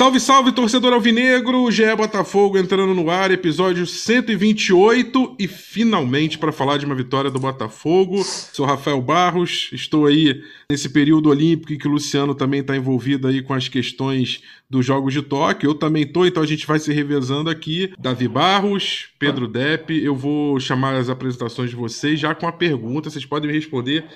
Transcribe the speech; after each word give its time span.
Salve, 0.00 0.18
salve, 0.18 0.52
torcedor 0.52 0.94
alvinegro! 0.94 1.70
GE 1.70 1.94
Botafogo 1.94 2.56
entrando 2.56 2.94
no 2.94 3.10
ar, 3.10 3.30
episódio 3.30 3.86
128 3.86 5.36
e 5.38 5.46
finalmente 5.46 6.38
para 6.38 6.50
falar 6.50 6.78
de 6.78 6.86
uma 6.86 6.94
vitória 6.94 7.30
do 7.30 7.38
Botafogo. 7.38 8.24
Sou 8.24 8.64
Rafael 8.64 8.98
Barros, 9.02 9.68
estou 9.74 10.06
aí 10.06 10.42
nesse 10.70 10.88
período 10.88 11.28
olímpico 11.28 11.74
em 11.74 11.76
que 11.76 11.86
o 11.86 11.90
Luciano 11.90 12.34
também 12.34 12.60
está 12.60 12.74
envolvido 12.74 13.28
aí 13.28 13.42
com 13.42 13.52
as 13.52 13.68
questões 13.68 14.42
dos 14.70 14.86
Jogos 14.86 15.12
de 15.12 15.20
Tóquio. 15.20 15.68
Eu 15.68 15.74
também 15.74 16.04
estou, 16.04 16.26
então 16.26 16.42
a 16.42 16.46
gente 16.46 16.66
vai 16.66 16.78
se 16.78 16.90
revezando 16.94 17.50
aqui. 17.50 17.92
Davi 17.98 18.26
Barros, 18.26 19.10
Pedro 19.18 19.46
Depp, 19.46 20.02
eu 20.02 20.16
vou 20.16 20.58
chamar 20.58 20.94
as 20.94 21.10
apresentações 21.10 21.68
de 21.68 21.76
vocês 21.76 22.18
já 22.18 22.34
com 22.34 22.48
a 22.48 22.52
pergunta, 22.52 23.10
vocês 23.10 23.26
podem 23.26 23.50
me 23.50 23.54
responder. 23.54 24.06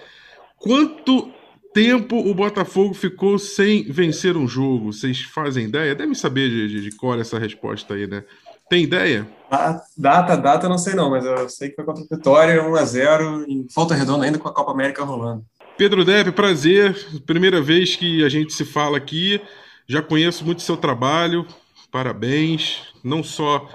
Quanto 0.57 1.31
tempo 1.75 2.17
o 2.17 2.33
Botafogo 2.33 2.95
ficou 2.95 3.39
sem 3.39 3.83
vencer 3.83 4.37
um 4.37 4.47
jogo? 4.47 4.93
Vocês 4.93 5.21
fazem 5.23 5.67
ideia? 5.67 5.95
Devem 5.95 6.15
saber 6.15 6.49
de, 6.49 6.81
de, 6.81 6.97
cor 6.97 7.19
essa 7.19 7.39
resposta 7.39 7.95
aí, 7.95 8.07
né? 8.07 8.25
Tem 8.71 8.85
ideia? 8.85 9.29
Data, 9.99 10.37
data, 10.37 10.69
não 10.69 10.79
sei 10.79 10.95
não, 10.95 11.11
mas 11.11 11.25
eu 11.25 11.49
sei 11.49 11.69
que 11.69 11.75
foi 11.75 11.85
contra 11.85 12.05
a 12.05 12.17
Vitória, 12.17 12.63
1x0, 12.63 13.45
em 13.49 13.67
Falta 13.75 13.95
Redonda 13.95 14.25
ainda 14.25 14.39
com 14.39 14.49
a 14.49 14.55
Copa 14.55 14.71
América 14.71 15.05
rolando. 15.05 15.45
Pedro 15.77 16.05
Depp, 16.05 16.33
prazer. 16.33 16.97
Primeira 17.27 17.61
vez 17.61 17.97
que 17.97 18.25
a 18.25 18.29
gente 18.29 18.53
se 18.53 18.65
fala 18.65 18.97
aqui. 18.97 19.41
Já 19.87 20.01
conheço 20.01 20.45
muito 20.45 20.63
seu 20.63 20.77
trabalho. 20.77 21.45
Parabéns. 21.91 22.83
Não 23.03 23.23
só 23.23 23.69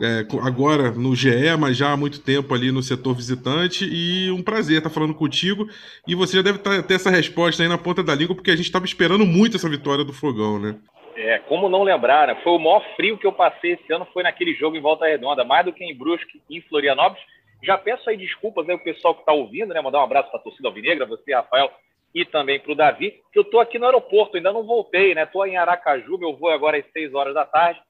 é, 0.00 0.26
agora 0.42 0.90
no 0.90 1.14
GE, 1.14 1.56
mas 1.58 1.76
já 1.76 1.92
há 1.92 1.96
muito 1.96 2.22
tempo 2.22 2.54
ali 2.54 2.72
no 2.72 2.82
setor 2.82 3.14
visitante. 3.14 3.84
E 3.84 4.30
um 4.30 4.42
prazer 4.42 4.78
estar 4.78 4.90
falando 4.90 5.14
contigo. 5.14 5.68
E 6.06 6.14
você 6.14 6.36
já 6.36 6.42
deve 6.42 6.58
tá, 6.58 6.82
ter 6.82 6.94
essa 6.94 7.10
resposta 7.10 7.62
aí 7.62 7.68
na 7.68 7.78
ponta 7.78 8.02
da 8.02 8.14
língua, 8.14 8.34
porque 8.34 8.50
a 8.50 8.56
gente 8.56 8.66
estava 8.66 8.84
esperando 8.84 9.26
muito 9.26 9.56
essa 9.56 9.68
vitória 9.68 10.04
do 10.04 10.12
Fogão, 10.12 10.58
né? 10.58 10.76
É, 11.16 11.38
como 11.40 11.68
não 11.68 11.82
lembrar, 11.82 12.28
né? 12.28 12.40
Foi 12.42 12.52
o 12.52 12.58
maior 12.58 12.82
frio 12.96 13.18
que 13.18 13.26
eu 13.26 13.32
passei 13.32 13.72
esse 13.72 13.92
ano, 13.92 14.06
foi 14.12 14.22
naquele 14.22 14.54
jogo 14.54 14.76
em 14.76 14.80
Volta 14.80 15.06
Redonda, 15.06 15.44
mais 15.44 15.66
do 15.66 15.72
que 15.72 15.84
em 15.84 15.94
Brusque 15.94 16.40
em 16.48 16.62
Florianópolis. 16.62 17.22
Já 17.62 17.76
peço 17.76 18.08
aí 18.08 18.16
desculpas 18.16 18.66
aí 18.66 18.74
o 18.74 18.82
pessoal 18.82 19.14
que 19.14 19.20
está 19.20 19.32
ouvindo, 19.32 19.74
né? 19.74 19.82
Mandar 19.82 20.00
um 20.00 20.04
abraço 20.04 20.30
para 20.30 20.40
a 20.40 20.42
torcida 20.42 20.68
alvinegra, 20.68 21.04
você, 21.04 21.34
Rafael, 21.34 21.70
e 22.14 22.24
também 22.24 22.58
para 22.58 22.72
o 22.72 22.74
Davi, 22.74 23.20
que 23.32 23.38
eu 23.38 23.42
estou 23.42 23.60
aqui 23.60 23.78
no 23.78 23.84
aeroporto, 23.84 24.36
ainda 24.36 24.52
não 24.52 24.64
voltei, 24.64 25.14
né? 25.14 25.24
Estou 25.24 25.46
em 25.46 25.58
Aracaju, 25.58 26.16
meu 26.16 26.34
voo 26.34 26.50
é 26.50 26.54
agora 26.54 26.78
às 26.78 26.90
6 26.90 27.12
horas 27.12 27.34
da 27.34 27.44
tarde 27.44 27.80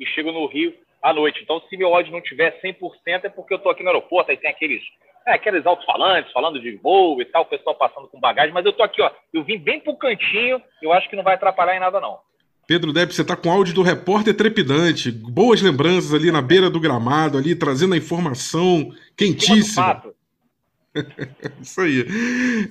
e 0.00 0.06
chego 0.06 0.32
no 0.32 0.46
Rio 0.46 0.72
à 1.02 1.12
noite. 1.12 1.40
Então, 1.42 1.60
se 1.68 1.76
meu 1.76 1.90
ódio 1.90 2.12
não 2.12 2.20
tiver 2.20 2.60
100%, 2.60 3.24
é 3.24 3.28
porque 3.28 3.54
eu 3.54 3.58
estou 3.58 3.72
aqui 3.72 3.82
no 3.82 3.88
aeroporto, 3.88 4.30
aí 4.30 4.36
tem 4.36 4.50
aqueles, 4.50 4.82
é, 5.26 5.32
aqueles 5.32 5.64
alto-falantes 5.66 6.32
falando 6.32 6.60
de 6.60 6.72
voo 6.76 7.20
e 7.20 7.24
tal, 7.24 7.42
o 7.42 7.46
pessoal 7.46 7.74
passando 7.76 8.08
com 8.08 8.20
bagagem, 8.20 8.52
mas 8.52 8.64
eu 8.64 8.70
estou 8.70 8.84
aqui, 8.84 9.00
ó, 9.02 9.10
eu 9.32 9.42
vim 9.44 9.58
bem 9.58 9.80
pro 9.80 9.96
cantinho, 9.96 10.60
eu 10.82 10.92
acho 10.92 11.08
que 11.08 11.16
não 11.16 11.24
vai 11.24 11.34
atrapalhar 11.34 11.76
em 11.76 11.80
nada, 11.80 12.00
não. 12.00 12.18
Pedro 12.66 12.92
Depp, 12.92 13.14
você 13.14 13.22
está 13.22 13.34
com 13.34 13.50
áudio 13.50 13.72
do 13.72 13.80
repórter 13.80 14.36
trepidante, 14.36 15.10
boas 15.10 15.62
lembranças 15.62 16.12
ali 16.12 16.30
na 16.30 16.42
beira 16.42 16.68
do 16.68 16.78
gramado, 16.78 17.38
ali 17.38 17.54
trazendo 17.54 17.94
a 17.94 17.96
informação 17.96 18.92
quentíssima. 19.16 20.02
Isso 21.62 21.80
aí. 21.80 22.06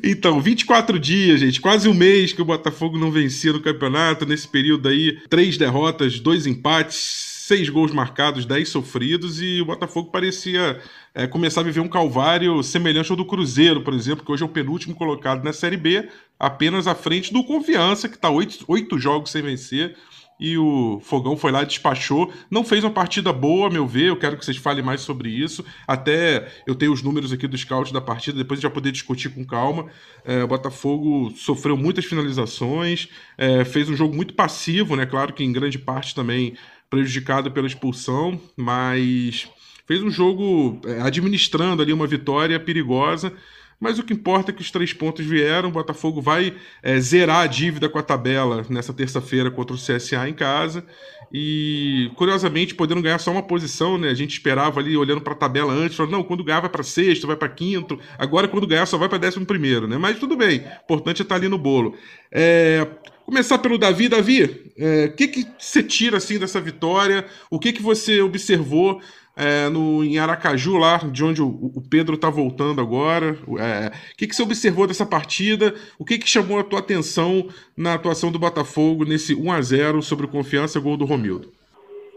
Então, 0.03 0.39
24 0.39 1.00
dias, 1.00 1.39
gente. 1.39 1.59
Quase 1.59 1.89
um 1.89 1.95
mês 1.95 2.31
que 2.31 2.41
o 2.41 2.45
Botafogo 2.45 2.97
não 2.97 3.09
vencia 3.09 3.52
no 3.52 3.62
campeonato. 3.62 4.25
Nesse 4.25 4.47
período 4.47 4.88
aí, 4.88 5.19
três 5.30 5.58
derrotas, 5.58 6.19
dois 6.19 6.45
empates, 6.45 7.37
seis 7.48 7.70
gols 7.70 7.94
marcados, 7.94 8.45
dez 8.45 8.67
sofridos, 8.67 9.42
e 9.42 9.62
o 9.62 9.66
Botafogo 9.66 10.12
parecia 10.12 10.81
é, 11.16 11.26
começar 11.28 11.62
a 11.62 11.64
viver 11.64 11.80
um 11.80 11.88
calvário 11.88 12.62
semelhante 12.62 13.09
ao 13.09 13.16
do 13.16 13.23
Cruzeiro, 13.23 13.81
por 13.81 13.94
exemplo, 13.94 14.26
que 14.26 14.30
hoje 14.30 14.44
é 14.44 14.45
o 14.45 14.50
penúltimo 14.50 14.94
colocado 14.94 15.45
na 15.45 15.53
Série 15.53 15.78
B, 15.78 16.09
apenas 16.38 16.88
à 16.88 16.94
frente 16.94 17.31
do 17.31 17.45
Confiança, 17.45 18.09
que 18.09 18.16
está 18.16 18.30
oito, 18.30 18.66
oito 18.68 19.00
jogos 19.00 19.31
sem 19.31 19.42
vencer. 19.42 19.95
E 20.40 20.56
o 20.56 21.00
Fogão 21.02 21.36
foi 21.36 21.52
lá, 21.52 21.64
despachou. 21.64 22.31
Não 22.52 22.64
fez 22.64 22.84
uma 22.84 22.92
partida 22.92 23.34
boa, 23.34 23.68
a 23.68 23.72
meu 23.72 23.88
ver. 23.88 24.09
Eu 24.09 24.18
quero 24.18 24.38
que 24.38 24.46
vocês 24.46 24.58
falem 24.58 24.84
mais 24.84 25.02
sobre 25.02 25.29
isso. 25.29 25.66
Até 25.88 26.47
eu 26.68 26.75
tenho 26.75 26.94
os 26.94 27.02
números 27.02 27.34
aqui 27.34 27.47
do 27.47 27.58
scout 27.58 27.91
da 27.91 28.00
partida, 28.00 28.38
depois 28.38 28.59
a 28.59 28.62
gente 28.62 28.69
vai 28.69 28.75
poder 28.75 28.91
discutir 28.91 29.29
com 29.29 29.44
calma. 29.44 29.88
É, 30.24 30.44
o 30.44 30.47
Botafogo 30.47 31.31
sofreu 31.35 31.75
muitas 31.75 32.06
finalizações, 32.06 33.09
é, 33.35 33.66
fez 33.66 33.90
um 33.90 33.96
jogo 33.96 34.16
muito 34.16 34.35
passivo, 34.35 34.96
né? 34.96 35.08
Claro 35.08 35.34
que 35.34 35.44
em 35.44 35.52
grande 35.52 35.79
parte 35.79 36.14
também 36.14 36.56
prejudicado 36.90 37.52
pela 37.52 37.68
expulsão, 37.68 38.40
mas 38.56 39.48
fez 39.86 40.02
um 40.02 40.09
jogo 40.09 40.80
é, 40.86 41.02
administrando 41.02 41.81
ali 41.81 41.94
uma 41.94 42.08
vitória 42.08 42.59
perigosa. 42.59 43.34
Mas 43.80 44.00
o 44.00 44.03
que 44.03 44.14
importa 44.14 44.50
é 44.50 44.53
que 44.53 44.62
os 44.62 44.72
três 44.72 44.92
pontos 44.92 45.24
vieram. 45.24 45.70
O 45.70 45.72
Botafogo 45.72 46.20
vai 46.20 46.56
é, 46.81 47.00
zerar 47.00 47.42
a 47.42 47.47
dívida 47.47 47.88
com 47.88 48.00
a 48.00 48.03
tabela 48.03 48.66
nessa 48.70 48.92
terça-feira 48.92 49.52
contra 49.52 49.76
o 49.76 49.80
CSA 49.80 50.28
em 50.28 50.34
casa. 50.34 50.84
E, 51.31 52.09
curiosamente, 52.16 52.74
podendo 52.74 53.02
ganhar 53.02 53.20
só 53.20 53.31
uma 53.31 53.44
posição, 53.44 53.97
né? 53.97 54.09
A 54.09 54.14
gente 54.14 54.31
esperava 54.31 54.80
ali, 54.80 54.97
olhando 54.97 55.22
para 55.22 55.34
a 55.34 55.36
tabela 55.36 55.74
antes, 55.74 55.96
falando, 55.96 56.14
não, 56.14 56.24
quando 56.24 56.44
ganhar 56.44 56.62
vai 56.62 56.70
para 56.70 56.84
sexto, 56.84 57.28
vai 57.28 57.36
para 57.36 57.50
quinto. 57.50 58.00
Agora, 58.18 58.47
quando 58.47 58.66
ganhar, 58.66 58.86
só 58.86 58.97
vai 58.97 59.09
para 59.09 59.20
décimo 59.20 59.46
primeiro, 59.46 59.88
né? 59.88 59.97
Mas 59.97 60.18
tudo 60.18 60.36
bem. 60.36 60.59
O 60.59 60.84
importante 60.84 61.22
é 61.22 61.24
estar 61.24 61.36
tá 61.36 61.40
ali 61.40 61.47
no 61.47 61.58
bolo. 61.58 61.96
É, 62.31 62.88
Começar 63.28 63.58
pelo 63.58 63.78
Davi. 63.78 64.08
Davi, 64.08 64.72
é, 64.78 65.08
o 65.08 65.12
que, 65.12 65.28
que 65.28 65.48
você 65.60 65.84
tira 65.84 66.16
assim 66.16 66.40
dessa 66.40 66.62
vitória? 66.62 67.26
O 67.52 67.60
que, 67.60 67.74
que 67.74 67.82
você 67.82 68.22
observou 68.22 69.02
é, 69.36 69.68
no, 69.68 70.02
em 70.02 70.18
Aracaju, 70.18 70.78
lá 70.78 70.96
de 71.00 71.26
onde 71.26 71.42
o, 71.42 71.48
o 71.48 71.82
Pedro 71.82 72.16
está 72.16 72.30
voltando 72.30 72.80
agora? 72.80 73.38
É, 73.60 73.92
o 74.14 74.16
que, 74.16 74.28
que 74.28 74.34
você 74.34 74.42
observou 74.42 74.88
dessa 74.88 75.06
partida? 75.06 75.76
O 76.00 76.06
que, 76.06 76.18
que 76.18 76.30
chamou 76.30 76.58
a 76.58 76.64
tua 76.64 76.80
atenção 76.80 77.50
na 77.76 77.96
atuação 77.96 78.32
do 78.32 78.40
Botafogo 78.40 79.04
nesse 79.04 79.36
1 79.36 79.52
a 79.52 79.62
0 79.62 80.02
sobre 80.02 80.26
o 80.26 80.30
Confiança, 80.30 80.80
gol 80.80 80.96
do 80.96 81.04
Romildo? 81.04 81.52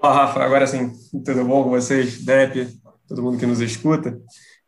Olá, 0.01 0.27
Rafa. 0.27 0.45
Agora 0.45 0.65
sim, 0.69 0.93
tudo 1.25 1.45
bom 1.45 1.65
com 1.65 1.71
vocês? 1.71 2.25
Dep, 2.25 2.69
todo 3.09 3.21
mundo 3.21 3.37
que 3.37 3.47
nos 3.47 3.61
escuta. 3.61 4.17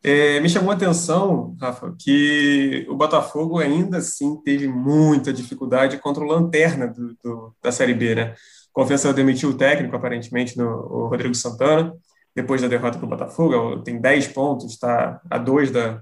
É, 0.05 0.41
me 0.41 0.49
chamou 0.49 0.71
a 0.71 0.73
atenção, 0.75 1.55
Rafa, 1.61 1.95
que 1.97 2.85
o 2.89 2.95
Botafogo 2.95 3.57
ainda 3.59 3.99
assim 3.99 4.35
teve 4.43 4.67
muita 4.67 5.31
dificuldade 5.31 5.97
contra 5.97 6.21
o 6.21 6.27
Lanterna 6.27 6.87
do, 6.87 7.15
do, 7.23 7.55
da 7.63 7.71
Série 7.71 7.93
B, 7.93 8.13
né? 8.13 8.35
Confiança 8.73 9.13
demitiu 9.13 9.51
o 9.51 9.53
técnico, 9.57 9.95
aparentemente, 9.95 10.57
no 10.57 10.65
o 10.65 11.07
Rodrigo 11.07 11.33
Santana, 11.33 11.93
depois 12.35 12.61
da 12.61 12.67
derrota 12.67 12.97
para 12.97 13.05
o 13.05 13.09
Botafogo, 13.09 13.81
tem 13.81 14.01
10 14.01 14.27
pontos, 14.29 14.71
está 14.71 15.21
a 15.29 15.37
2 15.37 15.71
da, 15.71 16.01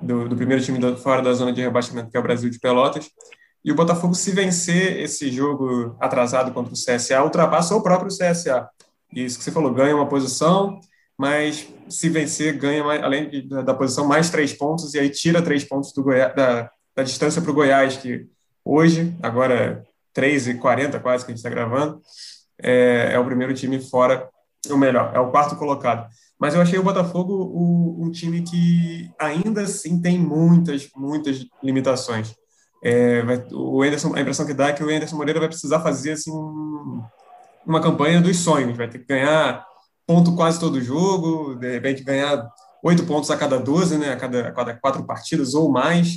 do, 0.00 0.28
do, 0.28 0.36
primeiro 0.36 0.62
time 0.62 0.78
do, 0.78 0.96
fora 0.96 1.20
da 1.20 1.32
zona 1.32 1.52
de 1.52 1.62
rebaixamento, 1.62 2.10
que 2.10 2.16
é 2.16 2.20
o 2.20 2.22
Brasil 2.22 2.48
de 2.48 2.60
Pelotas. 2.60 3.10
E 3.64 3.72
o 3.72 3.74
Botafogo, 3.74 4.14
se 4.14 4.30
vencer 4.30 5.00
esse 5.00 5.32
jogo 5.32 5.96
atrasado 5.98 6.52
contra 6.52 6.72
o 6.72 6.76
CSA, 6.76 7.24
ultrapassa 7.24 7.74
o 7.74 7.82
próprio 7.82 8.10
CSA. 8.10 8.68
Isso 9.12 9.38
que 9.38 9.42
você 9.44 9.50
falou, 9.50 9.72
ganha 9.72 9.96
uma 9.96 10.08
posição, 10.08 10.78
mas 11.18 11.66
se 11.88 12.08
vencer, 12.08 12.56
ganha, 12.58 12.84
mais, 12.84 13.02
além 13.02 13.28
de, 13.28 13.42
da, 13.42 13.62
da, 13.62 13.74
posição, 13.74 14.06
mais 14.06 14.28
três 14.28 14.52
pontos, 14.52 14.92
e 14.94 14.98
aí 14.98 15.08
tira 15.08 15.40
três 15.40 15.64
pontos 15.64 15.92
do 15.92 16.02
Goiás, 16.02 16.34
da, 16.34 16.70
da 16.94 17.02
distância 17.02 17.40
para 17.40 17.50
o 17.50 17.54
Goiás, 17.54 17.96
que 17.96 18.26
hoje, 18.64 19.16
agora 19.22 19.82
3h40 20.14 21.00
quase 21.00 21.24
que 21.24 21.30
a 21.30 21.34
gente 21.34 21.44
está 21.44 21.50
gravando, 21.50 22.00
é, 22.60 23.10
é, 23.12 23.18
o 23.18 23.24
primeiro 23.24 23.54
time 23.54 23.80
fora, 23.80 24.28
ou 24.68 24.76
melhor, 24.76 25.12
é 25.14 25.20
o 25.20 25.30
quarto 25.30 25.56
colocado. 25.56 26.08
Mas 26.38 26.54
eu 26.54 26.60
achei 26.60 26.78
o 26.78 26.82
Botafogo 26.82 27.32
o, 27.32 28.04
um 28.04 28.10
time 28.10 28.42
que 28.42 29.10
ainda 29.18 29.62
assim 29.62 30.00
tem 30.00 30.18
muitas, 30.18 30.90
muitas 30.94 31.46
limitações. 31.62 32.34
É, 32.84 33.22
vai, 33.22 33.42
o 33.52 33.82
Anderson, 33.82 34.14
a 34.14 34.20
impressão 34.20 34.46
que 34.46 34.52
dá 34.52 34.68
é 34.68 34.72
que 34.72 34.84
o 34.84 34.90
Anderson 34.90 35.16
Moreira 35.16 35.40
vai 35.40 35.48
precisar 35.48 35.80
fazer 35.80 36.12
assim, 36.12 36.30
uma 37.66 37.80
campanha 37.80 38.20
dos 38.20 38.38
sonhos, 38.38 38.76
vai 38.76 38.88
ter 38.88 38.98
que 38.98 39.06
ganhar 39.06 39.64
ponto 40.06 40.34
quase 40.34 40.60
todo 40.60 40.80
jogo, 40.80 41.54
de 41.56 41.72
repente 41.72 42.04
ganhar 42.04 42.48
oito 42.82 43.04
pontos 43.04 43.30
a 43.30 43.36
cada 43.36 43.58
12, 43.58 43.98
né, 43.98 44.12
a 44.12 44.16
cada, 44.16 44.74
quatro 44.74 45.04
partidas 45.04 45.54
ou 45.54 45.70
mais. 45.70 46.16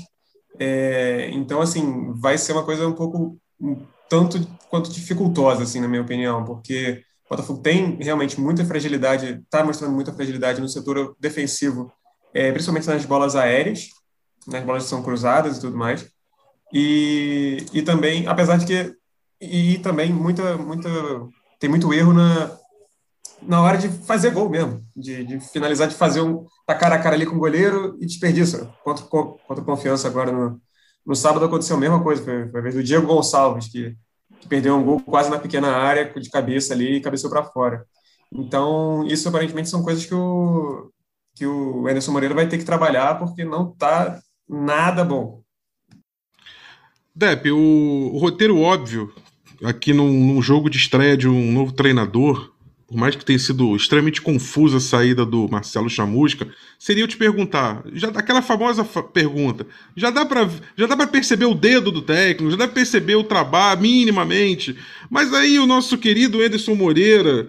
É, 0.59 1.29
então, 1.31 1.61
assim, 1.61 2.13
vai 2.13 2.37
ser 2.37 2.53
uma 2.53 2.63
coisa 2.63 2.87
um 2.87 2.93
pouco 2.93 3.37
um 3.59 3.81
tanto 4.07 4.45
quanto 4.69 4.91
dificultosa, 4.91 5.63
assim, 5.63 5.79
na 5.79 5.87
minha 5.87 6.01
opinião, 6.01 6.43
porque 6.43 7.01
o 7.25 7.29
Botafogo 7.29 7.61
tem 7.61 7.97
realmente 8.01 8.39
muita 8.39 8.65
fragilidade, 8.65 9.41
está 9.43 9.63
mostrando 9.63 9.93
muita 9.93 10.13
fragilidade 10.13 10.59
no 10.59 10.67
setor 10.67 11.15
defensivo, 11.19 11.91
é, 12.33 12.51
principalmente 12.51 12.87
nas 12.87 13.05
bolas 13.05 13.35
aéreas, 13.35 13.89
nas 14.47 14.63
bolas 14.63 14.83
que 14.83 14.89
são 14.89 15.03
cruzadas 15.03 15.57
e 15.57 15.61
tudo 15.61 15.77
mais. 15.77 16.07
E, 16.73 17.65
e 17.73 17.81
também, 17.81 18.27
apesar 18.27 18.57
de 18.57 18.65
que 18.65 18.95
e, 19.41 19.75
e 19.75 19.79
também 19.79 20.11
muita 20.11 20.57
muita 20.57 20.89
tem 21.59 21.69
muito 21.69 21.93
erro 21.93 22.13
na 22.13 22.51
na 23.41 23.61
hora 23.61 23.77
de 23.77 23.89
fazer 23.89 24.31
gol 24.31 24.49
mesmo, 24.49 24.81
de, 24.95 25.23
de, 25.23 25.39
finalizar, 25.39 25.87
de 25.87 25.95
fazer 25.95 26.21
um. 26.21 26.45
tá 26.65 26.75
cara 26.75 26.95
a 26.95 26.99
cara 26.99 27.15
ali 27.15 27.25
com 27.25 27.35
o 27.35 27.39
goleiro 27.39 27.97
e 27.99 28.05
desperdiça. 28.05 28.73
Contra 28.83 29.63
confiança 29.63 30.07
agora 30.07 30.31
no, 30.31 30.61
no 31.05 31.15
sábado 31.15 31.45
aconteceu 31.45 31.75
a 31.75 31.79
mesma 31.79 32.01
coisa. 32.03 32.23
Foi, 32.23 32.49
foi 32.49 32.59
a 32.59 32.63
vez 32.63 32.75
do 32.75 32.83
Diego 32.83 33.07
Gonçalves, 33.07 33.67
que, 33.67 33.95
que, 34.39 34.47
perdeu 34.47 34.75
um 34.75 34.83
gol 34.83 34.99
quase 34.99 35.29
na 35.29 35.39
pequena 35.39 35.69
área, 35.69 36.13
de 36.13 36.29
cabeça 36.29 36.73
ali 36.73 36.97
e 36.97 37.01
cabeceou 37.01 37.31
para 37.31 37.43
fora. 37.43 37.85
Então, 38.31 39.05
isso 39.07 39.27
aparentemente 39.27 39.69
são 39.69 39.83
coisas 39.83 40.05
que 40.05 40.13
o, 40.13 40.91
que 41.35 41.45
o 41.45 41.87
Anderson 41.87 42.11
Moreira 42.11 42.35
vai 42.35 42.47
ter 42.47 42.57
que 42.57 42.65
trabalhar, 42.65 43.17
porque 43.17 43.43
não 43.43 43.71
tá 43.71 44.19
nada 44.47 45.03
bom. 45.03 45.41
Depp, 47.15 47.51
o, 47.51 48.11
o 48.13 48.17
roteiro 48.17 48.59
óbvio 48.59 49.11
aqui 49.63 49.93
num, 49.93 50.11
num 50.11 50.41
jogo 50.41 50.69
de 50.69 50.77
estreia 50.77 51.17
de 51.17 51.27
um 51.27 51.51
novo 51.51 51.71
treinador, 51.71 52.53
por 52.89 52.97
mais 52.97 53.15
que 53.15 53.23
tenha 53.23 53.37
sido 53.37 53.75
extremamente 53.75 54.19
confusa 54.19 54.77
a 54.77 54.79
saída 54.79 55.23
do 55.23 55.47
Marcelo 55.47 55.87
Chamusca, 55.87 56.47
seria 56.79 57.03
eu 57.03 57.07
te 57.07 57.15
perguntar, 57.15 57.83
já 57.93 58.09
daquela 58.09 58.41
famosa 58.41 58.83
fa 58.83 59.03
pergunta, 59.03 59.67
já 59.95 60.09
dá 60.09 60.25
para 60.25 60.49
já 60.75 60.87
dá 60.87 60.97
para 60.97 61.05
perceber 61.05 61.45
o 61.45 61.53
dedo 61.53 61.91
do 61.91 62.01
técnico, 62.01 62.49
já 62.49 62.57
dá 62.57 62.65
para 62.65 62.73
perceber 62.73 63.15
o 63.15 63.23
trabalho 63.23 63.81
minimamente, 63.81 64.75
mas 65.07 65.31
aí 65.35 65.59
o 65.59 65.67
nosso 65.67 65.99
querido 65.99 66.41
Ederson 66.41 66.73
Moreira 66.73 67.47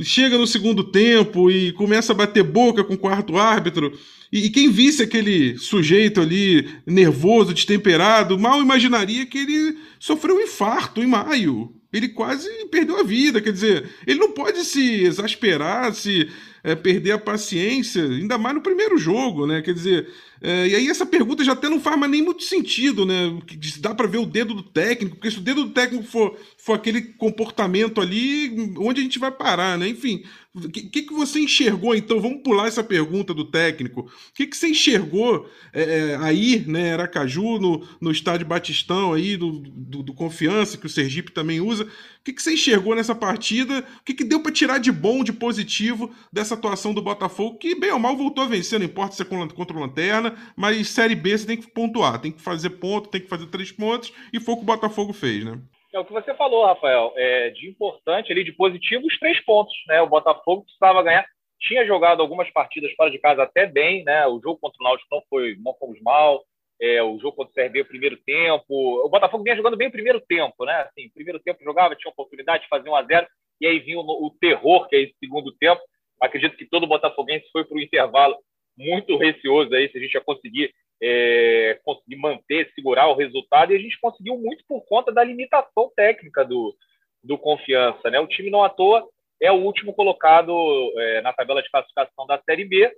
chega 0.00 0.36
no 0.36 0.46
segundo 0.46 0.82
tempo 0.82 1.50
e 1.50 1.72
começa 1.72 2.12
a 2.12 2.16
bater 2.16 2.42
boca 2.42 2.82
com 2.82 2.94
o 2.94 2.98
quarto 2.98 3.38
árbitro, 3.38 3.96
e, 4.32 4.46
e 4.46 4.50
quem 4.50 4.72
visse 4.72 5.04
aquele 5.04 5.56
sujeito 5.56 6.20
ali 6.20 6.68
nervoso, 6.84 7.54
destemperado, 7.54 8.36
mal 8.36 8.60
imaginaria 8.60 9.24
que 9.24 9.38
ele 9.38 9.78
sofreu 10.00 10.34
um 10.34 10.40
infarto 10.40 11.00
em 11.00 11.06
maio 11.06 11.79
ele 11.92 12.08
quase 12.08 12.48
perdeu 12.66 12.98
a 12.98 13.02
vida. 13.02 13.40
Quer 13.40 13.52
dizer, 13.52 13.90
ele 14.06 14.18
não 14.18 14.32
pode 14.32 14.64
se 14.64 15.04
exasperar, 15.04 15.92
se 15.94 16.30
é, 16.62 16.74
perder 16.74 17.12
a 17.12 17.18
paciência, 17.18 18.02
ainda 18.02 18.38
mais 18.38 18.54
no 18.54 18.62
primeiro 18.62 18.98
jogo, 18.98 19.46
né? 19.46 19.62
Quer 19.62 19.74
dizer, 19.74 20.08
é, 20.42 20.68
e 20.68 20.74
aí 20.74 20.88
essa 20.88 21.04
pergunta 21.04 21.44
já 21.44 21.52
até 21.52 21.68
não 21.68 21.78
faz 21.78 21.98
mais 21.98 22.10
nem 22.10 22.22
muito 22.22 22.44
sentido, 22.44 23.04
né? 23.04 23.38
Dá 23.78 23.94
para 23.94 24.08
ver 24.08 24.18
o 24.18 24.26
dedo 24.26 24.54
do 24.54 24.62
técnico, 24.62 25.16
porque 25.16 25.30
se 25.30 25.38
o 25.38 25.42
dedo 25.42 25.64
do 25.64 25.70
técnico 25.70 26.04
for, 26.04 26.36
for 26.56 26.74
aquele 26.74 27.02
comportamento 27.02 28.00
ali, 28.00 28.74
onde 28.78 29.00
a 29.00 29.02
gente 29.02 29.18
vai 29.18 29.30
parar, 29.30 29.76
né? 29.76 29.88
Enfim, 29.88 30.22
o 30.52 30.68
que, 30.68 31.02
que 31.02 31.12
você 31.12 31.38
enxergou, 31.38 31.94
então? 31.94 32.20
Vamos 32.20 32.42
pular 32.42 32.66
essa 32.66 32.82
pergunta 32.82 33.32
do 33.32 33.44
técnico. 33.44 34.00
O 34.00 34.34
que, 34.34 34.48
que 34.48 34.56
você 34.56 34.68
enxergou 34.68 35.48
é, 35.72 35.82
é, 35.82 36.16
aí, 36.16 36.64
né, 36.66 36.94
Aracaju, 36.94 37.60
no, 37.60 37.86
no 38.00 38.10
estádio 38.10 38.48
Batistão 38.48 39.12
aí, 39.12 39.36
do, 39.36 39.60
do, 39.60 40.02
do, 40.02 40.12
Confiança, 40.12 40.76
que 40.76 40.86
o 40.86 40.90
Sergipe 40.90 41.30
também 41.30 41.60
usa. 41.60 41.84
O 41.84 41.88
que, 42.24 42.32
que 42.32 42.42
você 42.42 42.54
enxergou 42.54 42.96
nessa 42.96 43.14
partida? 43.14 43.84
O 44.00 44.04
que, 44.04 44.12
que 44.12 44.24
deu 44.24 44.40
para 44.40 44.50
tirar 44.50 44.78
de 44.78 44.90
bom, 44.90 45.22
de 45.22 45.32
positivo 45.32 46.10
dessa 46.32 46.54
atuação 46.54 46.92
do 46.92 47.00
Botafogo, 47.00 47.56
que 47.56 47.76
bem 47.76 47.92
ou 47.92 48.00
mal 48.00 48.16
voltou 48.16 48.42
a 48.42 48.48
vencer, 48.48 48.78
não 48.80 48.86
importa 48.86 49.14
se 49.14 49.22
é 49.22 49.24
contra 49.24 49.76
o 49.76 49.80
Lanterna, 49.80 50.29
mas 50.56 50.88
Série 50.88 51.14
B 51.14 51.36
você 51.36 51.46
tem 51.46 51.56
que 51.56 51.70
pontuar, 51.70 52.20
tem 52.20 52.32
que 52.32 52.40
fazer 52.40 52.70
ponto, 52.70 53.08
tem 53.08 53.20
que 53.20 53.28
fazer 53.28 53.46
três 53.46 53.72
pontos, 53.72 54.12
e 54.32 54.40
foi 54.40 54.54
o 54.54 54.56
que 54.58 54.62
o 54.62 54.66
Botafogo 54.66 55.12
fez, 55.12 55.44
né? 55.44 55.60
É 55.92 55.98
o 55.98 56.04
que 56.04 56.12
você 56.12 56.32
falou, 56.34 56.64
Rafael. 56.64 57.12
É, 57.16 57.50
de 57.50 57.68
importante 57.68 58.30
ali, 58.30 58.44
de 58.44 58.52
positivo, 58.52 59.06
os 59.06 59.18
três 59.18 59.40
pontos. 59.44 59.74
Né? 59.88 60.00
O 60.00 60.08
Botafogo 60.08 60.62
precisava 60.62 61.02
ganhar. 61.02 61.26
Tinha 61.58 61.84
jogado 61.84 62.22
algumas 62.22 62.48
partidas 62.50 62.92
fora 62.92 63.10
de 63.10 63.18
casa 63.18 63.42
até 63.42 63.66
bem, 63.66 64.04
né? 64.04 64.26
O 64.26 64.40
jogo 64.40 64.58
contra 64.58 64.78
o 64.80 64.84
Náutico 64.84 65.08
não 65.10 65.22
foi, 65.28 65.56
não 65.58 65.74
fomos 65.74 66.00
mal. 66.00 66.42
É, 66.80 67.02
o 67.02 67.18
jogo 67.18 67.36
contra 67.36 67.50
o 67.50 67.54
CRB, 67.54 67.82
o 67.82 67.86
primeiro 67.88 68.16
tempo. 68.24 68.64
O 69.04 69.08
Botafogo 69.08 69.42
vinha 69.42 69.56
jogando 69.56 69.76
bem 69.76 69.88
o 69.88 69.92
primeiro 69.92 70.20
tempo, 70.20 70.64
né? 70.64 70.74
Assim, 70.82 71.10
primeiro 71.12 71.40
tempo 71.40 71.62
jogava, 71.62 71.96
tinha 71.96 72.10
oportunidade 72.10 72.62
de 72.62 72.68
fazer 72.68 72.88
um 72.88 72.96
a 72.96 73.02
zero, 73.02 73.26
e 73.60 73.66
aí 73.66 73.78
vinha 73.80 73.98
o, 73.98 74.02
o 74.26 74.30
terror, 74.40 74.88
que 74.88 74.96
é 74.96 75.02
esse 75.02 75.14
segundo 75.18 75.52
tempo. 75.58 75.82
Acredito 76.22 76.56
que 76.56 76.64
todo 76.64 76.86
botafoguense 76.86 77.50
foi 77.52 77.64
para 77.64 77.76
o 77.76 77.80
intervalo 77.80 78.36
muito 78.76 79.16
receoso 79.16 79.74
aí 79.74 79.90
se 79.90 79.98
a 79.98 80.00
gente 80.00 80.14
ia 80.14 80.20
conseguir 80.20 80.72
é, 81.02 81.80
conseguir 81.82 82.16
manter, 82.16 82.70
segurar 82.74 83.08
o 83.08 83.14
resultado, 83.14 83.72
e 83.72 83.76
a 83.76 83.78
gente 83.78 83.98
conseguiu 84.00 84.36
muito 84.36 84.64
por 84.68 84.84
conta 84.84 85.10
da 85.10 85.24
limitação 85.24 85.90
técnica 85.96 86.44
do, 86.44 86.76
do 87.24 87.38
Confiança. 87.38 88.10
Né? 88.10 88.20
O 88.20 88.26
time, 88.26 88.50
não 88.50 88.62
à 88.62 88.68
toa, 88.68 89.08
é 89.40 89.50
o 89.50 89.62
último 89.62 89.94
colocado 89.94 90.52
é, 90.98 91.22
na 91.22 91.32
tabela 91.32 91.62
de 91.62 91.70
classificação 91.70 92.26
da 92.26 92.38
Série 92.42 92.64
B. 92.64 92.94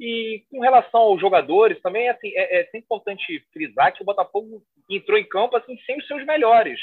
E 0.00 0.44
com 0.50 0.60
relação 0.60 1.02
aos 1.02 1.20
jogadores, 1.20 1.80
também 1.80 2.08
assim, 2.08 2.32
é, 2.34 2.62
é 2.62 2.78
importante 2.78 3.44
frisar 3.52 3.92
que 3.92 4.02
o 4.02 4.04
Botafogo 4.04 4.62
entrou 4.90 5.18
em 5.18 5.28
campo 5.28 5.56
assim, 5.56 5.78
sem 5.86 5.98
os 5.98 6.06
seus 6.06 6.24
melhores 6.24 6.80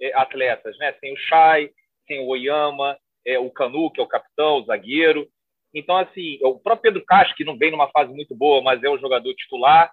é, 0.00 0.14
atletas, 0.14 0.76
né? 0.78 0.94
sem 1.00 1.12
o 1.12 1.16
Chay, 1.16 1.70
sem 2.06 2.20
o 2.20 2.28
Oyama, 2.28 2.96
é, 3.26 3.38
o 3.38 3.50
Canu, 3.50 3.90
que 3.90 4.00
é 4.00 4.04
o 4.04 4.08
capitão, 4.08 4.58
o 4.58 4.64
zagueiro. 4.64 5.26
Então, 5.74 5.96
assim, 5.96 6.38
o 6.42 6.58
próprio 6.58 6.92
Pedro 6.92 7.04
Castro, 7.04 7.34
que 7.36 7.44
não 7.44 7.56
vem 7.56 7.70
numa 7.70 7.90
fase 7.90 8.12
muito 8.12 8.34
boa, 8.34 8.62
mas 8.62 8.82
é 8.82 8.88
o 8.88 8.98
jogador 8.98 9.32
titular. 9.34 9.90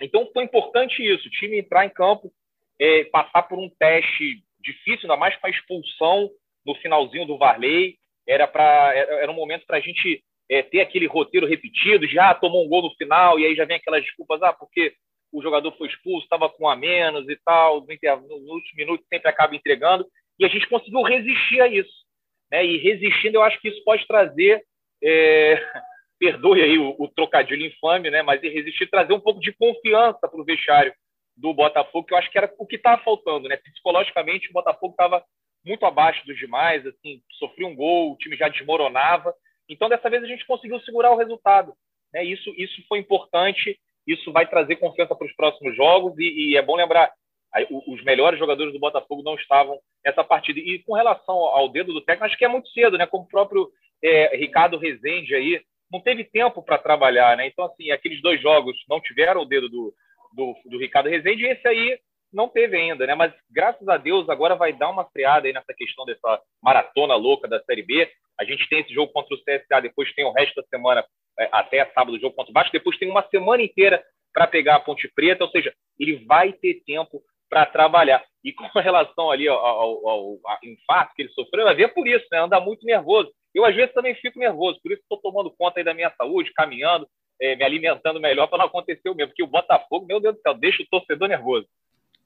Então, 0.00 0.28
foi 0.32 0.44
importante 0.44 1.02
isso, 1.02 1.28
o 1.28 1.30
time 1.30 1.58
entrar 1.58 1.84
em 1.84 1.90
campo, 1.90 2.32
é, 2.80 3.04
passar 3.04 3.42
por 3.42 3.58
um 3.58 3.68
teste 3.78 4.42
difícil, 4.60 5.02
ainda 5.02 5.16
mais 5.16 5.36
com 5.36 5.46
a 5.46 5.50
expulsão 5.50 6.30
no 6.64 6.74
finalzinho 6.76 7.26
do 7.26 7.36
Varley. 7.36 7.96
Era, 8.26 8.46
pra, 8.46 8.92
era 8.94 9.30
um 9.30 9.34
momento 9.34 9.66
para 9.66 9.78
a 9.78 9.80
gente 9.80 10.22
é, 10.48 10.62
ter 10.62 10.80
aquele 10.80 11.06
roteiro 11.06 11.46
repetido, 11.46 12.06
já 12.06 12.30
ah, 12.30 12.34
tomou 12.34 12.64
um 12.64 12.68
gol 12.68 12.82
no 12.82 12.94
final, 12.94 13.38
e 13.38 13.46
aí 13.46 13.54
já 13.54 13.64
vem 13.64 13.76
aquelas 13.76 14.02
desculpas, 14.02 14.42
ah, 14.42 14.52
porque 14.52 14.94
o 15.32 15.42
jogador 15.42 15.72
foi 15.76 15.88
expulso, 15.88 16.24
estava 16.24 16.48
com 16.48 16.64
um 16.64 16.68
a 16.68 16.76
menos 16.76 17.28
e 17.28 17.36
tal, 17.44 17.80
no 17.80 17.86
nos 17.86 18.48
últimos 18.50 18.74
minutos 18.76 19.06
sempre 19.08 19.28
acaba 19.28 19.56
entregando, 19.56 20.06
e 20.38 20.44
a 20.44 20.48
gente 20.48 20.68
conseguiu 20.68 21.02
resistir 21.02 21.60
a 21.60 21.68
isso. 21.68 22.01
Né? 22.52 22.66
E 22.66 22.76
resistindo, 22.76 23.36
eu 23.36 23.42
acho 23.42 23.58
que 23.60 23.68
isso 23.68 23.82
pode 23.82 24.06
trazer 24.06 24.62
é, 25.02 25.54
perdoe 26.20 26.62
aí 26.62 26.78
o, 26.78 26.94
o, 26.98 27.08
trocadilho 27.08 27.66
infame, 27.66 28.10
né? 28.10 28.22
Mas 28.22 28.42
resistir 28.42 28.90
trazer 28.90 29.14
um 29.14 29.20
pouco 29.20 29.40
de 29.40 29.52
confiança 29.52 30.28
para 30.28 30.40
o 30.40 30.44
vestiário 30.44 30.92
do 31.34 31.54
Botafogo, 31.54 32.06
que 32.06 32.12
eu 32.12 32.18
acho 32.18 32.30
que 32.30 32.36
era 32.36 32.52
o 32.58 32.66
que 32.66 32.76
estava 32.76 33.02
faltando, 33.02 33.48
né? 33.48 33.56
Psicologicamente, 33.56 34.50
o 34.50 34.52
Botafogo 34.52 34.92
estava 34.92 35.24
muito 35.64 35.86
abaixo 35.86 36.24
dos 36.26 36.36
demais, 36.36 36.86
assim, 36.86 37.22
sofreu 37.38 37.68
um 37.68 37.74
gol, 37.74 38.12
o 38.12 38.16
time 38.18 38.36
já 38.36 38.48
desmoronava. 38.48 39.34
Então, 39.68 39.88
dessa 39.88 40.10
vez 40.10 40.22
a 40.22 40.26
gente 40.26 40.44
conseguiu 40.44 40.78
segurar 40.80 41.10
o 41.12 41.16
resultado, 41.16 41.72
né? 42.12 42.22
Isso, 42.22 42.52
isso 42.58 42.82
foi 42.86 42.98
importante, 42.98 43.80
isso 44.06 44.30
vai 44.30 44.46
trazer 44.46 44.76
confiança 44.76 45.16
para 45.16 45.26
os 45.26 45.34
próximos 45.34 45.74
jogos 45.74 46.18
e, 46.18 46.50
e 46.50 46.56
é 46.56 46.62
bom 46.62 46.76
lembrar, 46.76 47.10
os 47.70 48.02
melhores 48.02 48.38
jogadores 48.38 48.72
do 48.72 48.78
Botafogo 48.78 49.22
não 49.22 49.34
estavam 49.34 49.78
nessa 50.04 50.24
partida. 50.24 50.58
E 50.58 50.78
com 50.80 50.94
relação 50.94 51.36
ao 51.36 51.68
dedo 51.68 51.92
do 51.92 52.00
técnico, 52.00 52.24
acho 52.24 52.38
que 52.38 52.44
é 52.44 52.48
muito 52.48 52.68
cedo, 52.70 52.96
né? 52.96 53.06
Como 53.06 53.24
o 53.24 53.28
próprio 53.28 53.68
é, 54.02 54.36
Ricardo 54.36 54.78
Rezende 54.78 55.34
aí 55.34 55.60
não 55.90 56.00
teve 56.00 56.24
tempo 56.24 56.62
para 56.62 56.78
trabalhar, 56.78 57.36
né? 57.36 57.46
Então, 57.46 57.66
assim, 57.66 57.90
aqueles 57.90 58.22
dois 58.22 58.40
jogos 58.40 58.74
não 58.88 59.00
tiveram 59.00 59.42
o 59.42 59.44
dedo 59.44 59.68
do, 59.68 59.94
do, 60.34 60.54
do, 60.64 60.78
Ricardo 60.78 61.10
Rezende, 61.10 61.44
e 61.44 61.48
esse 61.48 61.68
aí 61.68 61.98
não 62.32 62.48
teve 62.48 62.76
ainda, 62.76 63.06
né? 63.06 63.14
Mas 63.14 63.34
graças 63.50 63.86
a 63.86 63.98
Deus 63.98 64.28
agora 64.30 64.54
vai 64.54 64.72
dar 64.72 64.88
uma 64.88 65.04
freada 65.04 65.46
aí 65.46 65.52
nessa 65.52 65.74
questão 65.74 66.06
dessa 66.06 66.40
maratona 66.62 67.14
louca 67.14 67.46
da 67.46 67.62
Série 67.64 67.82
B. 67.82 68.10
A 68.40 68.44
gente 68.44 68.66
tem 68.70 68.80
esse 68.80 68.94
jogo 68.94 69.12
contra 69.12 69.34
o 69.34 69.38
CSA, 69.38 69.82
depois 69.82 70.12
tem 70.14 70.24
o 70.24 70.32
resto 70.32 70.54
da 70.54 70.66
semana 70.68 71.04
é, 71.38 71.48
até 71.52 71.84
sábado 71.92 72.16
o 72.16 72.20
jogo 72.20 72.34
contra 72.34 72.50
o 72.50 72.54
Vasco, 72.54 72.72
depois 72.72 72.98
tem 72.98 73.10
uma 73.10 73.28
semana 73.28 73.62
inteira 73.62 74.02
para 74.32 74.46
pegar 74.46 74.76
a 74.76 74.80
Ponte 74.80 75.06
Preta, 75.14 75.44
ou 75.44 75.50
seja, 75.50 75.74
ele 75.98 76.24
vai 76.24 76.54
ter 76.54 76.82
tempo 76.86 77.22
para 77.52 77.66
trabalhar. 77.66 78.24
E 78.42 78.50
com 78.50 78.64
relação 78.80 79.30
ali 79.30 79.46
ao, 79.46 79.58
ao, 79.58 80.08
ao, 80.08 80.38
ao 80.42 80.58
infarto 80.64 81.12
que 81.14 81.22
ele 81.22 81.32
sofreu, 81.32 81.68
é 81.68 81.88
por 81.88 82.08
isso, 82.08 82.24
né? 82.32 82.38
Anda 82.38 82.58
muito 82.58 82.86
nervoso. 82.86 83.30
Eu, 83.54 83.66
às 83.66 83.76
vezes, 83.76 83.92
também 83.92 84.14
fico 84.14 84.38
nervoso, 84.38 84.80
por 84.82 84.90
isso 84.90 85.02
estou 85.02 85.20
tomando 85.20 85.54
conta 85.58 85.78
aí 85.78 85.84
da 85.84 85.92
minha 85.92 86.10
saúde, 86.16 86.50
caminhando, 86.54 87.06
é, 87.38 87.54
me 87.54 87.62
alimentando 87.62 88.18
melhor 88.18 88.46
para 88.46 88.56
não 88.56 88.64
acontecer 88.64 89.10
o 89.10 89.14
mesmo. 89.14 89.28
Porque 89.28 89.42
o 89.42 89.46
Botafogo, 89.46 90.06
meu 90.06 90.18
Deus 90.18 90.36
do 90.36 90.40
céu, 90.40 90.54
deixa 90.54 90.82
o 90.82 90.86
torcedor 90.90 91.28
nervoso. 91.28 91.66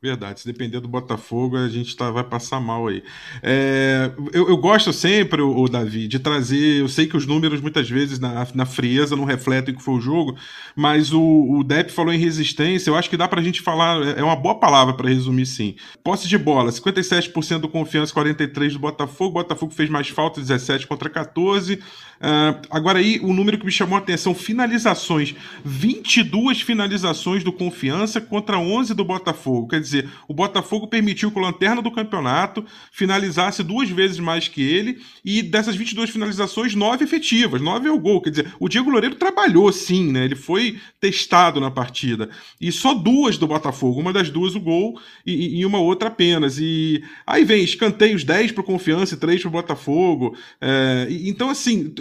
Verdade, 0.06 0.38
se 0.38 0.46
depender 0.46 0.78
do 0.78 0.86
Botafogo, 0.86 1.56
a 1.56 1.68
gente 1.68 1.96
tá, 1.96 2.12
vai 2.12 2.22
passar 2.22 2.60
mal 2.60 2.86
aí. 2.86 3.02
É, 3.42 4.12
eu, 4.32 4.48
eu, 4.48 4.56
gosto 4.56 4.92
sempre, 4.92 5.42
o, 5.42 5.62
o, 5.62 5.68
Davi, 5.68 6.06
de 6.06 6.20
trazer. 6.20 6.80
Eu 6.80 6.88
sei 6.88 7.08
que 7.08 7.16
os 7.16 7.26
números 7.26 7.60
muitas 7.60 7.90
vezes 7.90 8.20
na, 8.20 8.46
na 8.54 8.64
frieza 8.64 9.16
não 9.16 9.24
refletem 9.24 9.74
o 9.74 9.76
que 9.76 9.82
foi 9.82 9.94
o 9.94 10.00
jogo, 10.00 10.36
mas 10.76 11.12
o, 11.12 11.20
o 11.20 11.64
Depp 11.64 11.90
falou 11.90 12.14
em 12.14 12.18
resistência. 12.18 12.88
Eu 12.88 12.94
acho 12.94 13.10
que 13.10 13.16
dá 13.16 13.26
pra 13.26 13.42
gente 13.42 13.60
falar, 13.60 14.00
é, 14.00 14.20
é 14.20 14.22
uma 14.22 14.36
boa 14.36 14.54
palavra 14.60 14.94
para 14.94 15.08
resumir, 15.08 15.46
sim. 15.46 15.74
Posse 16.04 16.28
de 16.28 16.38
bola: 16.38 16.70
57% 16.70 17.58
do 17.58 17.68
confiança, 17.68 18.14
43% 18.14 18.74
do 18.74 18.78
Botafogo. 18.78 19.32
Botafogo 19.32 19.72
fez 19.72 19.90
mais 19.90 20.08
falta, 20.08 20.40
17 20.40 20.86
contra 20.86 21.10
14. 21.10 21.80
Uh, 22.16 22.56
agora 22.70 22.98
aí, 22.98 23.20
o 23.22 23.32
número 23.32 23.58
que 23.58 23.66
me 23.66 23.72
chamou 23.72 23.96
a 23.96 24.00
atenção, 24.00 24.34
finalizações. 24.34 25.34
22 25.64 26.62
finalizações 26.62 27.44
do 27.44 27.52
Confiança 27.52 28.20
contra 28.20 28.58
11 28.58 28.94
do 28.94 29.04
Botafogo. 29.04 29.68
Quer 29.68 29.80
dizer, 29.80 29.95
o 30.28 30.34
Botafogo 30.34 30.86
permitiu 30.86 31.30
que 31.30 31.38
o 31.38 31.42
Lanterna 31.42 31.80
do 31.80 31.90
campeonato 31.90 32.64
finalizasse 32.90 33.62
duas 33.62 33.88
vezes 33.88 34.18
mais 34.18 34.48
que 34.48 34.62
ele, 34.62 35.00
e 35.24 35.42
dessas 35.42 35.76
22 35.76 36.10
finalizações, 36.10 36.74
nove 36.74 37.04
efetivas, 37.04 37.60
nove 37.60 37.88
é 37.88 37.92
o 37.92 37.98
gol. 37.98 38.20
Quer 38.20 38.30
dizer, 38.30 38.54
o 38.58 38.68
Diego 38.68 38.90
Loureiro 38.90 39.14
trabalhou 39.14 39.70
sim, 39.72 40.10
né? 40.12 40.24
Ele 40.24 40.36
foi 40.36 40.78
testado 41.00 41.60
na 41.60 41.70
partida. 41.70 42.28
E 42.60 42.72
só 42.72 42.94
duas 42.94 43.38
do 43.38 43.46
Botafogo, 43.46 44.00
uma 44.00 44.12
das 44.12 44.30
duas 44.30 44.54
o 44.54 44.60
gol 44.60 45.00
e, 45.24 45.60
e 45.60 45.66
uma 45.66 45.78
outra 45.78 46.08
apenas. 46.08 46.58
E 46.58 47.02
aí 47.26 47.44
vem 47.44 47.62
escanteios 47.62 48.24
10 48.24 48.52
para 48.52 48.62
Confiança 48.62 49.14
e 49.14 49.18
3 49.18 49.40
para 49.42 49.48
o 49.48 49.52
Botafogo. 49.52 50.36
É, 50.60 51.06
então, 51.10 51.50
assim, 51.50 51.92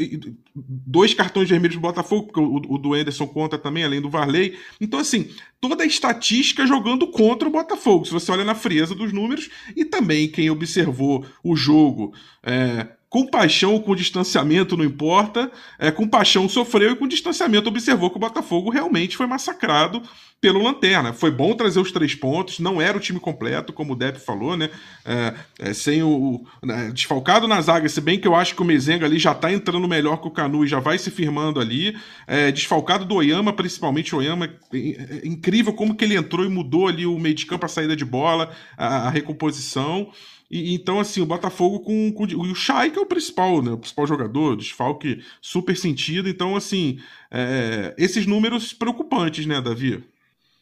dois 0.55 1.13
cartões 1.13 1.49
vermelhos 1.49 1.75
do 1.75 1.81
Botafogo, 1.81 2.27
porque 2.27 2.39
o, 2.39 2.73
o 2.73 2.77
do 2.77 2.93
Anderson 2.93 3.27
conta 3.27 3.57
também, 3.57 3.83
além 3.83 3.99
do 3.99 4.09
Varley. 4.09 4.57
Então, 4.79 4.99
assim, 4.99 5.29
toda 5.59 5.83
a 5.83 5.87
estatística 5.87 6.65
jogando 6.65 7.07
contra 7.07 7.47
o 7.47 7.51
Botafogo, 7.51 8.05
se 8.05 8.11
você 8.11 8.31
olha 8.31 8.45
na 8.45 8.55
frieza 8.55 8.95
dos 8.95 9.11
números, 9.11 9.49
e 9.75 9.83
também 9.83 10.29
quem 10.29 10.49
observou 10.49 11.25
o 11.43 11.55
jogo 11.55 12.13
é, 12.41 12.87
com 13.15 13.25
paixão 13.25 13.71
ou 13.71 13.81
com 13.81 13.95
distanciamento, 13.95 14.75
não 14.75 14.83
importa, 14.83 15.49
é, 15.79 15.89
com 15.89 16.05
paixão 16.05 16.49
sofreu 16.49 16.91
e 16.91 16.95
com 16.97 17.07
distanciamento 17.07 17.69
observou 17.69 18.09
que 18.09 18.17
o 18.17 18.19
Botafogo 18.19 18.69
realmente 18.69 19.15
foi 19.15 19.25
massacrado 19.25 20.01
pelo 20.41 20.61
Lanterna. 20.61 21.13
Foi 21.13 21.31
bom 21.31 21.53
trazer 21.53 21.79
os 21.79 21.93
três 21.93 22.13
pontos, 22.13 22.59
não 22.59 22.81
era 22.81 22.97
o 22.97 22.99
time 22.99 23.17
completo, 23.17 23.71
como 23.71 23.93
o 23.93 23.95
Depp 23.95 24.19
falou, 24.19 24.57
né? 24.57 24.69
É, 25.05 25.33
é, 25.59 25.73
sem 25.73 26.03
o, 26.03 26.09
o 26.09 26.45
né, 26.61 26.91
desfalcado 26.93 27.47
na 27.47 27.61
zaga, 27.61 27.87
se 27.87 28.01
bem 28.01 28.19
que 28.19 28.27
eu 28.27 28.35
acho 28.35 28.53
que 28.53 28.61
o 28.61 28.65
Mezenga 28.65 29.05
ali 29.05 29.17
já 29.17 29.33
tá 29.33 29.49
entrando 29.49 29.87
melhor 29.87 30.17
que 30.17 30.27
o 30.27 30.31
Canu 30.31 30.65
e 30.65 30.67
já 30.67 30.81
vai 30.81 30.97
se 30.97 31.09
firmando 31.09 31.61
ali. 31.61 31.95
É, 32.27 32.51
desfalcado 32.51 33.05
do 33.05 33.15
Oyama, 33.15 33.53
principalmente 33.53 34.13
o 34.13 34.17
Oyama, 34.17 34.53
é, 34.73 34.77
é 34.77 35.21
incrível 35.23 35.71
como 35.71 35.95
que 35.95 36.03
ele 36.03 36.17
entrou 36.17 36.45
e 36.45 36.49
mudou 36.49 36.89
ali 36.89 37.05
o 37.05 37.17
meio 37.17 37.33
de 37.33 37.45
campo, 37.45 37.65
a 37.65 37.69
saída 37.69 37.95
de 37.95 38.03
bola, 38.03 38.51
a, 38.77 39.07
a 39.07 39.09
recomposição. 39.09 40.11
E, 40.49 40.75
então, 40.75 40.99
assim, 40.99 41.21
o 41.21 41.25
Botafogo 41.25 41.79
com, 41.79 42.11
com, 42.11 42.23
o 42.23 42.55
Chay, 42.55 42.91
que 42.91 42.99
é 42.99 43.01
o 43.01 43.05
principal, 43.05 43.61
né? 43.61 43.71
O 43.71 43.77
principal 43.77 44.05
jogador, 44.05 44.55
desfalque 44.55 45.23
super 45.41 45.75
sentido. 45.75 46.29
Então, 46.29 46.55
assim, 46.55 46.99
é, 47.31 47.93
esses 47.97 48.25
números 48.25 48.73
preocupantes, 48.73 49.45
né, 49.45 49.59
Davi? 49.61 50.03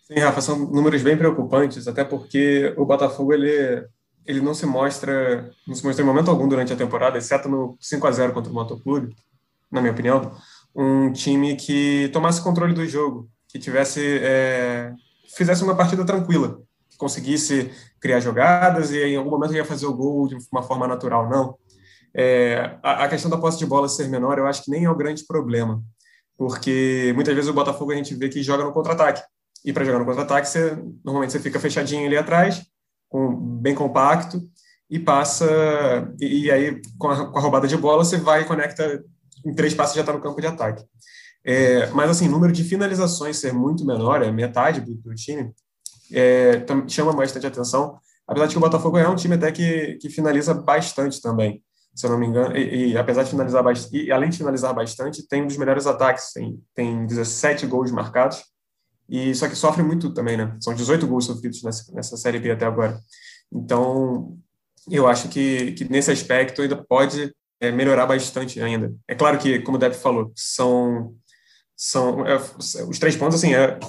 Sim, 0.03 0.19
Rafa, 0.19 0.41
são 0.41 0.59
números 0.59 1.01
bem 1.01 1.17
preocupantes, 1.17 1.87
até 1.87 2.03
porque 2.03 2.73
o 2.77 2.85
Botafogo, 2.85 3.33
ele, 3.33 3.85
ele 4.25 4.41
não 4.41 4.53
se 4.53 4.65
mostra, 4.65 5.51
não 5.67 5.75
se 5.75 5.85
mostra 5.85 6.03
em 6.03 6.07
momento 6.07 6.29
algum 6.29 6.47
durante 6.47 6.73
a 6.73 6.77
temporada, 6.77 7.17
exceto 7.17 7.49
no 7.49 7.77
5 7.79 8.07
a 8.07 8.11
0 8.11 8.33
contra 8.33 8.51
o 8.51 8.55
Motoclube, 8.55 9.15
na 9.71 9.81
minha 9.81 9.93
opinião, 9.93 10.35
um 10.75 11.11
time 11.11 11.55
que 11.55 12.09
tomasse 12.13 12.43
controle 12.43 12.73
do 12.73 12.85
jogo, 12.85 13.29
que 13.47 13.59
tivesse, 13.59 14.19
é, 14.21 14.93
fizesse 15.35 15.63
uma 15.63 15.75
partida 15.75 16.05
tranquila, 16.05 16.61
conseguisse 16.97 17.71
criar 17.99 18.19
jogadas 18.19 18.91
e 18.91 19.01
em 19.01 19.15
algum 19.15 19.29
momento 19.29 19.53
ia 19.53 19.65
fazer 19.65 19.85
o 19.85 19.93
gol 19.93 20.27
de 20.27 20.35
uma 20.51 20.63
forma 20.63 20.87
natural. 20.87 21.29
Não. 21.29 21.57
É, 22.15 22.77
a, 22.83 23.05
a, 23.05 23.07
questão 23.07 23.29
da 23.29 23.37
posse 23.37 23.57
de 23.57 23.65
bola 23.65 23.89
ser 23.89 24.07
menor, 24.07 24.37
eu 24.37 24.45
acho 24.45 24.63
que 24.63 24.71
nem 24.71 24.85
é 24.85 24.89
o 24.89 24.95
grande 24.95 25.25
problema, 25.25 25.81
porque 26.37 27.11
muitas 27.15 27.33
vezes 27.33 27.49
o 27.49 27.53
Botafogo 27.53 27.91
a 27.91 27.95
gente 27.95 28.13
vê 28.13 28.29
que 28.29 28.43
joga 28.43 28.63
no 28.63 28.71
contra-ataque. 28.71 29.23
E 29.65 29.71
para 29.71 29.85
jogar 29.85 29.99
no 29.99 30.05
contra-ataque, 30.05 30.47
você, 30.47 30.77
normalmente 31.03 31.31
você 31.31 31.39
fica 31.39 31.59
fechadinho 31.59 32.05
ali 32.05 32.17
atrás, 32.17 32.61
com, 33.09 33.33
bem 33.35 33.73
compacto, 33.73 34.41
e 34.89 34.99
passa. 34.99 35.47
E, 36.19 36.45
e 36.45 36.51
aí, 36.51 36.81
com 36.97 37.07
a, 37.07 37.31
com 37.31 37.37
a, 37.37 37.41
roubada 37.41 37.67
de 37.67 37.77
bola, 37.77 38.03
você 38.03 38.17
vai 38.17 38.41
e 38.41 38.45
conecta 38.45 39.03
em 39.45 39.53
três 39.53 39.73
passos 39.73 39.95
já 39.95 40.01
está 40.01 40.13
no 40.13 40.21
campo 40.21 40.39
de 40.39 40.47
ataque. 40.47 40.83
É, 41.45 41.87
mas, 41.87 42.09
assim, 42.09 42.27
número 42.27 42.53
de 42.53 42.63
finalizações 42.63 43.37
ser 43.37 43.53
muito 43.53 43.85
menor, 43.85 44.21
é 44.21 44.31
metade 44.31 44.81
do, 44.81 44.93
do 44.95 45.15
time, 45.15 45.51
é, 46.13 46.65
chama 46.87 47.13
bastante 47.13 47.47
atenção. 47.47 47.97
Apesar 48.27 48.47
de 48.47 48.53
que 48.53 48.57
o 48.57 48.61
Botafogo 48.61 48.97
é 48.97 49.07
um 49.07 49.15
time 49.15 49.35
até 49.35 49.51
que, 49.51 49.95
que 49.95 50.09
finaliza 50.09 50.53
bastante 50.53 51.21
também, 51.21 51.61
se 51.93 52.05
eu 52.05 52.11
não 52.11 52.17
me 52.17 52.25
engano. 52.25 52.55
E, 52.55 52.91
e 52.91 52.97
apesar 52.97 53.23
de 53.23 53.29
finalizar 53.29 53.63
bastante, 53.63 54.05
e 54.05 54.11
além 54.11 54.29
de 54.29 54.37
finalizar 54.37 54.73
bastante, 54.73 55.27
tem 55.27 55.43
um 55.43 55.47
dos 55.47 55.57
melhores 55.57 55.85
ataques, 55.85 56.31
tem, 56.33 56.61
tem 56.73 57.05
17 57.05 57.65
gols 57.67 57.91
marcados. 57.91 58.43
E 59.09 59.35
só 59.35 59.47
que 59.49 59.55
sofre 59.55 59.83
muito 59.83 60.13
também, 60.13 60.37
né? 60.37 60.55
São 60.61 60.73
18 60.73 61.05
gols 61.05 61.25
sofridos 61.25 61.61
nessa, 61.61 61.91
nessa 61.93 62.15
Série 62.15 62.39
B 62.39 62.51
até 62.51 62.65
agora. 62.65 62.97
Então, 63.51 64.37
eu 64.89 65.07
acho 65.07 65.29
que, 65.29 65.73
que 65.73 65.89
nesse 65.89 66.11
aspecto 66.11 66.61
ainda 66.61 66.75
pode 66.75 67.33
é, 67.59 67.71
melhorar 67.71 68.05
bastante 68.05 68.61
ainda. 68.61 68.93
É 69.07 69.15
claro 69.15 69.37
que, 69.37 69.59
como 69.59 69.77
o 69.77 69.79
Depp 69.79 69.95
falou, 69.95 70.31
são, 70.35 71.13
são 71.75 72.25
é, 72.25 72.35
os 72.87 72.99
três 72.99 73.15
pontos, 73.15 73.37
assim, 73.37 73.53
é, 73.53 73.79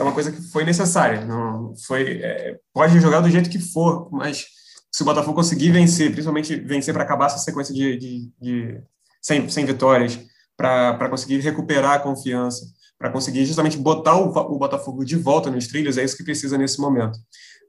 é 0.00 0.02
uma 0.02 0.12
coisa 0.12 0.32
que 0.32 0.40
foi 0.40 0.64
necessária. 0.64 1.24
Não 1.24 1.74
foi 1.86 2.20
é, 2.22 2.58
pode 2.72 2.98
jogar 3.00 3.20
do 3.20 3.30
jeito 3.30 3.50
que 3.50 3.58
for, 3.58 4.08
mas 4.10 4.46
se 4.90 5.02
o 5.02 5.04
Botafogo 5.04 5.34
conseguir 5.34 5.70
vencer, 5.70 6.10
principalmente 6.10 6.56
vencer 6.56 6.92
para 6.92 7.04
acabar 7.04 7.26
essa 7.26 7.38
sequência 7.38 7.72
de, 7.74 7.96
de, 7.96 8.32
de 8.40 8.82
sem, 9.22 9.48
sem 9.48 9.64
vitórias, 9.64 10.18
para 10.56 11.08
conseguir 11.08 11.38
recuperar 11.40 11.92
a 11.92 11.98
confiança, 11.98 12.66
para 12.98 13.10
conseguir 13.10 13.44
justamente 13.44 13.76
botar 13.76 14.16
o, 14.16 14.28
o, 14.28 14.58
Botafogo 14.58 15.04
de 15.04 15.16
volta 15.16 15.50
nos 15.50 15.66
trilhos, 15.66 15.96
é 15.96 16.04
isso 16.04 16.16
que 16.16 16.24
precisa 16.24 16.58
nesse 16.58 16.80
momento. 16.80 17.18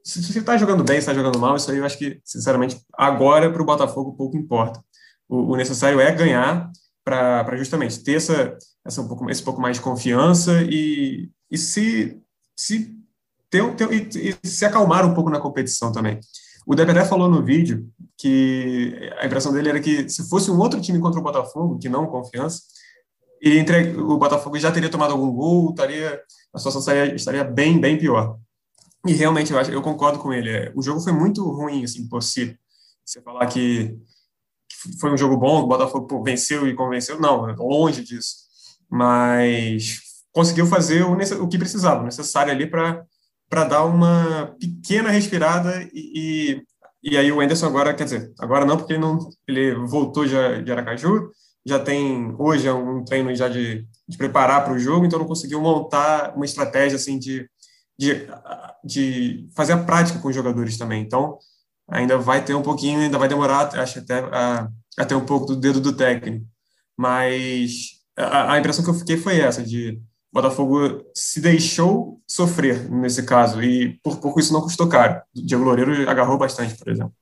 Se 0.03 0.21
você 0.23 0.39
está 0.39 0.57
jogando 0.57 0.83
bem, 0.83 0.97
está 0.97 1.13
jogando 1.13 1.37
mal, 1.37 1.55
isso 1.55 1.69
aí 1.69 1.77
eu 1.77 1.85
acho 1.85 1.97
que, 1.97 2.19
sinceramente, 2.25 2.81
agora 2.97 3.51
para 3.51 3.61
o 3.61 3.65
Botafogo 3.65 4.13
pouco 4.13 4.35
importa. 4.35 4.83
O, 5.29 5.53
o 5.53 5.55
necessário 5.55 6.01
é 6.01 6.11
ganhar 6.11 6.69
para 7.03 7.55
justamente 7.55 8.03
ter 8.03 8.15
essa, 8.15 8.57
essa 8.85 9.01
um 9.01 9.07
pouco, 9.07 9.29
esse 9.29 9.43
pouco 9.43 9.61
mais 9.61 9.77
de 9.77 9.83
confiança 9.83 10.61
e, 10.63 11.29
e 11.51 11.57
se, 11.57 12.17
se, 12.55 12.97
ter, 13.49 13.75
ter, 13.75 13.91
e, 13.91 14.37
e 14.43 14.47
se 14.47 14.65
acalmar 14.65 15.05
um 15.05 15.13
pouco 15.13 15.29
na 15.29 15.39
competição 15.39 15.91
também. 15.91 16.19
O 16.65 16.75
Debedé 16.75 17.03
falou 17.03 17.29
no 17.29 17.43
vídeo 17.43 17.89
que 18.17 19.11
a 19.19 19.25
impressão 19.25 19.51
dele 19.51 19.69
era 19.69 19.79
que 19.79 20.07
se 20.07 20.29
fosse 20.29 20.49
um 20.49 20.59
outro 20.59 20.79
time 20.79 20.99
contra 20.99 21.19
o 21.19 21.23
Botafogo, 21.23 21.77
que 21.77 21.89
não 21.89 22.07
confiança, 22.07 22.61
e 23.41 23.57
entre, 23.57 23.97
o 23.97 24.17
Botafogo 24.17 24.57
já 24.59 24.71
teria 24.71 24.89
tomado 24.89 25.11
algum 25.11 25.31
gol, 25.31 25.71
estaria, 25.71 26.21
a 26.53 26.59
situação 26.59 26.79
estaria, 26.79 27.15
estaria 27.15 27.43
bem, 27.43 27.79
bem 27.79 27.97
pior. 27.97 28.37
E 29.05 29.13
realmente 29.13 29.51
eu, 29.51 29.57
acho, 29.57 29.71
eu 29.71 29.81
concordo 29.81 30.19
com 30.19 30.31
ele. 30.31 30.49
É, 30.49 30.71
o 30.75 30.83
jogo 30.83 31.01
foi 31.01 31.11
muito 31.11 31.43
ruim, 31.49 31.83
assim, 31.83 32.07
por 32.07 32.21
si. 32.21 32.55
Você 33.03 33.19
falar 33.21 33.47
que, 33.47 33.97
foi 34.99 35.11
um 35.11 35.17
jogo 35.17 35.37
bom, 35.37 35.61
o 35.61 35.67
Botafogo 35.67 36.05
pô, 36.05 36.23
venceu 36.23 36.67
e 36.67 36.75
convenceu, 36.75 37.19
não, 37.19 37.45
longe 37.55 38.03
disso. 38.03 38.35
Mas 38.89 39.99
conseguiu 40.31 40.65
fazer 40.65 41.03
o, 41.03 41.13
o 41.43 41.47
que 41.47 41.57
precisava, 41.57 42.01
o 42.01 42.05
necessário 42.05 42.51
ali 42.51 42.67
para 42.67 43.63
dar 43.65 43.85
uma 43.85 44.55
pequena 44.59 45.09
respirada 45.09 45.81
e, 45.93 46.61
e, 47.03 47.11
e, 47.11 47.17
aí 47.17 47.31
o 47.31 47.41
Anderson 47.41 47.67
agora, 47.67 47.93
quer 47.93 48.05
dizer, 48.05 48.31
agora 48.39 48.65
não, 48.65 48.77
porque 48.77 48.93
ele, 48.93 49.01
não, 49.01 49.19
ele 49.47 49.75
voltou 49.85 50.27
já 50.27 50.61
de 50.61 50.71
Aracaju, 50.71 51.29
já 51.65 51.79
tem 51.79 52.35
hoje 52.39 52.67
é 52.67 52.73
um 52.73 53.03
treino 53.03 53.33
já 53.35 53.47
de, 53.47 53.85
de 54.07 54.17
preparar 54.17 54.63
para 54.63 54.73
o 54.73 54.79
jogo, 54.79 55.05
então 55.05 55.19
não 55.19 55.27
conseguiu 55.27 55.61
montar 55.61 56.35
uma 56.35 56.45
estratégia 56.45 56.95
assim 56.95 57.19
de, 57.19 57.47
de, 57.97 58.27
de 58.83 59.49
fazer 59.55 59.73
a 59.73 59.83
prática 59.83 60.19
com 60.19 60.27
os 60.27 60.35
jogadores 60.35 60.77
também. 60.77 61.03
Então 61.03 61.37
ainda 61.87 62.17
vai 62.17 62.43
ter 62.43 62.55
um 62.55 62.63
pouquinho, 62.63 62.99
ainda 62.99 63.17
vai 63.17 63.27
demorar, 63.27 63.67
acho 63.79 63.99
até 63.99 64.23
até 64.97 65.15
um 65.15 65.25
pouco 65.25 65.45
do 65.45 65.55
dedo 65.55 65.79
do 65.79 65.93
técnico. 65.95 66.45
Mas 66.97 68.01
a, 68.17 68.53
a 68.53 68.59
impressão 68.59 68.83
que 68.83 68.89
eu 68.89 68.95
fiquei 68.95 69.17
foi 69.17 69.39
essa 69.39 69.63
de 69.63 70.01
o 70.31 70.35
Botafogo 70.35 71.05
se 71.13 71.41
deixou 71.41 72.21
sofrer 72.25 72.89
nesse 72.89 73.23
caso 73.23 73.61
e 73.61 73.99
por 74.01 74.17
pouco 74.19 74.39
isso 74.39 74.53
não 74.53 74.61
custou 74.61 74.87
caro. 74.87 75.21
O 75.35 75.45
Diego 75.45 75.63
Loureiro 75.63 76.09
agarrou 76.09 76.37
bastante, 76.37 76.75
por 76.77 76.89
exemplo. 76.89 77.13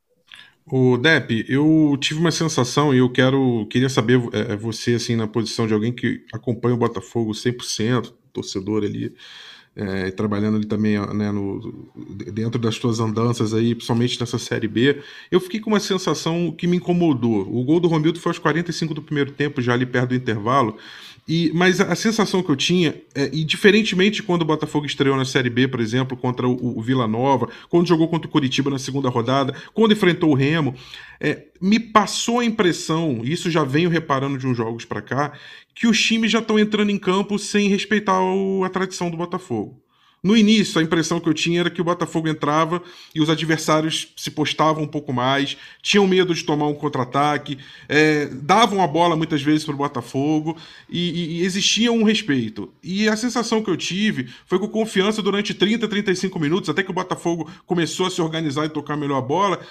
O 0.72 0.98
Depp, 0.98 1.46
eu 1.50 1.98
tive 2.00 2.20
uma 2.20 2.32
sensação 2.32 2.94
e 2.94 3.00
eu 3.00 3.12
quero 3.12 3.66
queria 3.72 3.90
saber 3.90 4.22
é, 4.32 4.56
você 4.56 4.94
assim 4.94 5.16
na 5.16 5.28
posição 5.28 5.66
de 5.66 5.74
alguém 5.74 5.92
que 5.92 6.24
acompanha 6.32 6.76
o 6.76 6.78
Botafogo 6.78 7.32
100%, 7.32 8.14
torcedor 8.32 8.84
ali, 8.84 9.12
é, 9.80 10.12
trabalhando 10.12 10.58
ali 10.58 10.66
também 10.66 11.00
né, 11.14 11.32
no, 11.32 11.88
dentro 12.34 12.60
das 12.60 12.76
suas 12.76 13.00
andanças 13.00 13.54
aí, 13.54 13.74
principalmente 13.74 14.20
nessa 14.20 14.38
Série 14.38 14.68
B, 14.68 15.02
eu 15.32 15.40
fiquei 15.40 15.62
com 15.62 15.70
uma 15.70 15.80
sensação 15.80 16.52
que 16.52 16.68
me 16.68 16.78
incomodou. 16.78 17.48
O 17.50 17.64
gol 17.64 17.80
do 17.80 17.88
Romildo 17.88 18.20
foi 18.20 18.32
aos 18.32 18.40
45 18.40 18.94
do 18.94 19.02
primeiro 19.02 19.32
tempo, 19.32 19.62
já 19.62 19.74
ali 19.74 19.86
perto 19.86 20.10
do 20.10 20.16
intervalo, 20.16 20.76
e, 21.26 21.52
mas 21.54 21.80
a, 21.80 21.96
sensação 21.96 22.44
que 22.44 22.50
eu 22.50 22.56
tinha, 22.56 22.96
é, 23.16 23.30
e 23.32 23.46
diferentemente 23.46 24.22
quando 24.22 24.42
o 24.42 24.46
Botafogo 24.46 24.86
estreou 24.86 25.16
na 25.16 25.24
Série 25.24 25.50
B, 25.50 25.68
por 25.68 25.80
exemplo, 25.80 26.18
contra 26.18 26.46
o, 26.48 26.78
o 26.78 26.82
Vila 26.82 27.08
Nova, 27.08 27.48
quando 27.70 27.88
jogou 27.88 28.08
contra 28.10 28.28
o 28.28 28.32
Curitiba 28.32 28.70
na 28.70 28.80
segunda 28.80 29.08
rodada, 29.10 29.56
quando 29.74 29.94
enfrentou 29.94 30.32
o 30.32 30.34
Remo, 30.34 30.76
é, 31.22 31.44
me 31.62 31.80
passou 31.80 32.40
a 32.40 32.46
impressão, 32.46 33.22
isso 33.24 33.50
já 33.50 33.64
venho 33.64 33.90
reparando 33.90 34.38
de 34.38 34.48
uns 34.48 34.56
jogos 34.56 34.86
para 34.86 35.02
cá, 35.02 35.34
que 35.76 35.88
os 35.88 36.02
times 36.02 36.32
já 36.32 36.40
estão 36.40 36.58
entrando 36.58 36.90
em 36.90 36.98
campo 36.98 37.38
sem 37.38 37.70
respeitar 37.70 38.22
o, 38.22 38.64
a 38.64 38.70
tradição 38.70 39.10
do 39.10 39.18
Botafogo. 39.18 39.82
No 40.22 40.36
início, 40.36 40.80
a 40.80 40.84
impressão 40.84 41.20
que 41.20 41.30
eu 41.30 41.34
tinha 41.34 41.62
era 41.62 41.70
que 41.70 41.80
o 41.80 41.84
Botafogo 41.84 42.28
entrava 42.28 42.82
e 43.16 43.22
os 43.22 43.30
adversários 43.30 44.14
se 44.18 44.30
postavam 44.30 44.84
um 44.84 44.88
pouco 44.88 45.14
mais, 45.14 45.56
tinham 45.82 46.06
medo 46.06 46.34
de 46.34 46.44
tomar 46.44 46.68
um 46.68 46.74
contra-ataque, 46.74 47.58
é, 47.88 48.26
davam 48.26 48.84
a 48.84 48.88
bola 48.88 49.16
muitas 49.16 49.42
vezes 49.42 49.64
para 49.64 49.74
o 49.74 49.78
Botafogo 49.78 50.58
e, 50.90 51.40
e, 51.40 51.46
existia 51.46 51.92
um 51.92 52.04
respeito. 52.04 52.70
E 52.84 53.08
a 53.08 53.16
sensação 53.16 53.64
que 53.64 53.70
eu 53.70 53.78
tive 53.78 54.30
foi 54.46 54.60
com 54.60 54.68
confiança 54.68 55.22
durante 55.22 55.54
30, 55.54 55.88
35 55.88 56.38
minutos, 56.38 56.70
até 56.70 56.84
que 56.84 56.92
o 56.92 56.94
Botafogo 56.94 57.50
começou 57.66 58.06
a 58.06 58.12
se 58.12 58.22
organizar 58.22 58.66
e 58.66 58.70
tocar 58.70 58.98
melhor 58.98 59.20
a 59.20 59.22
bola, 59.22 59.62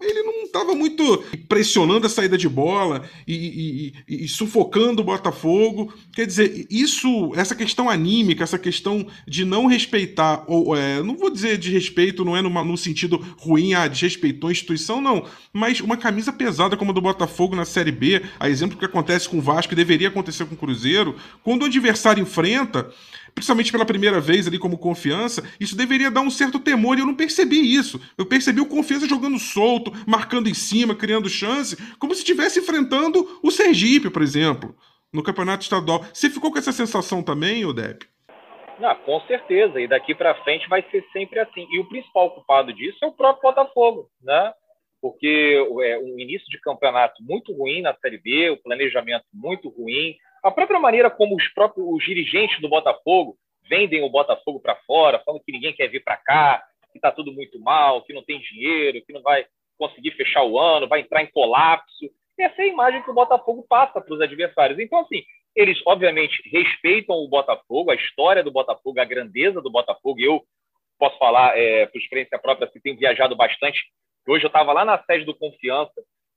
ele 0.00 0.22
não 0.22 0.44
estava 0.44 0.74
muito 0.74 1.18
pressionando 1.48 2.06
a 2.06 2.10
saída 2.10 2.36
de 2.36 2.48
bola 2.48 3.08
e, 3.26 3.92
e, 4.08 4.24
e, 4.24 4.28
sufocando 4.28 5.02
o 5.02 5.04
Botafogo. 5.04 5.92
Quer 6.12 6.26
dizer, 6.26 6.66
isso, 6.70 7.32
essa 7.34 7.54
questão 7.54 7.88
anímica, 7.88 8.42
essa 8.42 8.58
questão 8.58 9.06
de 9.26 9.44
não 9.44 9.66
respeitar, 9.66 10.44
ou 10.46 10.76
é, 10.76 11.02
não 11.02 11.16
vou 11.16 11.30
dizer 11.30 11.58
de 11.58 11.70
respeito, 11.70 12.24
não 12.24 12.36
é 12.36 12.42
numa, 12.42 12.64
no 12.64 12.76
sentido 12.76 13.18
ruim, 13.38 13.74
ah, 13.74 13.86
desrespeitou 13.86 14.48
a 14.48 14.52
instituição, 14.52 15.00
não. 15.00 15.24
Mas 15.52 15.80
uma 15.80 15.96
camisa 15.96 16.32
pesada 16.32 16.76
como 16.76 16.90
a 16.90 16.94
do 16.94 17.00
Botafogo 17.00 17.54
na 17.54 17.64
Série 17.64 17.92
B, 17.92 18.22
a 18.38 18.48
exemplo 18.48 18.78
que 18.78 18.84
acontece 18.84 19.28
com 19.28 19.38
o 19.38 19.42
Vasco 19.42 19.74
deveria 19.74 20.08
acontecer 20.08 20.46
com 20.46 20.54
o 20.54 20.58
Cruzeiro, 20.58 21.16
quando 21.42 21.62
o 21.62 21.66
adversário 21.66 22.22
enfrenta, 22.22 22.90
principalmente 23.34 23.72
pela 23.72 23.84
primeira 23.84 24.20
vez 24.20 24.46
ali 24.46 24.58
como 24.58 24.78
confiança, 24.78 25.42
isso 25.58 25.76
deveria 25.76 26.10
dar 26.10 26.20
um 26.20 26.30
certo 26.30 26.58
temor 26.58 26.96
e 26.96 27.00
eu 27.00 27.06
não 27.06 27.14
percebi 27.14 27.74
isso. 27.74 28.00
Eu 28.16 28.26
percebi 28.26 28.60
o 28.60 28.66
confiança 28.66 29.08
jogando 29.08 29.38
solto, 29.38 29.92
marcando 30.06 30.48
em 30.48 30.54
cima, 30.54 30.94
criando 30.94 31.28
chance, 31.28 31.76
como 31.98 32.14
se 32.14 32.20
estivesse 32.20 32.60
enfrentando 32.60 33.38
o 33.42 33.50
Sergipe, 33.50 34.10
por 34.10 34.22
exemplo, 34.22 34.74
no 35.12 35.22
campeonato 35.22 35.62
estadual. 35.62 36.04
Você 36.12 36.30
ficou 36.30 36.50
com 36.50 36.58
essa 36.58 36.72
sensação 36.72 37.22
também, 37.22 37.64
Odep? 37.64 38.06
Não, 38.78 38.94
com 38.96 39.20
certeza. 39.26 39.78
E 39.80 39.86
daqui 39.86 40.14
para 40.14 40.42
frente 40.42 40.68
vai 40.68 40.82
ser 40.90 41.04
sempre 41.12 41.38
assim. 41.38 41.66
E 41.70 41.78
o 41.78 41.88
principal 41.88 42.30
culpado 42.30 42.72
disso 42.72 42.98
é 43.02 43.06
o 43.06 43.12
próprio 43.12 43.42
Botafogo, 43.42 44.08
né? 44.22 44.52
Porque 45.02 45.56
é 45.82 45.98
um 45.98 46.18
início 46.18 46.48
de 46.48 46.60
campeonato 46.60 47.22
muito 47.22 47.52
ruim 47.54 47.82
na 47.82 47.94
Série 47.94 48.18
B, 48.18 48.50
o 48.50 48.56
planejamento 48.56 49.24
muito 49.32 49.68
ruim, 49.68 50.14
a 50.42 50.50
própria 50.50 50.80
maneira 50.80 51.10
como 51.10 51.36
os 51.36 51.48
próprios 51.48 51.86
os 51.88 52.04
dirigentes 52.04 52.60
do 52.60 52.68
Botafogo 52.68 53.36
vendem 53.68 54.02
o 54.02 54.10
Botafogo 54.10 54.60
para 54.60 54.76
fora, 54.86 55.20
falando 55.20 55.42
que 55.42 55.52
ninguém 55.52 55.72
quer 55.72 55.88
vir 55.88 56.02
para 56.02 56.16
cá, 56.16 56.62
que 56.90 56.98
está 56.98 57.12
tudo 57.12 57.32
muito 57.32 57.58
mal, 57.60 58.02
que 58.02 58.12
não 58.12 58.24
tem 58.24 58.40
dinheiro, 58.40 59.00
que 59.06 59.12
não 59.12 59.22
vai 59.22 59.46
conseguir 59.78 60.10
fechar 60.12 60.42
o 60.42 60.58
ano, 60.58 60.88
vai 60.88 61.00
entrar 61.00 61.22
em 61.22 61.30
colapso. 61.30 62.10
Essa 62.38 62.62
é 62.62 62.64
a 62.64 62.68
imagem 62.68 63.02
que 63.02 63.10
o 63.10 63.14
Botafogo 63.14 63.64
passa 63.68 64.00
para 64.00 64.14
os 64.14 64.20
adversários. 64.20 64.78
Então, 64.78 65.00
assim, 65.00 65.22
eles 65.54 65.80
obviamente 65.86 66.42
respeitam 66.50 67.16
o 67.16 67.28
Botafogo, 67.28 67.90
a 67.90 67.94
história 67.94 68.42
do 68.42 68.50
Botafogo, 68.50 69.00
a 69.00 69.04
grandeza 69.04 69.60
do 69.60 69.70
Botafogo. 69.70 70.20
Eu 70.20 70.42
posso 70.98 71.18
falar 71.18 71.56
é, 71.56 71.86
por 71.86 71.98
experiência 71.98 72.38
própria, 72.38 72.68
que 72.68 72.80
tenho 72.80 72.98
viajado 72.98 73.36
bastante. 73.36 73.80
Hoje 74.26 74.44
eu 74.44 74.48
estava 74.48 74.72
lá 74.72 74.84
na 74.84 75.02
sede 75.04 75.24
do 75.24 75.34
Confiança, 75.34 75.92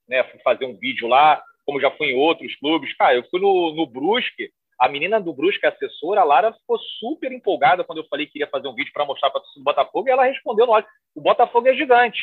né, 0.08 0.24
fui 0.24 0.40
fazer 0.40 0.64
um 0.64 0.76
vídeo 0.76 1.06
lá, 1.06 1.42
como 1.64 1.80
já 1.80 1.90
fui 1.90 2.08
em 2.08 2.16
outros 2.16 2.54
clubes. 2.56 2.94
Cara, 2.96 3.14
eu 3.14 3.24
fui 3.30 3.40
no, 3.40 3.74
no 3.74 3.86
Brusque, 3.86 4.50
a 4.78 4.88
menina 4.88 5.20
do 5.20 5.32
Brusque, 5.32 5.66
a 5.66 5.70
assessora, 5.70 6.20
a 6.20 6.24
Lara, 6.24 6.52
ficou 6.52 6.78
super 6.98 7.32
empolgada 7.32 7.84
quando 7.84 7.98
eu 7.98 8.06
falei 8.08 8.26
que 8.26 8.38
iria 8.38 8.50
fazer 8.50 8.68
um 8.68 8.74
vídeo 8.74 8.92
para 8.92 9.04
mostrar 9.04 9.30
para 9.30 9.40
o 9.40 9.62
Botafogo, 9.62 10.08
e 10.08 10.10
ela 10.10 10.24
respondeu, 10.24 10.68
olha, 10.68 10.86
o 11.14 11.20
Botafogo 11.20 11.68
é 11.68 11.74
gigante. 11.74 12.20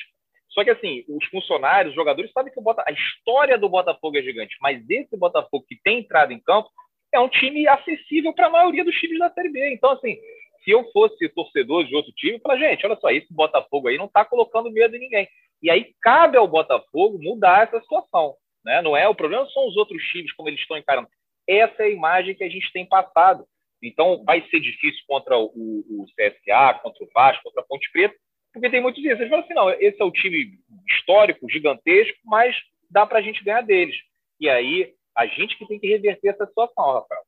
Só 0.49 0.63
que 0.63 0.69
assim, 0.69 1.03
os 1.07 1.25
funcionários, 1.27 1.91
os 1.91 1.95
jogadores 1.95 2.31
sabem 2.31 2.51
que 2.51 2.59
o 2.59 2.63
Bota... 2.63 2.83
a 2.85 2.91
história 2.91 3.57
do 3.57 3.69
Botafogo 3.69 4.17
é 4.17 4.21
gigante, 4.21 4.55
mas 4.61 4.83
esse 4.89 5.17
Botafogo 5.17 5.65
que 5.67 5.79
tem 5.81 5.99
entrado 5.99 6.33
em 6.33 6.39
campo 6.39 6.69
é 7.13 7.19
um 7.19 7.29
time 7.29 7.67
acessível 7.67 8.33
para 8.33 8.47
a 8.47 8.49
maioria 8.51 8.83
dos 8.83 8.95
times 8.95 9.19
da 9.19 9.29
Série 9.31 9.49
B. 9.49 9.73
Então, 9.73 9.91
assim, 9.91 10.17
se 10.63 10.71
eu 10.71 10.89
fosse 10.91 11.27
torcedor 11.29 11.85
de 11.85 11.95
outro 11.95 12.11
time, 12.13 12.33
eu 12.33 12.39
falar, 12.39 12.57
gente, 12.57 12.85
olha 12.85 12.97
só, 12.97 13.09
esse 13.09 13.33
Botafogo 13.33 13.87
aí 13.87 13.97
não 13.97 14.05
está 14.05 14.23
colocando 14.23 14.71
medo 14.71 14.95
em 14.95 14.99
ninguém. 14.99 15.27
E 15.61 15.69
aí 15.69 15.93
cabe 16.01 16.37
ao 16.37 16.47
Botafogo 16.47 17.19
mudar 17.21 17.67
essa 17.67 17.79
situação. 17.81 18.35
Né? 18.63 18.81
Não 18.81 18.95
é 18.95 19.07
o 19.07 19.15
problema, 19.15 19.47
são 19.49 19.67
os 19.67 19.75
outros 19.75 20.01
times 20.03 20.31
como 20.33 20.49
eles 20.49 20.59
estão 20.59 20.77
encarando. 20.77 21.07
Essa 21.47 21.83
é 21.83 21.85
a 21.85 21.91
imagem 21.91 22.35
que 22.35 22.43
a 22.43 22.49
gente 22.49 22.71
tem 22.71 22.85
passado. 22.85 23.45
Então, 23.83 24.23
vai 24.23 24.41
ser 24.49 24.59
difícil 24.59 25.01
contra 25.07 25.37
o, 25.37 25.45
o 25.45 26.05
CSA, 26.15 26.79
contra 26.81 27.03
o 27.03 27.09
Vasco, 27.13 27.43
contra 27.43 27.61
a 27.61 27.65
Ponte 27.65 27.91
Preta, 27.91 28.15
porque 28.53 28.69
tem 28.69 28.81
muitos 28.81 29.01
dias. 29.01 29.17
Eles 29.17 29.29
falam 29.29 29.43
assim: 29.43 29.53
não, 29.53 29.69
esse 29.71 29.99
é 29.99 30.05
o 30.05 30.11
time 30.11 30.59
histórico, 30.87 31.49
gigantesco, 31.49 32.17
mas 32.25 32.55
dá 32.89 33.05
para 33.05 33.19
a 33.19 33.21
gente 33.21 33.43
ganhar 33.43 33.61
deles. 33.61 33.95
E 34.39 34.49
aí, 34.49 34.93
a 35.17 35.25
gente 35.25 35.57
que 35.57 35.67
tem 35.67 35.79
que 35.79 35.87
reverter 35.87 36.29
essa 36.29 36.45
situação, 36.45 36.93
Rafael. 36.93 37.23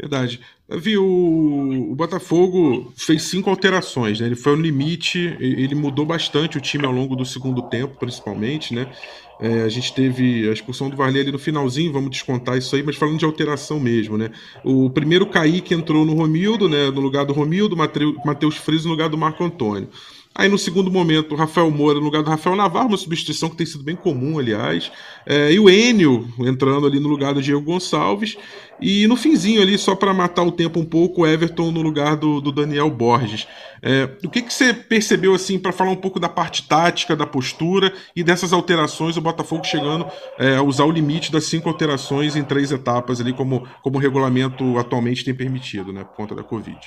Verdade. 0.00 0.40
Davi, 0.66 0.96
o, 0.96 1.94
Botafogo 1.94 2.90
fez 2.96 3.24
cinco 3.24 3.50
alterações, 3.50 4.18
né? 4.18 4.26
Ele 4.26 4.36
foi 4.36 4.52
ao 4.52 4.58
limite, 4.58 5.36
ele 5.38 5.74
mudou 5.74 6.06
bastante 6.06 6.56
o 6.56 6.60
time 6.60 6.86
ao 6.86 6.92
longo 6.92 7.14
do 7.14 7.26
segundo 7.26 7.60
tempo, 7.62 7.98
principalmente, 7.98 8.74
né? 8.74 8.90
É, 9.38 9.62
a 9.62 9.68
gente 9.68 9.92
teve 9.94 10.48
a 10.48 10.52
expulsão 10.52 10.88
do 10.88 10.96
Varley 10.96 11.20
ali 11.20 11.32
no 11.32 11.38
finalzinho, 11.38 11.92
vamos 11.92 12.10
descontar 12.10 12.56
isso 12.56 12.74
aí, 12.76 12.82
mas 12.82 12.96
falando 12.96 13.18
de 13.18 13.24
alteração 13.24 13.78
mesmo, 13.78 14.16
né? 14.16 14.30
O 14.64 14.88
primeiro 14.88 15.26
Kaique 15.26 15.74
entrou 15.74 16.06
no 16.06 16.14
Romildo, 16.14 16.68
né? 16.68 16.90
No 16.90 17.00
lugar 17.00 17.26
do 17.26 17.34
Romildo, 17.34 17.76
Matheus 17.76 18.56
Friso 18.56 18.86
no 18.86 18.92
lugar 18.92 19.10
do 19.10 19.18
Marco 19.18 19.44
Antônio. 19.44 19.88
Aí 20.32 20.48
no 20.48 20.56
segundo 20.56 20.90
momento, 20.90 21.32
o 21.34 21.36
Rafael 21.36 21.70
Moura 21.70 21.98
no 21.98 22.04
lugar 22.04 22.22
do 22.22 22.30
Rafael 22.30 22.54
Navarro, 22.54 22.88
uma 22.88 22.96
substituição 22.96 23.50
que 23.50 23.56
tem 23.56 23.66
sido 23.66 23.82
bem 23.82 23.96
comum, 23.96 24.38
aliás. 24.38 24.90
É, 25.26 25.52
e 25.52 25.58
o 25.58 25.68
Enio 25.68 26.26
entrando 26.38 26.86
ali 26.86 27.00
no 27.00 27.08
lugar 27.08 27.34
do 27.34 27.42
Diego 27.42 27.60
Gonçalves. 27.60 28.36
E 28.80 29.06
no 29.06 29.16
finzinho 29.16 29.60
ali, 29.60 29.76
só 29.76 29.94
para 29.94 30.14
matar 30.14 30.42
o 30.42 30.52
tempo 30.52 30.80
um 30.80 30.84
pouco, 30.84 31.22
o 31.22 31.26
Everton 31.26 31.70
no 31.70 31.82
lugar 31.82 32.16
do, 32.16 32.40
do 32.40 32.50
Daniel 32.50 32.88
Borges. 32.88 33.46
É, 33.82 34.08
o 34.24 34.30
que, 34.30 34.40
que 34.40 34.54
você 34.54 34.72
percebeu 34.72 35.34
assim 35.34 35.58
para 35.58 35.72
falar 35.72 35.90
um 35.90 35.96
pouco 35.96 36.18
da 36.18 36.28
parte 36.28 36.66
tática, 36.66 37.14
da 37.14 37.26
postura 37.26 37.92
e 38.14 38.22
dessas 38.22 38.52
alterações, 38.52 39.16
o 39.16 39.20
Botafogo 39.20 39.64
chegando 39.64 40.06
é, 40.38 40.56
a 40.56 40.62
usar 40.62 40.84
o 40.84 40.90
limite 40.90 41.30
das 41.30 41.44
cinco 41.44 41.68
alterações 41.68 42.36
em 42.36 42.44
três 42.44 42.72
etapas 42.72 43.20
ali, 43.20 43.32
como, 43.32 43.66
como 43.82 43.98
o 43.98 44.00
regulamento 44.00 44.78
atualmente 44.78 45.24
tem 45.24 45.34
permitido, 45.34 45.92
né, 45.92 46.04
por 46.04 46.14
conta 46.14 46.34
da 46.34 46.42
Covid. 46.42 46.78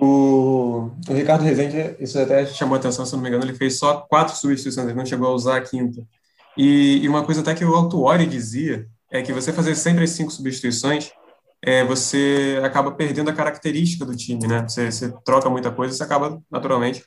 O, 0.00 0.90
o 1.08 1.12
Ricardo 1.12 1.42
Rezende, 1.42 1.96
isso 1.98 2.18
até 2.18 2.44
chamou 2.46 2.76
atenção, 2.76 3.06
se 3.06 3.14
não 3.14 3.22
me 3.22 3.28
engano, 3.28 3.44
ele 3.44 3.54
fez 3.54 3.78
só 3.78 3.98
quatro 4.08 4.36
substituições, 4.36 4.86
ele 4.86 4.96
não 4.96 5.06
chegou 5.06 5.28
a 5.28 5.34
usar 5.34 5.56
a 5.56 5.60
quinta. 5.60 6.02
E, 6.56 6.98
e 7.02 7.08
uma 7.08 7.24
coisa 7.24 7.40
até 7.40 7.54
que 7.54 7.64
o 7.64 7.74
Altuori 7.74 8.26
dizia 8.26 8.86
é 9.10 9.22
que 9.22 9.32
você 9.32 9.52
fazer 9.52 9.74
sempre 9.74 10.04
as 10.04 10.10
cinco 10.10 10.30
substituições, 10.30 11.10
é, 11.62 11.84
você 11.84 12.60
acaba 12.62 12.92
perdendo 12.92 13.30
a 13.30 13.34
característica 13.34 14.04
do 14.04 14.14
time, 14.14 14.46
né? 14.46 14.66
Você, 14.68 14.90
você 14.90 15.12
troca 15.24 15.50
muita 15.50 15.70
coisa, 15.70 15.94
você 15.94 16.02
acaba 16.02 16.40
naturalmente 16.50 17.04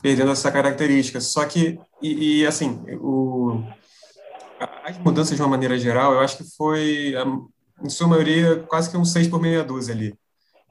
perdendo 0.00 0.32
essa 0.32 0.50
característica. 0.50 1.20
Só 1.20 1.44
que, 1.44 1.78
e, 2.00 2.40
e 2.40 2.46
assim, 2.46 2.82
o, 3.00 3.62
as 4.84 4.98
mudanças 4.98 5.36
de 5.36 5.42
uma 5.42 5.48
maneira 5.48 5.78
geral, 5.78 6.14
eu 6.14 6.20
acho 6.20 6.38
que 6.38 6.44
foi, 6.56 7.14
em 7.82 7.88
sua 7.88 8.08
maioria, 8.08 8.64
quase 8.68 8.90
que 8.90 8.96
um 8.96 9.04
seis 9.04 9.28
por 9.28 9.40
meia 9.40 9.62
dúzia 9.62 9.94
ali. 9.94 10.14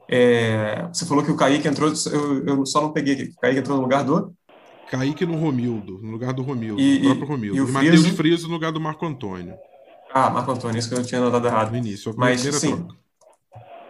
É, 0.08 0.86
você 0.92 1.06
falou 1.06 1.24
que 1.24 1.30
o 1.30 1.36
Kaique 1.36 1.66
entrou, 1.66 1.92
eu, 2.12 2.46
eu 2.46 2.66
só 2.66 2.80
não 2.80 2.92
peguei 2.92 3.14
aqui. 3.14 3.24
O 3.36 3.40
Kaique 3.40 3.60
entrou 3.60 3.76
no 3.76 3.82
lugar 3.82 4.04
do? 4.04 4.32
Kaique 4.90 5.24
no 5.24 5.36
Romildo, 5.36 5.98
no 6.02 6.10
lugar 6.10 6.32
do 6.34 6.42
Romildo, 6.42 6.80
e, 6.80 6.98
do 6.98 7.04
próprio 7.06 7.28
Romildo. 7.28 7.56
E, 7.56 7.58
e 7.58 7.62
o 7.62 7.72
Matheus 7.72 8.06
Friso 8.08 8.46
no 8.46 8.54
lugar 8.54 8.72
do 8.72 8.80
Marco 8.80 9.06
Antônio. 9.06 9.54
Ah, 10.12 10.28
Marco 10.28 10.52
Antônio, 10.52 10.78
isso 10.78 10.88
que 10.88 10.94
eu 10.94 11.02
tinha 11.02 11.20
notado 11.20 11.46
errado. 11.46 11.70
No 11.70 11.78
início, 11.78 12.14
Mas, 12.16 12.42
sim. 12.42 12.76
Troca. 12.76 12.94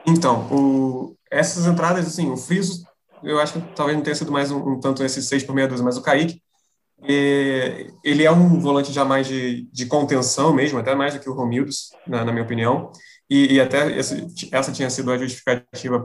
Então, 0.07 0.47
o, 0.53 1.17
essas 1.31 1.67
entradas, 1.67 2.07
assim, 2.07 2.31
o 2.31 2.37
Friso, 2.37 2.85
eu 3.23 3.41
acho 3.41 3.55
que 3.55 3.61
talvez 3.75 3.97
não 3.97 4.05
tenha 4.05 4.15
sido 4.15 4.31
mais 4.31 4.51
um, 4.51 4.59
um 4.59 4.81
tanto 4.81 5.03
esses 5.03 5.27
seis 5.27 5.43
por 5.43 5.55
meia 5.55 5.67
dúzia, 5.67 5.85
mas 5.85 5.97
o 5.97 6.03
Kaique, 6.03 6.41
é, 7.03 7.89
ele 8.05 8.23
é 8.23 8.31
um 8.31 8.61
volante 8.61 8.93
já 8.93 9.05
mais 9.05 9.27
de, 9.27 9.69
de 9.73 9.87
contenção 9.87 10.53
mesmo, 10.53 10.79
até 10.79 10.95
mais 10.95 11.15
do 11.15 11.21
que 11.21 11.29
o 11.29 11.35
Romildo, 11.35 11.71
na, 12.07 12.25
na 12.25 12.33
minha 12.33 12.45
opinião 12.45 12.93
e, 13.33 13.55
e 13.55 13.61
até 13.63 13.99
esse, 13.99 14.29
essa 14.53 14.71
tinha 14.71 14.91
sido 14.91 15.11
a 15.11 15.17
justificativa 15.17 15.99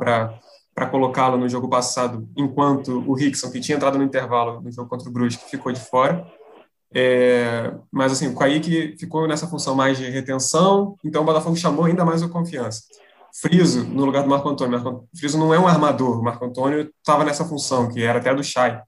para 0.74 0.88
colocá-lo 0.90 1.38
no 1.38 1.50
jogo 1.50 1.68
passado, 1.68 2.26
enquanto 2.38 3.04
o 3.06 3.14
Rickson, 3.14 3.52
que 3.52 3.60
tinha 3.60 3.76
entrado 3.76 3.98
no 3.98 4.04
intervalo 4.06 4.62
no 4.62 4.72
jogo 4.72 4.90
contra 4.90 5.10
o 5.10 5.12
Brusque, 5.12 5.50
ficou 5.52 5.74
de 5.74 5.82
fora. 5.82 6.26
É, 6.96 7.74
mas 7.92 8.14
assim, 8.14 8.28
o 8.28 8.36
Kaique 8.36 8.96
ficou 8.98 9.28
nessa 9.28 9.46
função 9.46 9.76
mais 9.76 9.98
de 9.98 10.10
retenção, 10.10 10.96
então 11.04 11.22
o 11.22 11.26
Botafogo 11.26 11.58
chamou 11.58 11.84
ainda 11.84 12.06
mais 12.06 12.24
o 12.24 12.30
confiança. 12.30 12.84
Friso 13.42 13.84
no 13.84 14.06
lugar 14.06 14.24
do 14.24 14.30
Marco 14.30 14.48
Antônio. 14.48 14.82
Marco, 14.82 15.06
Friso 15.14 15.38
não 15.38 15.54
é 15.54 15.60
um 15.60 15.68
armador, 15.68 16.22
o 16.22 16.24
Marco 16.24 16.46
Antônio 16.46 16.90
estava 16.98 17.26
nessa 17.26 17.44
função, 17.44 17.90
que 17.90 18.02
era 18.02 18.20
até 18.20 18.34
do 18.34 18.42
Chay, 18.42 18.80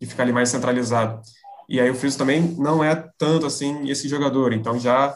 de 0.00 0.06
ficar 0.06 0.22
ali 0.22 0.32
mais 0.32 0.48
centralizado. 0.48 1.20
E 1.68 1.78
aí 1.78 1.90
o 1.90 1.94
Friso 1.94 2.16
também 2.16 2.40
não 2.58 2.82
é 2.82 2.94
tanto 3.18 3.44
assim 3.44 3.90
esse 3.90 4.08
jogador, 4.08 4.54
então 4.54 4.78
já 4.78 5.14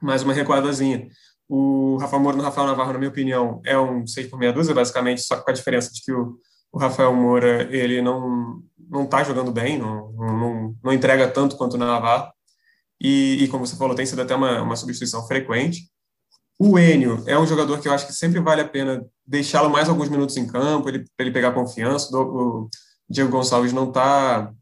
mais 0.00 0.22
uma 0.22 0.32
recuadazinha. 0.32 1.06
O 1.52 1.96
Rafael 1.96 2.22
Moura 2.22 2.36
no 2.36 2.44
Rafael 2.44 2.68
Navarro, 2.68 2.92
na 2.92 2.98
minha 2.98 3.10
opinião, 3.10 3.60
é 3.64 3.76
um 3.76 4.06
6 4.06 4.28
por 4.28 4.38
meia 4.38 4.52
dúzia, 4.52 4.72
basicamente, 4.72 5.22
só 5.22 5.36
com 5.40 5.50
a 5.50 5.54
diferença 5.54 5.92
de 5.92 6.00
que 6.00 6.12
o, 6.12 6.38
o 6.70 6.78
Rafael 6.78 7.12
Moura 7.12 7.68
ele 7.74 8.00
não 8.00 8.62
não 8.88 9.04
está 9.04 9.22
jogando 9.22 9.52
bem, 9.52 9.78
não, 9.78 10.10
não, 10.12 10.76
não 10.82 10.92
entrega 10.92 11.28
tanto 11.28 11.56
quanto 11.56 11.74
o 11.74 11.78
Navarro. 11.78 12.32
E, 13.00 13.44
e, 13.44 13.48
como 13.48 13.66
você 13.66 13.76
falou, 13.76 13.94
tem 13.94 14.04
sido 14.04 14.20
até 14.20 14.34
uma, 14.34 14.62
uma 14.62 14.76
substituição 14.76 15.26
frequente. 15.26 15.88
O 16.58 16.78
Enio 16.78 17.22
é 17.26 17.38
um 17.38 17.46
jogador 17.46 17.80
que 17.80 17.88
eu 17.88 17.92
acho 17.92 18.06
que 18.06 18.12
sempre 18.12 18.40
vale 18.40 18.60
a 18.60 18.68
pena 18.68 19.06
deixá-lo 19.26 19.70
mais 19.70 19.88
alguns 19.88 20.08
minutos 20.08 20.36
em 20.36 20.46
campo, 20.46 20.88
ele, 20.88 21.04
para 21.16 21.24
ele 21.24 21.32
pegar 21.32 21.52
confiança. 21.52 22.14
O, 22.16 22.68
Diego 23.08 23.30
Gonçalves 23.30 23.72
não 23.72 23.88
está 23.88 24.52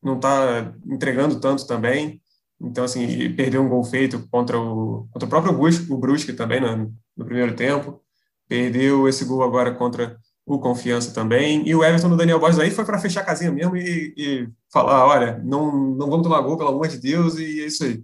não 0.00 0.18
tá 0.18 0.72
entregando 0.86 1.40
tanto 1.40 1.66
também. 1.66 2.21
Então, 2.62 2.84
assim, 2.84 3.32
perdeu 3.34 3.62
um 3.62 3.68
gol 3.68 3.82
feito 3.82 4.26
contra 4.30 4.58
o, 4.58 5.08
contra 5.10 5.26
o 5.26 5.28
próprio 5.28 5.52
Brusque, 5.52 5.92
o 5.92 5.98
Brusque 5.98 6.32
também 6.32 6.60
no, 6.60 7.24
primeiro 7.24 7.56
tempo. 7.56 8.00
Perdeu 8.48 9.08
esse 9.08 9.24
gol 9.24 9.42
agora 9.42 9.74
contra 9.74 10.16
o 10.46 10.58
Confiança 10.58 11.12
também. 11.12 11.66
E 11.66 11.74
o 11.74 11.82
Everton 11.82 12.10
do 12.10 12.16
Daniel 12.16 12.38
Borges 12.38 12.60
aí 12.60 12.70
foi 12.70 12.84
para 12.84 13.00
fechar 13.00 13.22
a 13.22 13.24
casinha 13.24 13.50
mesmo 13.50 13.76
e, 13.76 14.14
e, 14.16 14.48
falar: 14.72 15.06
olha, 15.06 15.40
não, 15.44 15.72
não 15.72 16.08
vamos 16.08 16.22
tomar 16.22 16.40
gol, 16.40 16.56
pelo 16.56 16.70
amor 16.70 16.86
de 16.88 16.98
Deus, 16.98 17.36
e 17.38 17.62
é 17.62 17.66
isso 17.66 17.84
aí. 17.84 18.02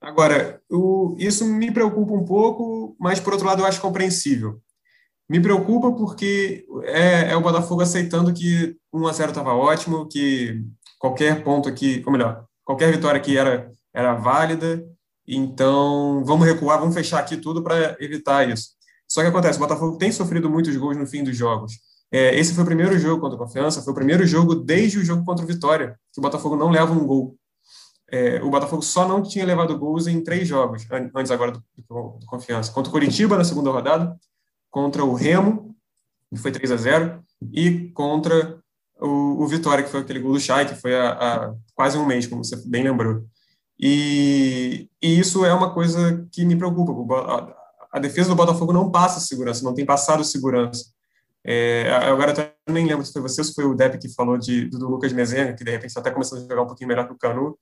Agora, 0.00 0.60
o, 0.70 1.16
isso 1.18 1.46
me 1.46 1.70
preocupa 1.70 2.12
um 2.12 2.24
pouco, 2.24 2.96
mas 2.98 3.20
por 3.20 3.32
outro 3.32 3.46
lado 3.46 3.62
eu 3.62 3.66
acho 3.66 3.80
compreensível. 3.80 4.60
Me 5.28 5.40
preocupa 5.40 5.92
porque 5.92 6.66
é, 6.82 7.30
é 7.30 7.36
o 7.36 7.40
Botafogo 7.40 7.82
aceitando 7.82 8.34
que 8.34 8.76
1 8.92 9.06
a 9.06 9.12
0 9.12 9.30
estava 9.30 9.54
ótimo, 9.54 10.06
que 10.08 10.62
qualquer 10.98 11.42
ponto 11.42 11.68
aqui, 11.68 12.02
ou 12.04 12.12
melhor, 12.12 12.44
qualquer 12.64 12.92
vitória 12.92 13.20
aqui 13.20 13.36
era, 13.36 13.70
era 13.92 14.14
válida, 14.14 14.84
então 15.26 16.22
vamos 16.24 16.46
recuar, 16.46 16.78
vamos 16.78 16.94
fechar 16.94 17.20
aqui 17.20 17.36
tudo 17.36 17.62
para 17.62 17.96
evitar 18.00 18.48
isso. 18.48 18.70
Só 19.08 19.22
que 19.22 19.28
acontece, 19.28 19.58
o 19.58 19.60
Botafogo 19.60 19.96
tem 19.96 20.10
sofrido 20.10 20.50
muitos 20.50 20.76
gols 20.76 20.96
no 20.96 21.06
fim 21.06 21.22
dos 21.22 21.36
jogos. 21.36 21.74
É, 22.10 22.38
esse 22.38 22.54
foi 22.54 22.62
o 22.62 22.66
primeiro 22.66 22.98
jogo 22.98 23.20
contra 23.20 23.36
a 23.36 23.38
Confiança, 23.38 23.82
foi 23.82 23.92
o 23.92 23.96
primeiro 23.96 24.26
jogo 24.26 24.54
desde 24.54 24.98
o 24.98 25.04
jogo 25.04 25.24
contra 25.24 25.44
o 25.44 25.48
Vitória, 25.48 25.98
que 26.12 26.20
o 26.20 26.22
Botafogo 26.22 26.56
não 26.56 26.70
leva 26.70 26.92
um 26.92 27.06
gol. 27.06 27.36
É, 28.10 28.42
o 28.42 28.50
Botafogo 28.50 28.82
só 28.82 29.08
não 29.08 29.22
tinha 29.22 29.44
levado 29.44 29.76
gols 29.78 30.06
em 30.06 30.22
três 30.22 30.46
jogos, 30.46 30.86
antes 31.14 31.30
agora 31.30 31.52
do, 31.52 31.64
do, 31.88 32.18
do 32.20 32.26
Confiança. 32.26 32.72
Contra 32.72 32.88
o 32.88 32.92
Curitiba 32.92 33.36
na 33.36 33.44
segunda 33.44 33.70
rodada, 33.70 34.16
contra 34.70 35.04
o 35.04 35.14
Remo, 35.14 35.74
que 36.34 36.40
foi 36.40 36.52
3 36.52 36.72
a 36.72 36.76
0 36.76 37.24
e 37.52 37.90
contra 37.90 38.62
o, 39.04 39.42
o 39.42 39.46
Vitória, 39.46 39.84
que 39.84 39.90
foi 39.90 40.00
aquele 40.00 40.20
gol 40.20 40.32
do 40.32 40.40
Chay, 40.40 40.66
que 40.66 40.74
foi 40.74 40.94
há, 40.96 41.52
quase 41.74 41.98
um 41.98 42.06
mês, 42.06 42.26
como 42.26 42.42
você 42.42 42.56
bem 42.66 42.82
lembrou. 42.82 43.24
E, 43.78 44.88
e 45.02 45.18
isso 45.18 45.44
é 45.44 45.52
uma 45.52 45.72
coisa 45.72 46.26
que 46.32 46.44
me 46.44 46.56
preocupa. 46.56 47.14
A, 47.14 47.98
a, 47.98 47.98
defesa 47.98 48.30
do 48.30 48.36
Botafogo 48.36 48.72
não 48.72 48.90
passa 48.90 49.20
segurança, 49.20 49.64
não 49.64 49.74
tem 49.74 49.84
passado 49.84 50.24
segurança. 50.24 50.86
É, 51.46 51.90
agora 52.08 52.32
eu 52.66 52.72
nem 52.72 52.86
lembro 52.86 53.04
se 53.04 53.12
foi 53.12 53.20
você 53.20 53.42
ou 53.42 53.44
se 53.44 53.52
foi 53.52 53.64
o 53.64 53.74
Depp 53.74 53.98
que 53.98 54.08
falou 54.08 54.38
de, 54.38 54.66
do, 54.70 54.88
Lucas 54.88 55.12
Mezenga, 55.12 55.52
que 55.52 55.64
de 55.64 55.70
repente 55.70 55.90
está 55.90 56.00
até 56.00 56.10
começando 56.10 56.38
a 56.38 56.42
jogar 56.42 56.62
um 56.62 56.66
pouquinho 56.66 56.88
melhor 56.88 57.06
que 57.06 57.12
o 57.12 57.18
Canu. 57.18 57.58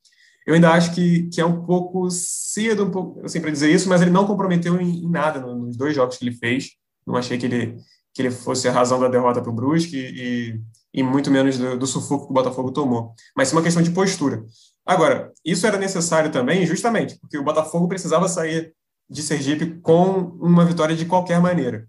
Eu 0.46 0.54
ainda 0.54 0.70
acho 0.70 0.94
que, 0.94 1.28
que 1.28 1.40
é 1.40 1.46
um 1.46 1.64
pouco 1.64 2.08
cedo 2.10 2.84
um 2.84 3.24
assim, 3.24 3.40
para 3.40 3.50
dizer 3.50 3.70
isso, 3.72 3.88
mas 3.88 4.02
ele 4.02 4.10
não 4.10 4.26
comprometeu 4.26 4.80
em, 4.80 5.04
em 5.04 5.10
nada 5.10 5.40
nos 5.40 5.76
dois 5.76 5.94
jogos 5.94 6.16
que 6.16 6.24
ele 6.24 6.36
fez. 6.36 6.70
Não 7.06 7.16
achei 7.16 7.38
que 7.38 7.46
ele, 7.46 7.76
que 8.14 8.22
ele 8.22 8.30
fosse 8.30 8.68
a 8.68 8.72
razão 8.72 9.00
da 9.00 9.08
derrota 9.08 9.40
para 9.40 9.50
o 9.50 9.54
Brusque 9.54 9.96
e, 9.96 10.60
e, 10.92 11.02
muito 11.02 11.30
menos 11.30 11.58
do, 11.58 11.78
do, 11.78 11.86
sufoco 11.86 12.26
que 12.26 12.30
o 12.30 12.34
Botafogo 12.34 12.70
tomou. 12.70 13.14
Mas 13.36 13.50
é 13.50 13.56
uma 13.56 13.62
questão 13.62 13.82
de 13.82 13.90
postura. 13.90 14.44
Agora, 14.84 15.32
isso 15.44 15.66
era 15.66 15.78
necessário 15.78 16.30
também, 16.30 16.66
justamente, 16.66 17.18
porque 17.18 17.38
o 17.38 17.44
Botafogo 17.44 17.88
precisava 17.88 18.28
sair 18.28 18.74
de 19.08 19.22
Sergipe 19.22 19.80
com 19.80 20.36
uma 20.40 20.64
vitória 20.64 20.96
de 20.96 21.04
qualquer 21.04 21.40
maneira, 21.40 21.86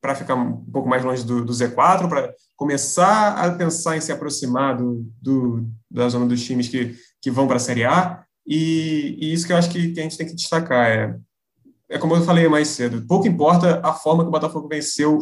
para 0.00 0.14
ficar 0.14 0.34
um 0.34 0.64
pouco 0.66 0.88
mais 0.88 1.04
longe 1.04 1.24
do, 1.24 1.44
do 1.44 1.52
Z4, 1.52 2.08
para 2.08 2.32
começar 2.56 3.36
a 3.36 3.50
pensar 3.52 3.96
em 3.96 4.00
se 4.00 4.12
aproximar 4.12 4.76
do, 4.76 5.04
do, 5.20 5.66
da 5.90 6.08
zona 6.08 6.26
dos 6.26 6.44
times 6.44 6.68
que, 6.68 6.94
que 7.20 7.30
vão 7.30 7.46
para 7.46 7.56
a 7.56 7.60
Série 7.60 7.84
A. 7.84 8.24
E, 8.46 9.16
e, 9.20 9.32
isso 9.32 9.46
que 9.46 9.52
eu 9.52 9.56
acho 9.56 9.70
que, 9.70 9.92
que 9.92 10.00
a 10.00 10.02
gente 10.02 10.18
tem 10.18 10.26
que 10.26 10.34
destacar 10.34 10.86
é 10.86 11.16
é 11.88 11.98
como 11.98 12.16
eu 12.16 12.22
falei 12.22 12.48
mais 12.48 12.68
cedo, 12.68 13.06
pouco 13.06 13.28
importa 13.28 13.80
a 13.84 13.92
forma 13.92 14.24
que 14.24 14.28
o 14.28 14.32
Botafogo 14.32 14.68
venceu 14.68 15.18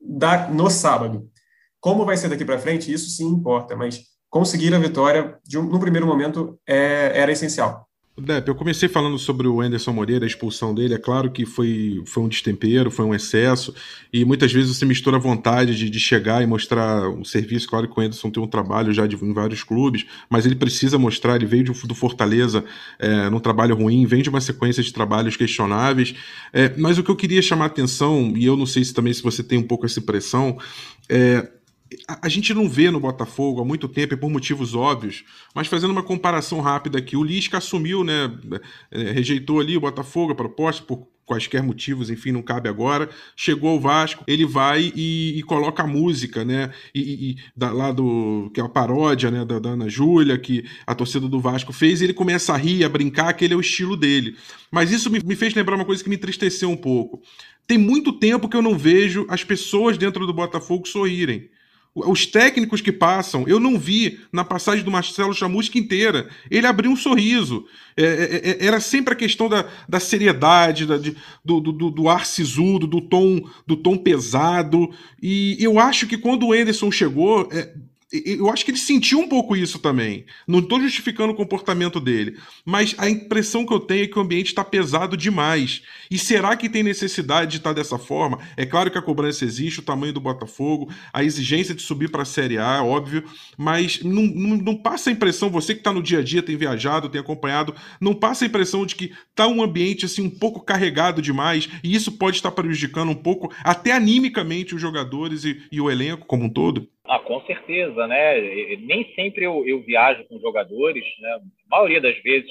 da, 0.00 0.48
no 0.48 0.70
sábado. 0.70 1.28
Como 1.80 2.04
vai 2.04 2.16
ser 2.16 2.28
daqui 2.28 2.44
para 2.44 2.58
frente, 2.58 2.92
isso 2.92 3.10
sim 3.10 3.26
importa, 3.26 3.76
mas 3.76 4.02
conseguir 4.28 4.74
a 4.74 4.78
vitória 4.78 5.38
um, 5.54 5.62
no 5.62 5.80
primeiro 5.80 6.06
momento 6.06 6.58
é, 6.66 7.12
era 7.14 7.32
essencial. 7.32 7.88
Depp, 8.20 8.48
eu 8.48 8.54
comecei 8.54 8.88
falando 8.88 9.16
sobre 9.16 9.46
o 9.46 9.60
Anderson 9.60 9.92
Moreira, 9.92 10.24
a 10.24 10.26
expulsão 10.26 10.74
dele. 10.74 10.94
É 10.94 10.98
claro 10.98 11.30
que 11.30 11.46
foi, 11.46 12.02
foi 12.04 12.22
um 12.22 12.28
destempero, 12.28 12.90
foi 12.90 13.04
um 13.04 13.14
excesso, 13.14 13.74
e 14.12 14.24
muitas 14.24 14.52
vezes 14.52 14.76
você 14.76 14.84
mistura 14.84 15.16
a 15.16 15.20
vontade 15.20 15.76
de, 15.76 15.88
de 15.88 16.00
chegar 16.00 16.42
e 16.42 16.46
mostrar 16.46 17.08
um 17.08 17.24
serviço. 17.24 17.68
Claro 17.68 17.88
que 17.88 17.98
o 17.98 18.02
Anderson 18.02 18.30
tem 18.30 18.42
um 18.42 18.46
trabalho 18.46 18.92
já 18.92 19.06
de, 19.06 19.16
em 19.16 19.32
vários 19.32 19.62
clubes, 19.62 20.04
mas 20.28 20.46
ele 20.46 20.56
precisa 20.56 20.98
mostrar. 20.98 21.36
Ele 21.36 21.46
veio 21.46 21.64
de, 21.64 21.86
do 21.86 21.94
Fortaleza 21.94 22.64
é, 22.98 23.30
num 23.30 23.40
trabalho 23.40 23.76
ruim, 23.76 24.04
vem 24.04 24.22
de 24.22 24.28
uma 24.28 24.40
sequência 24.40 24.82
de 24.82 24.92
trabalhos 24.92 25.36
questionáveis. 25.36 26.14
É, 26.52 26.74
mas 26.76 26.98
o 26.98 27.04
que 27.04 27.10
eu 27.10 27.16
queria 27.16 27.40
chamar 27.40 27.64
a 27.64 27.68
atenção, 27.68 28.32
e 28.36 28.44
eu 28.44 28.56
não 28.56 28.66
sei 28.66 28.84
se 28.84 28.92
também 28.92 29.12
se 29.12 29.22
você 29.22 29.42
tem 29.42 29.58
um 29.58 29.66
pouco 29.66 29.86
essa 29.86 30.00
impressão, 30.00 30.58
é, 31.08 31.48
a, 32.06 32.28
gente 32.28 32.52
não 32.52 32.68
vê 32.68 32.90
no 32.90 33.00
Botafogo 33.00 33.60
há 33.60 33.64
muito 33.64 33.88
tempo, 33.88 34.14
e 34.14 34.16
por 34.16 34.30
motivos 34.30 34.74
óbvios, 34.74 35.24
mas 35.54 35.66
fazendo 35.66 35.90
uma 35.90 36.02
comparação 36.02 36.60
rápida 36.60 36.98
aqui, 36.98 37.16
o 37.16 37.24
Lisca 37.24 37.58
assumiu, 37.58 38.04
né, 38.04 38.30
é, 38.90 39.12
rejeitou 39.12 39.60
ali 39.60 39.76
o 39.76 39.80
Botafogo, 39.80 40.32
a 40.32 40.34
proposta, 40.34 40.82
por 40.82 41.08
quaisquer 41.24 41.62
motivos, 41.62 42.08
enfim, 42.08 42.32
não 42.32 42.40
cabe 42.40 42.70
agora, 42.70 43.10
chegou 43.36 43.70
ao 43.70 43.80
Vasco, 43.80 44.24
ele 44.26 44.46
vai 44.46 44.92
e, 44.96 45.38
e 45.38 45.42
coloca 45.42 45.82
a 45.82 45.86
música, 45.86 46.44
né, 46.44 46.72
e, 46.94 47.30
e, 47.30 47.36
da, 47.56 47.70
lá 47.70 47.92
do, 47.92 48.50
que 48.54 48.60
é 48.60 48.64
a 48.64 48.68
paródia, 48.68 49.30
né, 49.30 49.44
da, 49.44 49.58
da 49.58 49.70
Ana 49.70 49.88
Júlia, 49.88 50.38
que 50.38 50.64
a 50.86 50.94
torcida 50.94 51.28
do 51.28 51.40
Vasco 51.40 51.72
fez, 51.72 52.00
e 52.00 52.04
ele 52.04 52.14
começa 52.14 52.52
a 52.52 52.56
rir, 52.56 52.84
a 52.84 52.88
brincar, 52.88 53.32
que 53.34 53.44
ele 53.44 53.54
é 53.54 53.56
o 53.56 53.60
estilo 53.60 53.96
dele. 53.96 54.36
Mas 54.70 54.90
isso 54.90 55.10
me, 55.10 55.20
me 55.22 55.36
fez 55.36 55.54
lembrar 55.54 55.76
uma 55.76 55.84
coisa 55.84 56.02
que 56.02 56.08
me 56.08 56.16
entristeceu 56.16 56.70
um 56.70 56.76
pouco. 56.76 57.22
Tem 57.66 57.76
muito 57.76 58.14
tempo 58.14 58.48
que 58.48 58.56
eu 58.56 58.62
não 58.62 58.76
vejo 58.76 59.26
as 59.28 59.44
pessoas 59.44 59.98
dentro 59.98 60.26
do 60.26 60.32
Botafogo 60.32 60.88
sorrirem. 60.88 61.50
Os 61.94 62.26
técnicos 62.26 62.80
que 62.80 62.92
passam, 62.92 63.44
eu 63.48 63.58
não 63.58 63.78
vi 63.78 64.20
na 64.32 64.44
passagem 64.44 64.84
do 64.84 64.90
Marcelo 64.90 65.34
Chamusca 65.34 65.78
inteira. 65.78 66.28
Ele 66.50 66.66
abriu 66.66 66.90
um 66.90 66.96
sorriso. 66.96 67.66
É, 67.96 68.04
é, 68.04 68.50
é, 68.50 68.66
era 68.66 68.78
sempre 68.78 69.14
a 69.14 69.16
questão 69.16 69.48
da, 69.48 69.68
da 69.88 69.98
seriedade, 69.98 70.86
da, 70.86 70.96
de, 70.96 71.16
do, 71.44 71.60
do, 71.60 71.90
do, 71.90 72.08
ar 72.08 72.24
sisudo, 72.24 72.86
do 72.86 73.00
tom, 73.00 73.40
do 73.66 73.76
tom 73.76 73.96
pesado. 73.96 74.90
E 75.20 75.56
eu 75.60 75.78
acho 75.78 76.06
que 76.06 76.16
quando 76.16 76.46
o 76.46 76.52
Anderson 76.52 76.90
chegou, 76.92 77.48
é, 77.50 77.74
eu 78.10 78.48
acho 78.48 78.64
que 78.64 78.70
ele 78.70 78.78
sentiu 78.78 79.18
um 79.18 79.28
pouco 79.28 79.54
isso 79.54 79.78
também. 79.78 80.24
Não 80.46 80.60
estou 80.60 80.80
justificando 80.80 81.32
o 81.32 81.36
comportamento 81.36 82.00
dele, 82.00 82.38
mas 82.64 82.94
a 82.96 83.08
impressão 83.08 83.66
que 83.66 83.72
eu 83.72 83.80
tenho 83.80 84.04
é 84.04 84.06
que 84.06 84.18
o 84.18 84.22
ambiente 84.22 84.46
está 84.46 84.64
pesado 84.64 85.16
demais. 85.16 85.82
E 86.10 86.18
será 86.18 86.56
que 86.56 86.70
tem 86.70 86.82
necessidade 86.82 87.50
de 87.52 87.56
estar 87.58 87.70
tá 87.70 87.74
dessa 87.74 87.98
forma? 87.98 88.38
É 88.56 88.64
claro 88.64 88.90
que 88.90 88.96
a 88.96 89.02
cobrança 89.02 89.44
existe, 89.44 89.80
o 89.80 89.82
tamanho 89.82 90.12
do 90.12 90.20
Botafogo, 90.20 90.90
a 91.12 91.22
exigência 91.22 91.74
de 91.74 91.82
subir 91.82 92.10
para 92.10 92.22
a 92.22 92.26
Série 92.26 92.56
A, 92.56 92.82
óbvio, 92.82 93.24
mas 93.58 94.02
não, 94.02 94.22
não, 94.22 94.56
não 94.56 94.76
passa 94.76 95.10
a 95.10 95.12
impressão, 95.12 95.50
você 95.50 95.74
que 95.74 95.80
está 95.80 95.92
no 95.92 96.02
dia 96.02 96.20
a 96.20 96.22
dia, 96.22 96.42
tem 96.42 96.56
viajado, 96.56 97.10
tem 97.10 97.20
acompanhado, 97.20 97.74
não 98.00 98.14
passa 98.14 98.44
a 98.44 98.48
impressão 98.48 98.86
de 98.86 98.94
que 98.94 99.12
está 99.30 99.46
um 99.46 99.62
ambiente 99.62 100.06
assim 100.06 100.22
um 100.22 100.30
pouco 100.30 100.62
carregado 100.62 101.20
demais 101.20 101.68
e 101.84 101.94
isso 101.94 102.12
pode 102.12 102.36
estar 102.36 102.52
prejudicando 102.52 103.10
um 103.10 103.14
pouco, 103.14 103.52
até 103.62 103.92
animicamente, 103.92 104.74
os 104.74 104.80
jogadores 104.80 105.44
e, 105.44 105.62
e 105.70 105.78
o 105.78 105.90
elenco 105.90 106.26
como 106.26 106.44
um 106.44 106.48
todo? 106.48 106.88
Ah, 107.08 107.18
com 107.18 107.40
certeza, 107.46 108.06
né? 108.06 108.38
Nem 108.76 109.14
sempre 109.14 109.44
eu, 109.44 109.66
eu 109.66 109.80
viajo 109.80 110.24
com 110.26 110.38
jogadores, 110.38 111.04
né? 111.20 111.40
A 111.66 111.76
maioria 111.76 112.02
das 112.02 112.18
vezes 112.22 112.50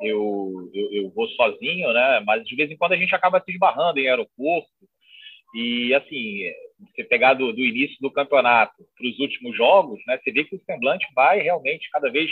eu, 0.00 0.70
eu, 0.74 0.92
eu, 0.92 1.10
vou 1.10 1.28
sozinho, 1.28 1.92
né? 1.92 2.20
Mas 2.26 2.44
de 2.44 2.56
vez 2.56 2.68
em 2.68 2.76
quando 2.76 2.92
a 2.92 2.96
gente 2.96 3.14
acaba 3.14 3.40
se 3.40 3.52
esbarrando 3.52 4.00
em 4.00 4.08
aeroporto. 4.08 4.68
E 5.54 5.94
assim, 5.94 6.40
você 6.80 7.04
pegar 7.04 7.34
do, 7.34 7.52
do 7.52 7.60
início 7.60 7.96
do 8.00 8.10
campeonato 8.10 8.74
para 8.98 9.08
os 9.08 9.16
últimos 9.20 9.56
jogos, 9.56 10.00
né? 10.08 10.18
Você 10.18 10.32
vê 10.32 10.42
que 10.42 10.56
o 10.56 10.62
semblante 10.64 11.06
vai 11.14 11.38
realmente 11.38 11.88
cada 11.92 12.10
vez 12.10 12.28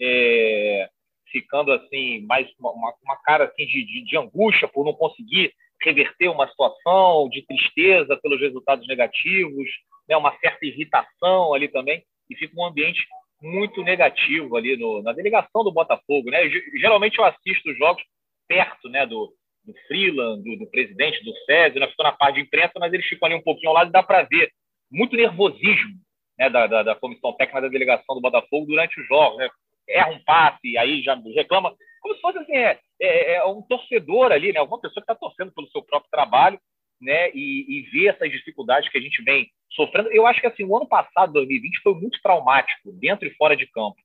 é, 0.00 0.88
ficando 1.32 1.72
assim 1.72 2.20
mais 2.20 2.48
uma, 2.60 2.70
uma 3.02 3.16
cara 3.24 3.46
assim 3.46 3.66
de, 3.66 3.84
de, 3.84 4.04
de 4.04 4.16
angústia 4.16 4.68
por 4.68 4.84
não 4.84 4.92
conseguir 4.92 5.52
reverter 5.82 6.28
uma 6.28 6.46
situação, 6.46 7.28
de 7.28 7.44
tristeza 7.46 8.16
pelos 8.16 8.40
resultados 8.40 8.86
negativos 8.86 9.68
né, 10.10 10.16
uma 10.16 10.36
certa 10.40 10.66
irritação 10.66 11.54
ali 11.54 11.68
também, 11.68 12.02
e 12.28 12.34
fica 12.34 12.60
um 12.60 12.64
ambiente 12.64 13.00
muito 13.40 13.82
negativo 13.82 14.56
ali 14.56 14.76
no, 14.76 15.02
na 15.02 15.12
delegação 15.12 15.62
do 15.62 15.72
Botafogo. 15.72 16.30
Né? 16.30 16.50
Geralmente 16.78 17.16
eu 17.18 17.24
assisto 17.24 17.70
os 17.70 17.78
jogos 17.78 18.02
perto 18.48 18.88
né, 18.88 19.06
do, 19.06 19.32
do 19.64 19.72
Freeland, 19.86 20.42
do, 20.42 20.64
do 20.64 20.70
presidente, 20.70 21.24
do 21.24 21.32
César, 21.46 21.78
né? 21.78 21.86
estou 21.86 22.04
na 22.04 22.12
parte 22.12 22.34
de 22.34 22.40
imprensa, 22.42 22.72
mas 22.78 22.92
eles 22.92 23.06
ficam 23.06 23.26
ali 23.26 23.36
um 23.36 23.42
pouquinho 23.42 23.68
ao 23.68 23.74
lado 23.74 23.88
e 23.88 23.92
dá 23.92 24.02
para 24.02 24.22
ver 24.24 24.50
muito 24.90 25.16
nervosismo 25.16 25.94
né, 26.36 26.50
da, 26.50 26.66
da, 26.66 26.82
da, 26.82 26.94
comissão 26.96 27.32
técnica 27.34 27.62
da 27.62 27.68
delegação 27.68 28.16
do 28.16 28.20
Botafogo 28.20 28.66
durante 28.66 29.00
os 29.00 29.06
jogos. 29.06 29.38
Né? 29.38 29.48
Erra 29.88 30.10
um 30.10 30.24
passe, 30.24 30.76
aí 30.76 31.02
já 31.02 31.14
reclama, 31.14 31.74
como 32.02 32.14
se 32.16 32.20
fosse 32.20 32.38
assim, 32.38 32.56
é, 32.56 32.78
é, 33.00 33.34
é 33.34 33.44
um 33.44 33.62
torcedor 33.62 34.32
ali, 34.32 34.52
né? 34.52 34.58
alguma 34.58 34.80
pessoa 34.80 35.04
que 35.04 35.10
está 35.10 35.14
torcendo 35.14 35.52
pelo 35.52 35.70
seu 35.70 35.82
próprio 35.82 36.10
trabalho 36.10 36.60
né, 37.00 37.30
e, 37.32 37.78
e 37.78 37.82
ver 37.90 38.08
essas 38.08 38.30
dificuldades 38.30 38.88
que 38.90 38.98
a 38.98 39.00
gente 39.00 39.22
vem 39.22 39.48
sofrendo. 39.70 40.10
Eu 40.12 40.26
acho 40.26 40.40
que 40.40 40.46
assim, 40.46 40.64
o 40.64 40.76
ano 40.76 40.86
passado, 40.86 41.32
2020, 41.32 41.80
foi 41.82 41.94
muito 41.94 42.20
traumático, 42.22 42.92
dentro 42.92 43.26
e 43.26 43.34
fora 43.34 43.56
de 43.56 43.66
campo. 43.66 43.96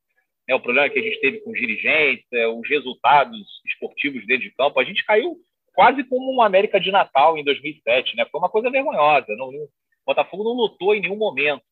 É, 0.48 0.54
o 0.54 0.60
problema 0.60 0.90
que 0.90 1.00
a 1.00 1.02
gente 1.02 1.20
teve 1.20 1.40
com 1.42 1.52
os 1.52 1.60
dirigentes, 1.60 2.26
é, 2.32 2.48
os 2.48 2.68
resultados 2.70 3.38
esportivos 3.66 4.26
dentro 4.28 4.44
de 4.44 4.54
campo, 4.54 4.80
a 4.80 4.84
gente 4.84 5.04
caiu 5.04 5.36
quase 5.74 6.04
como 6.04 6.36
um 6.36 6.42
América 6.42 6.80
de 6.80 6.92
Natal 6.92 7.38
em 7.38 7.44
2007, 7.44 8.16
né? 8.16 8.26
Foi 8.32 8.40
uma 8.40 8.50
coisa 8.50 8.70
vergonhosa. 8.70 9.36
Não, 9.36 9.50
o 9.50 9.70
Botafogo 10.06 10.44
não 10.44 10.54
lutou 10.54 10.96
em 10.96 11.02
nenhum 11.02 11.18
momento. 11.18 11.64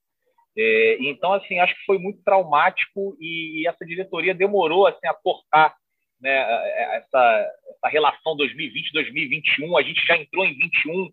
É, 0.57 0.97
então, 1.01 1.33
assim, 1.33 1.59
acho 1.59 1.73
que 1.75 1.85
foi 1.85 1.97
muito 1.97 2.21
traumático 2.23 3.15
e 3.19 3.67
essa 3.67 3.85
diretoria 3.85 4.35
demorou 4.35 4.85
assim 4.85 5.07
a 5.07 5.13
cortar 5.13 5.75
né, 6.23 6.95
essa, 6.95 7.51
essa 7.69 7.87
relação 7.89 8.37
2020-2021. 8.37 9.77
A 9.77 9.83
gente 9.83 10.05
já 10.07 10.17
entrou 10.17 10.45
em 10.45 10.57
21 10.57 11.11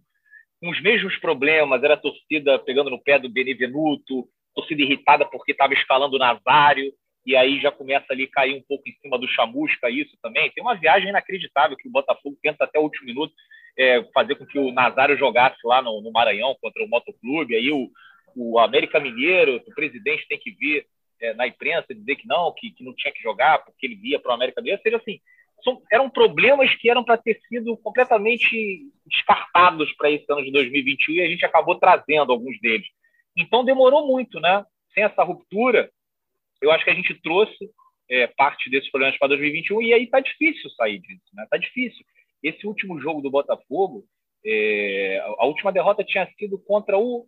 com 0.61 0.71
os 0.71 0.81
mesmos 0.81 1.17
problemas. 1.17 1.83
Era 1.83 1.95
a 1.95 2.01
torcida 2.01 2.59
pegando 2.61 2.91
no 2.91 3.03
pé 3.03 3.19
do 3.19 3.29
Benevenuto, 3.29 4.29
torcida 4.55 4.83
irritada 4.83 5.27
porque 5.27 5.51
estava 5.51 5.75
escalando 5.75 6.15
o 6.17 6.19
Nazário, 6.19 6.93
e 7.27 7.37
aí 7.37 7.61
já 7.61 7.71
começa 7.71 8.07
ali 8.11 8.25
a 8.25 8.31
cair 8.31 8.57
um 8.57 8.63
pouco 8.63 8.89
em 8.89 8.93
cima 9.03 9.19
do 9.19 9.29
Chamusca, 9.29 9.91
isso 9.91 10.17
também. 10.23 10.51
Tem 10.53 10.63
uma 10.63 10.77
viagem 10.77 11.11
inacreditável 11.11 11.77
que 11.77 11.89
o 11.89 11.93
Botafogo 11.93 12.39
tenta 12.41 12.65
até 12.65 12.79
o 12.79 12.83
último 12.83 13.07
minuto 13.07 13.35
é, 13.77 14.03
fazer 14.15 14.37
com 14.37 14.47
que 14.47 14.59
o 14.59 14.73
Nazário 14.73 15.19
jogasse 15.19 15.59
lá 15.65 15.83
no, 15.83 16.01
no 16.01 16.13
Maranhão 16.13 16.57
contra 16.61 16.83
o 16.83 16.89
Motoclube. 16.89 17.55
Aí 17.55 17.71
o, 17.71 17.91
o 18.35 18.59
América 18.59 18.99
Mineiro, 18.99 19.57
o 19.57 19.75
presidente 19.75 20.27
tem 20.29 20.39
que 20.39 20.53
vir 20.53 20.87
é, 21.21 21.35
na 21.35 21.47
imprensa 21.47 21.95
dizer 21.95 22.17
que 22.17 22.27
não, 22.27 22.53
que, 22.53 22.71
que 22.71 22.85
não 22.85 22.95
tinha 22.95 23.13
que 23.13 23.23
jogar 23.23 23.65
porque 23.65 23.87
ele 23.87 23.97
via 23.97 24.19
para 24.19 24.31
o 24.31 24.35
América 24.35 24.61
Mineiro, 24.61 24.83
seja 24.83 24.97
assim, 24.97 25.21
são, 25.63 25.83
eram 25.93 26.09
problemas 26.09 26.75
que 26.77 26.89
eram 26.89 27.05
para 27.05 27.19
ter 27.19 27.41
sido 27.49 27.77
completamente 27.79 28.91
descartados 29.07 29.93
para 29.97 30.11
esse 30.11 30.25
ano 30.31 30.45
de 30.45 30.51
2021 30.51 31.15
e 31.15 31.21
a 31.21 31.29
gente 31.29 31.45
acabou 31.45 31.79
trazendo 31.79 32.33
alguns 32.33 32.59
deles. 32.61 32.87
Então 33.37 33.65
demorou 33.65 34.07
muito, 34.07 34.41
né? 34.41 34.65
Sem 34.95 35.05
essa 35.05 35.23
ruptura, 35.23 35.91
eu 36.61 36.71
acho 36.71 36.85
que 36.85 36.91
a 36.91 36.95
gente 36.95 37.15
trouxe 37.21 37.71
é, 38.09 38.27
parte 38.27 38.69
desses 38.69 38.91
problemas 38.91 39.19
para 39.19 39.29
2021 39.29 39.83
e 39.83 39.95
aí 39.95 40.07
tá 40.07 40.21
difícil 40.21 40.69
sair 40.71 40.99
disso, 40.99 41.25
né? 41.35 41.47
Tá 41.51 41.57
difícil. 41.57 42.05
Esse 42.43 42.67
último 42.67 42.99
jogo 43.01 43.21
do 43.21 43.31
Botafogo, 43.31 44.05
é, 44.45 45.23
a 45.39 45.47
última 45.47 45.73
derrota 45.73 46.03
tinha 46.03 46.27
sido 46.39 46.59
contra 46.59 46.99
o 46.99 47.27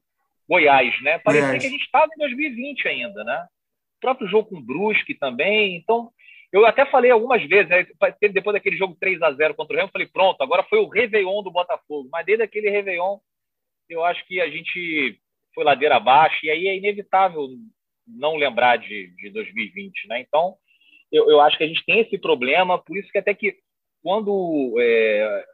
Goiás, 0.48 1.00
né? 1.02 1.18
Parecia 1.18 1.46
Goiás. 1.46 1.62
que 1.62 1.68
a 1.68 1.70
gente 1.70 1.84
estava 1.84 2.10
em 2.14 2.18
2020 2.18 2.88
ainda, 2.88 3.24
né? 3.24 3.46
Próprio 4.02 4.28
jogo 4.28 4.50
com 4.50 4.56
o 4.56 4.60
Brusque 4.62 5.14
também. 5.14 5.76
Então, 5.76 6.10
eu 6.52 6.66
até 6.66 6.84
falei 6.84 7.10
algumas 7.10 7.42
vezes, 7.44 7.70
né, 7.70 7.86
depois 8.32 8.52
daquele 8.52 8.76
jogo 8.76 8.94
3 9.00 9.22
a 9.22 9.32
0 9.32 9.54
contra 9.54 9.74
o 9.74 9.78
Remo, 9.78 9.90
falei, 9.90 10.06
pronto, 10.06 10.42
agora 10.42 10.62
foi 10.64 10.78
o 10.80 10.88
Réveillon 10.88 11.42
do 11.42 11.50
Botafogo. 11.50 12.08
Mas 12.12 12.26
desde 12.26 12.44
aquele 12.44 12.68
Réveillon, 12.68 13.18
eu 13.88 14.04
acho 14.04 14.26
que 14.26 14.40
a 14.40 14.50
gente 14.50 15.18
foi 15.54 15.64
ladeira 15.64 15.96
abaixo, 15.96 16.44
e 16.44 16.50
aí 16.50 16.68
é 16.68 16.76
inevitável 16.76 17.48
não 18.06 18.36
lembrar 18.36 18.76
de, 18.76 19.14
de 19.16 19.30
2020, 19.30 20.08
né? 20.08 20.20
Então, 20.20 20.56
eu, 21.10 21.30
eu 21.30 21.40
acho 21.40 21.56
que 21.56 21.64
a 21.64 21.66
gente 21.66 21.84
tem 21.84 22.00
esse 22.00 22.18
problema, 22.18 22.82
por 22.82 22.96
isso 22.96 23.10
que 23.10 23.18
até 23.18 23.34
que 23.34 23.56
quando 24.02 24.74
é, 24.78 25.44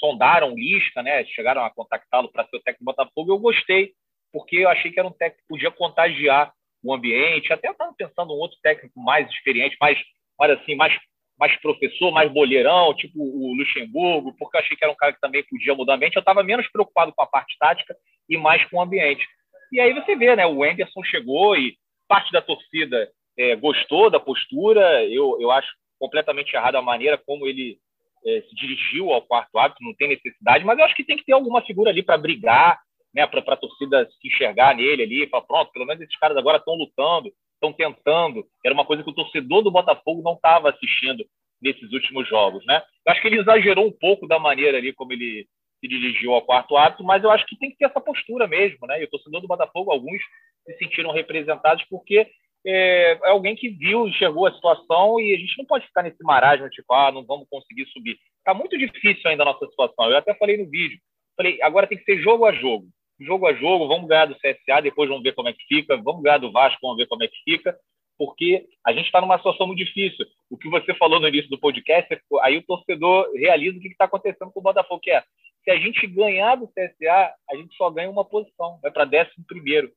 sondaram 0.00 0.54
Lisca, 0.54 1.02
né, 1.02 1.24
chegaram 1.26 1.64
a 1.64 1.70
contactá-lo 1.70 2.30
para 2.30 2.44
ser 2.46 2.56
o 2.56 2.60
técnico 2.60 2.84
do 2.84 2.96
Botafogo, 2.96 3.32
eu 3.32 3.38
gostei, 3.38 3.92
porque 4.32 4.56
eu 4.56 4.68
achei 4.68 4.90
que 4.90 4.98
era 4.98 5.08
um 5.08 5.12
técnico 5.12 5.42
que 5.42 5.48
podia 5.48 5.70
contagiar 5.70 6.52
o 6.82 6.94
ambiente, 6.94 7.52
até 7.52 7.70
estava 7.70 7.92
pensando 7.94 8.32
um 8.32 8.38
outro 8.38 8.58
técnico 8.62 8.98
mais 9.00 9.28
experiente, 9.30 9.76
mais, 9.80 9.98
mais 10.38 10.52
assim, 10.52 10.74
mais, 10.74 10.96
mais 11.38 11.54
professor, 11.60 12.10
mais 12.10 12.32
boleirão, 12.32 12.94
tipo 12.94 13.18
o 13.18 13.54
Luxemburgo, 13.54 14.34
porque 14.38 14.56
eu 14.56 14.60
achei 14.60 14.76
que 14.76 14.84
era 14.84 14.92
um 14.92 14.96
cara 14.96 15.12
que 15.12 15.20
também 15.20 15.44
podia 15.44 15.74
mudar 15.74 15.92
o 15.92 15.96
ambiente. 15.96 16.16
Eu 16.16 16.20
estava 16.20 16.42
menos 16.42 16.68
preocupado 16.68 17.12
com 17.12 17.22
a 17.22 17.26
parte 17.26 17.56
tática 17.58 17.94
e 18.28 18.36
mais 18.36 18.64
com 18.70 18.78
o 18.78 18.82
ambiente. 18.82 19.26
E 19.72 19.80
aí 19.80 19.92
você 19.92 20.16
vê, 20.16 20.34
né? 20.34 20.46
O 20.46 20.64
Anderson 20.64 21.02
chegou 21.04 21.56
e 21.56 21.76
parte 22.08 22.32
da 22.32 22.42
torcida 22.42 23.08
é, 23.38 23.54
gostou 23.56 24.10
da 24.10 24.18
postura. 24.18 25.04
Eu, 25.04 25.38
eu 25.40 25.50
acho 25.50 25.68
completamente 25.98 26.54
errada 26.54 26.78
a 26.78 26.82
maneira 26.82 27.18
como 27.18 27.46
ele 27.46 27.78
é, 28.26 28.42
se 28.42 28.54
dirigiu 28.54 29.10
ao 29.10 29.22
quarto 29.22 29.56
árbitro, 29.58 29.84
não 29.84 29.94
tem 29.94 30.08
necessidade, 30.08 30.64
mas 30.64 30.78
eu 30.78 30.84
acho 30.84 30.94
que 30.94 31.04
tem 31.04 31.16
que 31.16 31.24
ter 31.24 31.32
alguma 31.32 31.62
figura 31.62 31.90
ali 31.90 32.02
para 32.02 32.18
brigar, 32.18 32.78
né, 33.14 33.26
para 33.26 33.40
a 33.40 33.56
torcida 33.56 34.08
se 34.20 34.28
enxergar 34.28 34.74
nele 34.74 35.02
ali, 35.02 35.28
falar, 35.28 35.44
pronto, 35.44 35.72
pelo 35.72 35.86
menos 35.86 36.02
esses 36.02 36.16
caras 36.18 36.36
agora 36.36 36.58
estão 36.58 36.74
lutando, 36.74 37.32
estão 37.54 37.72
tentando. 37.72 38.46
Era 38.64 38.74
uma 38.74 38.84
coisa 38.84 39.02
que 39.02 39.10
o 39.10 39.14
torcedor 39.14 39.62
do 39.62 39.70
Botafogo 39.70 40.22
não 40.22 40.34
estava 40.34 40.70
assistindo 40.70 41.24
nesses 41.60 41.92
últimos 41.92 42.26
jogos, 42.28 42.64
né? 42.64 42.82
Eu 43.06 43.12
acho 43.12 43.20
que 43.20 43.28
ele 43.28 43.40
exagerou 43.40 43.86
um 43.86 43.92
pouco 43.92 44.26
da 44.26 44.38
maneira 44.38 44.78
ali 44.78 44.92
como 44.92 45.12
ele 45.12 45.46
se 45.78 45.88
dirigiu 45.88 46.32
ao 46.32 46.42
quarto 46.42 46.76
árbitro, 46.76 47.04
mas 47.04 47.22
eu 47.22 47.30
acho 47.30 47.46
que 47.46 47.58
tem 47.58 47.70
que 47.70 47.76
ter 47.76 47.86
essa 47.86 48.00
postura 48.00 48.46
mesmo, 48.46 48.86
né? 48.86 49.00
E 49.00 49.04
o 49.04 49.10
torcedor 49.10 49.40
do 49.40 49.48
Botafogo, 49.48 49.90
alguns 49.90 50.22
se 50.66 50.76
sentiram 50.78 51.10
representados 51.10 51.84
porque 51.90 52.26
é, 52.66 53.12
é 53.12 53.28
alguém 53.30 53.56
que 53.56 53.70
viu, 53.70 54.06
enxergou 54.06 54.46
a 54.46 54.54
situação 54.54 55.18
e 55.20 55.34
a 55.34 55.38
gente 55.38 55.56
não 55.58 55.64
pode 55.64 55.86
ficar 55.86 56.02
nesse 56.02 56.22
marasmo, 56.22 56.68
tipo, 56.70 56.92
ah, 56.92 57.10
não 57.10 57.24
vamos 57.24 57.46
conseguir 57.50 57.86
subir. 57.86 58.18
Está 58.38 58.54
muito 58.54 58.76
difícil 58.78 59.30
ainda 59.30 59.42
a 59.42 59.46
nossa 59.46 59.66
situação. 59.66 60.10
Eu 60.10 60.18
até 60.18 60.34
falei 60.34 60.56
no 60.56 60.68
vídeo, 60.68 60.98
falei, 61.36 61.58
agora 61.62 61.86
tem 61.86 61.98
que 61.98 62.04
ser 62.04 62.22
jogo 62.22 62.44
a 62.46 62.52
jogo 62.52 62.86
jogo 63.20 63.46
a 63.46 63.54
jogo, 63.54 63.88
vamos 63.88 64.08
ganhar 64.08 64.26
do 64.26 64.36
CSA, 64.36 64.80
depois 64.82 65.08
vamos 65.08 65.22
ver 65.22 65.34
como 65.34 65.48
é 65.48 65.52
que 65.52 65.64
fica, 65.66 65.96
vamos 65.96 66.22
ganhar 66.22 66.38
do 66.38 66.50
Vasco, 66.50 66.78
vamos 66.82 66.96
ver 66.96 67.06
como 67.06 67.22
é 67.22 67.28
que 67.28 67.36
fica, 67.44 67.76
porque 68.18 68.66
a 68.86 68.92
gente 68.92 69.06
está 69.06 69.20
numa 69.20 69.38
situação 69.38 69.66
muito 69.66 69.78
difícil. 69.78 70.26
O 70.50 70.56
que 70.56 70.68
você 70.68 70.94
falou 70.94 71.20
no 71.20 71.28
início 71.28 71.48
do 71.48 71.58
podcast, 71.58 72.12
é 72.12 72.20
aí 72.42 72.56
o 72.58 72.62
torcedor 72.62 73.30
realiza 73.34 73.78
o 73.78 73.80
que 73.80 73.88
está 73.88 74.04
acontecendo 74.04 74.50
com 74.52 74.60
o 74.60 74.62
Botafogo, 74.62 75.00
que 75.00 75.10
é, 75.10 75.22
se 75.64 75.70
a 75.70 75.76
gente 75.76 76.06
ganhar 76.06 76.56
do 76.56 76.68
CSA, 76.68 77.34
a 77.50 77.56
gente 77.56 77.74
só 77.76 77.90
ganha 77.90 78.10
uma 78.10 78.24
posição, 78.24 78.78
vai 78.82 78.90
para 78.90 79.04
décimo 79.04 79.44
primeiro. 79.46 79.90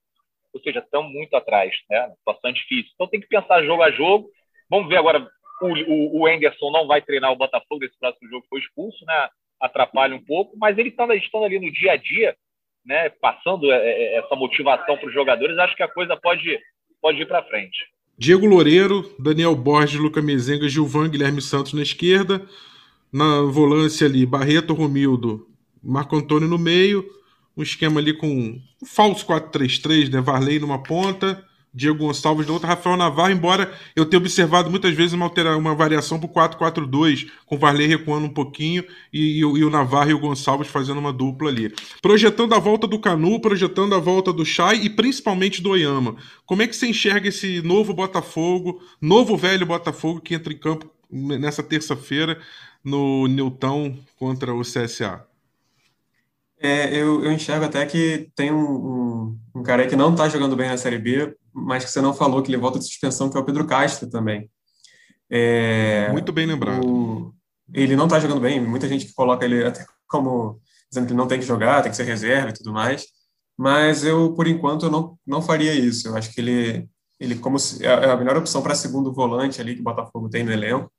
Ou 0.54 0.62
seja, 0.62 0.80
estamos 0.80 1.12
muito 1.12 1.36
atrás, 1.36 1.74
né? 1.90 2.14
Situação 2.18 2.52
difícil. 2.52 2.92
Então 2.94 3.08
tem 3.08 3.20
que 3.20 3.28
pensar 3.28 3.64
jogo 3.64 3.82
a 3.82 3.92
jogo. 3.92 4.30
Vamos 4.70 4.88
ver 4.88 4.98
agora, 4.98 5.28
o, 5.62 5.68
o, 5.68 6.22
o 6.22 6.28
Anderson 6.28 6.72
não 6.72 6.86
vai 6.86 7.02
treinar 7.02 7.32
o 7.32 7.36
Botafogo 7.36 7.82
nesse 7.82 7.98
próximo 7.98 8.30
jogo, 8.30 8.46
foi 8.50 8.60
expulso, 8.60 9.04
né? 9.06 9.30
Atrapalha 9.60 10.16
um 10.16 10.24
pouco, 10.24 10.56
mas 10.58 10.78
ele 10.78 10.90
estando, 10.90 11.14
estando 11.14 11.46
ali 11.46 11.60
no 11.60 11.72
dia 11.72 11.94
a 11.94 11.96
dia, 11.96 12.36
né, 12.86 13.10
passando 13.10 13.72
é, 13.72 13.78
é, 13.78 14.20
essa 14.20 14.36
motivação 14.36 14.98
para 14.98 15.08
os 15.08 15.14
jogadores, 15.14 15.58
acho 15.58 15.76
que 15.76 15.84
a 15.84 15.88
coisa 15.88 16.18
pode, 16.18 16.60
pode 17.02 17.22
ir 17.22 17.26
para 17.26 17.44
frente. 17.44 17.78
Diego 18.18 18.46
Loureiro, 18.46 19.14
Daniel 19.20 19.56
Borges, 19.56 20.00
Luca 20.00 20.22
Mezenga, 20.22 20.70
Gilvan, 20.70 21.10
Guilherme 21.10 21.42
Santos 21.42 21.74
na 21.74 21.82
esquerda. 21.82 22.46
Na 23.12 23.42
volância 23.42 24.08
ali, 24.08 24.26
Barreto, 24.26 24.74
Romildo, 24.74 25.48
Marco 25.84 26.16
Antônio 26.16 26.48
no 26.48 26.58
meio. 26.58 27.06
Um 27.56 27.62
esquema 27.62 28.00
ali 28.00 28.14
com 28.14 28.28
um 28.28 28.62
falso 28.86 29.26
4-3-3, 29.28 30.12
né? 30.12 30.22
Varley 30.22 30.60
numa 30.60 30.82
ponta, 30.82 31.44
Diego 31.74 31.98
Gonçalves 31.98 32.46
da 32.46 32.68
Rafael 32.68 32.96
Navarro, 32.96 33.32
embora 33.32 33.74
eu 33.96 34.06
tenha 34.06 34.20
observado 34.20 34.70
muitas 34.70 34.94
vezes 34.94 35.14
uma, 35.14 35.26
altera, 35.26 35.58
uma 35.58 35.74
variação 35.74 36.20
para 36.20 36.28
o 36.28 36.60
4-4-2, 36.60 37.30
com 37.46 37.56
o 37.56 37.58
Varley 37.58 37.88
recuando 37.88 38.28
um 38.28 38.30
pouquinho 38.30 38.84
e, 39.12 39.38
e, 39.38 39.40
e, 39.40 39.44
o 39.44 39.70
Navarro 39.70 40.12
e 40.12 40.14
o 40.14 40.20
Gonçalves 40.20 40.68
fazendo 40.68 41.00
uma 41.00 41.12
dupla 41.12 41.50
ali. 41.50 41.74
Projetando 42.02 42.54
a 42.54 42.60
volta 42.60 42.86
do 42.86 43.00
Canu, 43.00 43.40
projetando 43.40 43.96
a 43.96 44.00
volta 44.00 44.32
do 44.32 44.46
Chay 44.46 44.86
e 44.86 44.90
principalmente 44.90 45.62
do 45.62 45.72
Oyama. 45.72 46.16
Como 46.46 46.62
é 46.62 46.68
que 46.68 46.76
você 46.76 46.88
enxerga 46.88 47.30
esse 47.30 47.62
novo 47.62 47.94
Botafogo, 47.94 48.80
novo 49.02 49.36
velho 49.36 49.66
Botafogo 49.66 50.22
que 50.22 50.36
entra 50.36 50.54
em 50.54 50.58
campo 50.58 50.88
nessa 51.12 51.64
terça-feira 51.64 52.40
no 52.84 53.28
Newton 53.28 53.98
contra 54.20 54.54
o 54.54 54.62
CSA? 54.62 55.33
É, 56.64 56.96
eu, 56.96 57.22
eu, 57.26 57.32
enxergo 57.34 57.66
até 57.66 57.86
que 57.86 58.32
tem 58.34 58.50
um, 58.50 58.64
um, 58.64 59.40
um 59.56 59.64
cara 59.64 59.82
aí 59.82 59.90
que 59.90 59.98
não 59.98 60.12
está 60.12 60.30
jogando 60.30 60.56
bem 60.56 60.70
na 60.70 60.78
Série 60.78 60.98
B, 60.98 61.36
mas 61.54 61.84
que 61.84 61.92
você 61.92 62.00
não 62.00 62.14
falou 62.14 62.42
que 62.42 62.50
ele 62.50 62.58
volta 62.58 62.80
de 62.80 62.86
suspensão, 62.86 63.30
que 63.30 63.38
é 63.38 63.40
o 63.40 63.44
Pedro 63.44 63.68
Castro 63.68 64.10
também. 64.10 64.50
É, 65.30 66.10
Muito 66.14 66.32
bem 66.32 66.46
lembrado. 66.46 66.88
O, 66.88 67.34
ele 67.74 67.98
não 67.98 68.06
está 68.06 68.18
jogando 68.18 68.40
bem, 68.40 68.62
muita 68.62 68.88
gente 68.88 69.06
que 69.06 69.14
coloca 69.14 69.44
ele 69.44 69.62
até 69.62 69.86
como 70.08 70.62
dizendo 70.90 71.06
que 71.06 71.12
ele 71.12 71.18
não 71.18 71.28
tem 71.28 71.38
que 71.38 71.46
jogar, 71.46 71.82
tem 71.82 71.92
que 71.92 71.98
ser 71.98 72.04
reserva 72.04 72.50
e 72.50 72.54
tudo 72.54 72.72
mais, 72.72 73.08
mas 73.58 74.06
eu, 74.06 74.34
por 74.34 74.48
enquanto, 74.48 74.86
eu 74.86 74.92
não, 74.92 75.18
não 75.28 75.42
faria 75.42 75.74
isso. 75.74 76.08
Eu 76.08 76.16
acho 76.16 76.32
que 76.34 76.40
ele, 76.40 76.88
ele 77.20 77.36
como 77.36 77.60
se, 77.60 77.86
é, 77.86 77.90
é 77.90 78.10
a 78.10 78.16
melhor 78.16 78.38
opção 78.38 78.62
para 78.62 78.74
segundo 78.74 79.12
volante 79.12 79.60
ali 79.60 79.76
que 79.76 79.82
o 79.82 79.84
Botafogo 79.84 80.30
tem 80.30 80.44
no 80.46 80.52
elenco. 80.52 80.90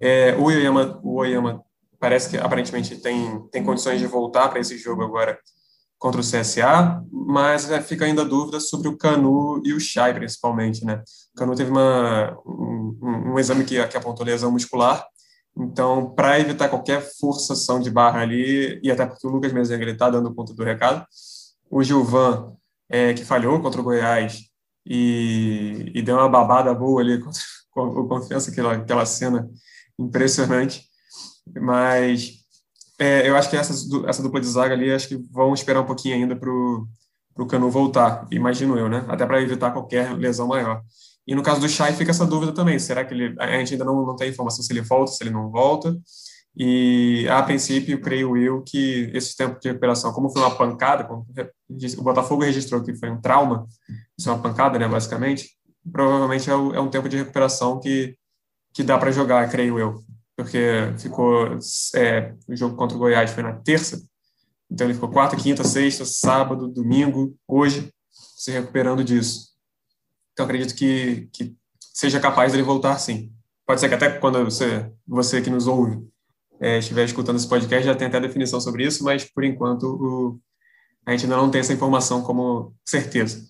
É, 0.00 0.34
o 0.36 0.44
Oyama, 0.44 1.00
o 1.02 1.14
Oyama 1.16 1.64
parece 2.02 2.28
que 2.28 2.36
aparentemente 2.36 2.96
tem, 2.96 3.40
tem 3.52 3.62
condições 3.62 4.00
de 4.00 4.08
voltar 4.08 4.48
para 4.48 4.58
esse 4.58 4.76
jogo 4.76 5.04
agora 5.04 5.38
contra 6.00 6.20
o 6.20 6.24
CSA, 6.24 7.00
mas 7.12 7.70
é, 7.70 7.80
fica 7.80 8.04
ainda 8.04 8.22
a 8.22 8.24
dúvida 8.24 8.58
sobre 8.58 8.88
o 8.88 8.96
Canu 8.96 9.62
e 9.64 9.72
o 9.72 9.78
Chay, 9.78 10.12
principalmente, 10.12 10.84
né? 10.84 11.00
O 11.32 11.38
Canu 11.38 11.54
teve 11.54 11.70
uma, 11.70 12.36
um, 12.44 12.98
um 13.34 13.38
exame 13.38 13.64
que, 13.64 13.86
que 13.86 13.96
apontou 13.96 14.26
lesão 14.26 14.50
muscular, 14.50 15.06
então, 15.56 16.12
para 16.12 16.40
evitar 16.40 16.68
qualquer 16.68 17.00
forçação 17.20 17.78
de 17.78 17.88
barra 17.88 18.20
ali, 18.20 18.80
e 18.82 18.90
até 18.90 19.06
porque 19.06 19.24
o 19.24 19.30
Lucas 19.30 19.52
Mezenga 19.52 19.88
está 19.88 20.10
dando 20.10 20.34
conta 20.34 20.52
do 20.52 20.64
recado, 20.64 21.06
o 21.70 21.84
Gilvan, 21.84 22.52
é, 22.88 23.14
que 23.14 23.24
falhou 23.24 23.60
contra 23.60 23.80
o 23.80 23.84
Goiás 23.84 24.40
e, 24.84 25.92
e 25.94 26.02
deu 26.02 26.16
uma 26.16 26.28
babada 26.28 26.74
boa 26.74 27.00
ali, 27.00 27.20
com, 27.20 27.30
com 27.70 28.08
confiança, 28.10 28.50
aquela, 28.50 28.72
aquela 28.72 29.06
cena 29.06 29.48
impressionante, 29.96 30.90
mas 31.60 32.42
é, 32.98 33.28
eu 33.28 33.36
acho 33.36 33.50
que 33.50 33.56
essa, 33.56 33.74
essa 34.06 34.22
dupla 34.22 34.40
de 34.40 34.46
zaga 34.46 34.74
ali, 34.74 34.92
acho 34.92 35.08
que 35.08 35.16
vão 35.30 35.52
esperar 35.54 35.80
um 35.80 35.86
pouquinho 35.86 36.14
ainda 36.14 36.36
para 36.36 36.50
o 36.50 37.46
Canu 37.48 37.70
voltar, 37.70 38.26
imagino 38.30 38.78
eu, 38.78 38.88
né? 38.88 39.04
Até 39.08 39.26
para 39.26 39.42
evitar 39.42 39.72
qualquer 39.72 40.16
lesão 40.16 40.46
maior. 40.46 40.82
E 41.26 41.34
no 41.34 41.42
caso 41.42 41.60
do 41.60 41.68
Chay 41.68 41.92
fica 41.92 42.10
essa 42.10 42.26
dúvida 42.26 42.52
também, 42.52 42.78
será 42.78 43.04
que 43.04 43.14
ele, 43.14 43.34
a 43.38 43.58
gente 43.58 43.74
ainda 43.74 43.84
não, 43.84 44.06
não 44.06 44.16
tem 44.16 44.30
informação 44.30 44.62
se 44.62 44.72
ele 44.72 44.82
volta, 44.82 45.12
se 45.12 45.22
ele 45.22 45.30
não 45.30 45.50
volta, 45.50 45.96
e 46.56 47.26
a 47.30 47.42
princípio, 47.42 48.00
creio 48.00 48.36
eu 48.36 48.62
que 48.62 49.10
esse 49.14 49.36
tempo 49.36 49.58
de 49.58 49.68
recuperação, 49.68 50.12
como 50.12 50.30
foi 50.30 50.42
uma 50.42 50.54
pancada, 50.54 51.04
como 51.04 51.26
o 51.98 52.02
Botafogo 52.02 52.42
registrou 52.42 52.82
que 52.82 52.94
foi 52.94 53.10
um 53.10 53.20
trauma, 53.20 53.66
isso 54.18 54.28
é 54.28 54.32
uma 54.32 54.42
pancada, 54.42 54.78
né, 54.78 54.86
basicamente, 54.86 55.48
provavelmente 55.90 56.50
é, 56.50 56.52
é 56.52 56.80
um 56.80 56.90
tempo 56.90 57.08
de 57.08 57.16
recuperação 57.16 57.80
que, 57.80 58.16
que 58.74 58.82
dá 58.82 58.98
para 58.98 59.10
jogar, 59.10 59.48
creio 59.50 59.78
eu 59.78 60.02
porque 60.36 60.92
ficou 60.98 61.58
é, 61.94 62.34
o 62.48 62.56
jogo 62.56 62.76
contra 62.76 62.96
o 62.96 63.00
Goiás 63.00 63.30
foi 63.30 63.42
na 63.42 63.54
terça, 63.54 64.02
então 64.70 64.86
ele 64.86 64.94
ficou 64.94 65.10
quarta, 65.10 65.36
quinta, 65.36 65.64
sexta, 65.64 66.04
sábado, 66.04 66.66
domingo, 66.68 67.36
hoje, 67.46 67.92
se 68.10 68.50
recuperando 68.50 69.04
disso. 69.04 69.52
Então 70.32 70.46
acredito 70.46 70.74
que, 70.74 71.28
que 71.32 71.54
seja 71.92 72.18
capaz 72.18 72.52
dele 72.52 72.64
voltar 72.64 72.98
sim. 72.98 73.30
Pode 73.66 73.80
ser 73.80 73.88
que 73.88 73.94
até 73.94 74.10
quando 74.10 74.42
você, 74.44 74.90
você 75.06 75.40
que 75.42 75.50
nos 75.50 75.66
ouve 75.66 76.02
é, 76.60 76.78
estiver 76.78 77.04
escutando 77.04 77.36
esse 77.36 77.48
podcast 77.48 77.84
já 77.84 77.94
tenha 77.94 78.08
até 78.08 78.20
definição 78.20 78.60
sobre 78.60 78.84
isso, 78.86 79.04
mas 79.04 79.24
por 79.24 79.44
enquanto 79.44 79.82
o, 79.84 80.40
a 81.04 81.10
gente 81.10 81.24
ainda 81.24 81.36
não 81.36 81.50
tem 81.50 81.60
essa 81.60 81.72
informação 81.72 82.22
como 82.22 82.74
certeza. 82.84 83.44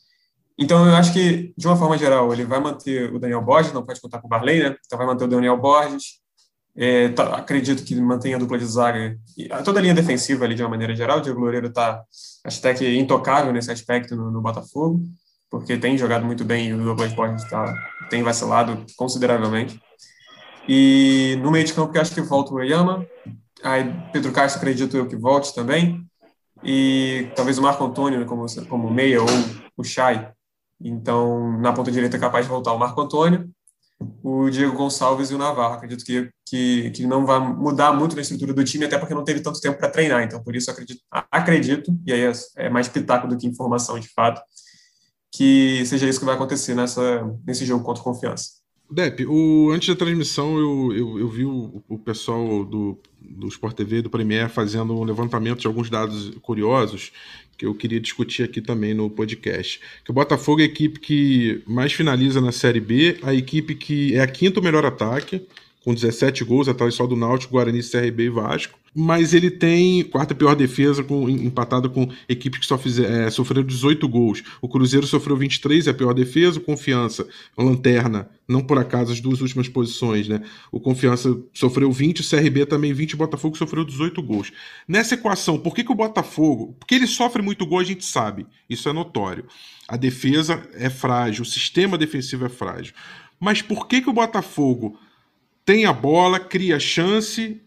Então, 0.59 0.87
eu 0.87 0.95
acho 0.95 1.13
que, 1.13 1.53
de 1.57 1.67
uma 1.67 1.77
forma 1.77 1.97
geral, 1.99 2.33
ele 2.33 2.45
vai 2.45 2.61
manter 2.61 3.13
o 3.13 3.19
Daniel 3.19 3.43
Borges, 3.43 3.73
não 3.73 3.85
pode 3.85 4.01
contar 4.01 4.21
com 4.21 4.27
o 4.27 4.31
Barley, 4.31 4.63
né? 4.63 4.77
Então, 4.87 4.99
vai 4.99 5.07
manter 5.07 5.25
o 5.25 5.29
Daniel 5.29 5.59
Borges, 5.59 6.22
É, 6.75 7.11
tá, 7.11 7.37
acredito 7.37 7.85
que 7.85 7.95
mantenha 7.95 8.37
a 8.37 8.39
dupla 8.39 8.59
de 8.59 8.65
zaga, 8.65 9.19
toda 9.63 9.79
a 9.79 9.83
linha 9.83 9.95
defensiva 9.95 10.45
ali 10.45 10.55
de 10.55 10.63
uma 10.63 10.71
maneira 10.71 10.95
geral. 10.95 11.19
O 11.19 11.21
Diego 11.21 11.41
Loureiro 11.41 11.67
está, 11.67 12.03
até 12.45 12.75
que 12.75 12.97
intocável 12.97 13.53
nesse 13.53 13.71
aspecto 13.71 14.17
no, 14.17 14.31
no, 14.31 14.41
Botafogo, 14.41 15.03
porque 15.51 15.77
tem 15.77 15.99
jogado 15.99 16.25
muito 16.25 16.45
bem 16.45 16.69
e 16.69 16.75
o 16.75 16.83
Douglas 16.83 17.13
Borges 17.13 17.45
tá, 17.49 17.75
tem 18.09 18.23
vacilado 18.23 18.87
consideravelmente. 18.97 19.79
E 20.67 21.39
no 21.43 21.51
meio 21.51 21.65
de 21.65 21.75
campo, 21.75 21.93
que 21.93 21.99
acho 21.99 22.15
que 22.15 22.21
volta 22.23 22.53
o 22.53 22.57
Oyama, 22.57 23.07
aí 23.63 23.93
Pedro 24.13 24.33
Castro 24.33 24.61
acredito 24.61 24.97
eu 24.97 25.07
que 25.07 25.17
volte 25.17 25.55
também, 25.55 26.07
e 26.65 27.31
talvez 27.35 27.59
o 27.59 27.63
Marco 27.63 27.85
Antônio 27.85 28.25
como, 28.25 28.47
como 28.69 28.91
meia 28.91 29.21
ou 29.21 29.29
o 29.77 29.85
Chay. 29.85 30.29
Então, 30.81 31.59
na 31.61 31.73
ponta 31.73 31.91
direita 31.91 32.17
é 32.17 32.21
capaz 32.21 32.47
de 32.47 32.51
voltar 32.51 32.73
o 32.73 32.79
Marco 32.79 33.01
Antônio, 33.01 33.51
o 34.23 34.51
Diego 34.51 34.77
Gonçalves 34.77 35.31
e 35.31 35.35
o 35.35 35.39
Navarro. 35.39 35.75
Acredito 35.75 36.05
que, 36.05 36.31
que, 36.47 36.91
que 36.91 37.07
não 37.07 37.27
vai 37.27 37.41
mudar 37.41 37.93
muito 37.93 38.15
na 38.15 38.23
estrutura 38.23 38.53
do 38.53 38.65
time, 38.65 38.85
até 38.85 38.99
porque 38.99 39.15
não 39.15 39.25
teve 39.25 39.41
tanto 39.41 39.61
tempo 39.61 39.79
para 39.79 39.91
treinar. 39.91 40.23
Então, 40.23 40.43
por 40.43 40.55
isso, 40.55 40.71
acredito, 40.71 41.01
acredito 41.31 41.93
e 42.07 42.13
aí 42.13 42.23
é, 42.23 42.33
é 42.57 42.69
mais 42.71 42.89
pitaco 42.89 43.29
do 43.29 43.37
que 43.37 43.47
informação 43.47 43.99
de 43.99 44.09
fato, 44.09 44.41
que 45.33 45.85
seja 45.87 46.09
isso 46.09 46.19
que 46.19 46.27
vai 46.27 46.35
acontecer 46.35 46.75
nessa, 46.75 47.23
nesse 47.47 47.65
jogo 47.65 47.85
contra 47.85 48.03
Confiança. 48.03 48.63
Dep, 48.91 49.25
o, 49.27 49.71
antes 49.71 49.89
da 49.89 49.97
transmissão 49.97 50.59
eu, 50.59 50.93
eu, 50.93 51.19
eu 51.21 51.29
vi 51.29 51.47
o, 51.47 51.83
o, 51.89 51.99
pessoal 51.99 52.63
do, 52.63 52.99
do 53.19 53.49
Sport 53.49 53.75
TV, 53.75 54.03
do 54.03 54.11
Premier, 54.11 54.51
fazendo 54.51 54.95
um 54.95 55.03
levantamento 55.03 55.61
de 55.61 55.67
alguns 55.67 55.89
dados 55.89 56.31
curiosos 56.43 57.11
que 57.57 57.67
eu 57.67 57.75
queria 57.75 58.01
discutir 58.01 58.43
aqui 58.43 58.61
também 58.61 58.95
no 58.95 59.09
podcast. 59.09 59.81
Que 60.05 60.11
o 60.11 60.15
Botafogo 60.15 60.61
é 60.61 60.65
a 60.65 60.67
equipe 60.67 60.99
que 60.99 61.63
mais 61.67 61.93
finaliza 61.93 62.41
na 62.41 62.53
Série 62.53 62.81
B, 62.81 63.19
a 63.23 63.35
equipe 63.35 63.75
que 63.75 64.15
é 64.15 64.21
a 64.21 64.27
quinto 64.27 64.63
melhor 64.63 64.85
ataque, 64.85 65.43
com 65.85 65.95
17 65.95 66.45
gols, 66.45 66.69
atrás 66.69 66.95
só 66.95 67.07
do 67.07 67.17
Náutico, 67.17 67.53
Guarani, 67.53 67.81
CRB 67.83 68.25
e 68.25 68.29
Vasco. 68.29 68.82
Mas 68.95 69.33
ele 69.33 69.51
tem 69.51 70.05
quarta 70.05 70.35
pior 70.35 70.55
defesa, 70.55 71.03
com, 71.03 71.27
empatado 71.29 71.89
com 71.89 72.11
equipes 72.29 72.61
que 72.61 72.67
só 72.67 72.77
fizer, 72.77 73.11
é, 73.11 73.31
sofreram 73.31 73.65
18 73.65 74.07
gols. 74.07 74.43
O 74.61 74.69
Cruzeiro 74.69 75.07
sofreu 75.07 75.35
23, 75.35 75.87
é 75.87 75.91
a 75.91 75.95
pior 75.95 76.13
defesa. 76.13 76.59
O 76.59 76.63
Confiança, 76.63 77.27
lanterna, 77.57 78.29
não 78.47 78.61
por 78.63 78.79
acaso 78.79 79.11
as 79.11 79.21
duas 79.21 79.41
últimas 79.41 79.67
posições, 79.67 80.29
né? 80.29 80.43
O 80.71 80.79
Confiança 80.79 81.35
sofreu 81.55 81.91
20, 81.91 82.21
o 82.21 82.29
CRB 82.29 82.67
também 82.67 82.93
20, 82.93 83.15
o 83.15 83.17
Botafogo 83.17 83.57
sofreu 83.57 83.83
18 83.83 84.23
gols. 84.23 84.53
Nessa 84.87 85.15
equação, 85.15 85.59
por 85.59 85.75
que, 85.75 85.83
que 85.83 85.93
o 85.93 85.95
Botafogo. 85.95 86.77
Porque 86.79 86.95
ele 86.95 87.07
sofre 87.07 87.41
muito 87.41 87.65
gol, 87.65 87.79
a 87.79 87.85
gente 87.85 88.05
sabe, 88.05 88.47
isso 88.69 88.91
é 88.91 88.93
notório. 88.93 89.47
A 89.89 89.97
defesa 89.97 90.63
é 90.75 90.91
frágil, 90.91 91.43
o 91.43 91.47
sistema 91.47 91.97
defensivo 91.97 92.45
é 92.45 92.51
frágil. 92.51 92.93
Mas 93.41 93.63
por 93.63 93.87
que, 93.89 94.03
que 94.03 94.11
o 94.11 94.13
Botafogo 94.13 94.99
tem 95.65 95.87
a 95.87 95.93
bola, 95.93 96.39
cria 96.39 96.79
chance, 96.79 97.61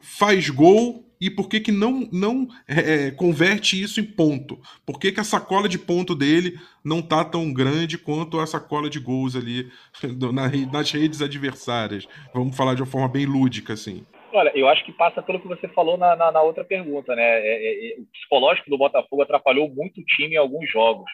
faz 0.00 0.48
gol 0.50 1.04
e 1.20 1.28
por 1.28 1.48
que, 1.48 1.60
que 1.60 1.72
não, 1.72 2.08
não 2.12 2.46
é, 2.68 3.08
é, 3.08 3.10
converte 3.10 3.80
isso 3.80 4.00
em 4.00 4.04
ponto? 4.04 4.60
Por 4.86 5.00
que, 5.00 5.10
que 5.10 5.20
a 5.20 5.24
sacola 5.24 5.68
de 5.68 5.78
ponto 5.78 6.14
dele 6.14 6.58
não 6.84 7.02
tá 7.02 7.24
tão 7.24 7.52
grande 7.52 7.98
quanto 7.98 8.38
a 8.38 8.46
sacola 8.46 8.88
de 8.88 9.00
gols 9.00 9.34
ali 9.34 9.68
nas 10.72 10.92
redes 10.92 11.20
adversárias? 11.20 12.06
Vamos 12.32 12.56
falar 12.56 12.74
de 12.74 12.82
uma 12.82 12.90
forma 12.90 13.08
bem 13.08 13.26
lúdica, 13.26 13.72
assim. 13.72 14.06
Olha, 14.32 14.52
eu 14.54 14.68
acho 14.68 14.84
que 14.84 14.92
passa 14.92 15.22
pelo 15.22 15.40
que 15.40 15.48
você 15.48 15.66
falou 15.68 15.96
na, 15.96 16.14
na, 16.14 16.30
na 16.30 16.42
outra 16.42 16.62
pergunta, 16.62 17.16
né? 17.16 17.22
É, 17.22 17.48
é, 17.48 17.92
é, 17.92 18.00
o 18.00 18.06
psicológico 18.12 18.70
do 18.70 18.78
Botafogo 18.78 19.22
atrapalhou 19.22 19.68
muito 19.68 20.00
o 20.00 20.04
time 20.04 20.34
em 20.34 20.38
alguns 20.38 20.70
jogos. 20.70 21.10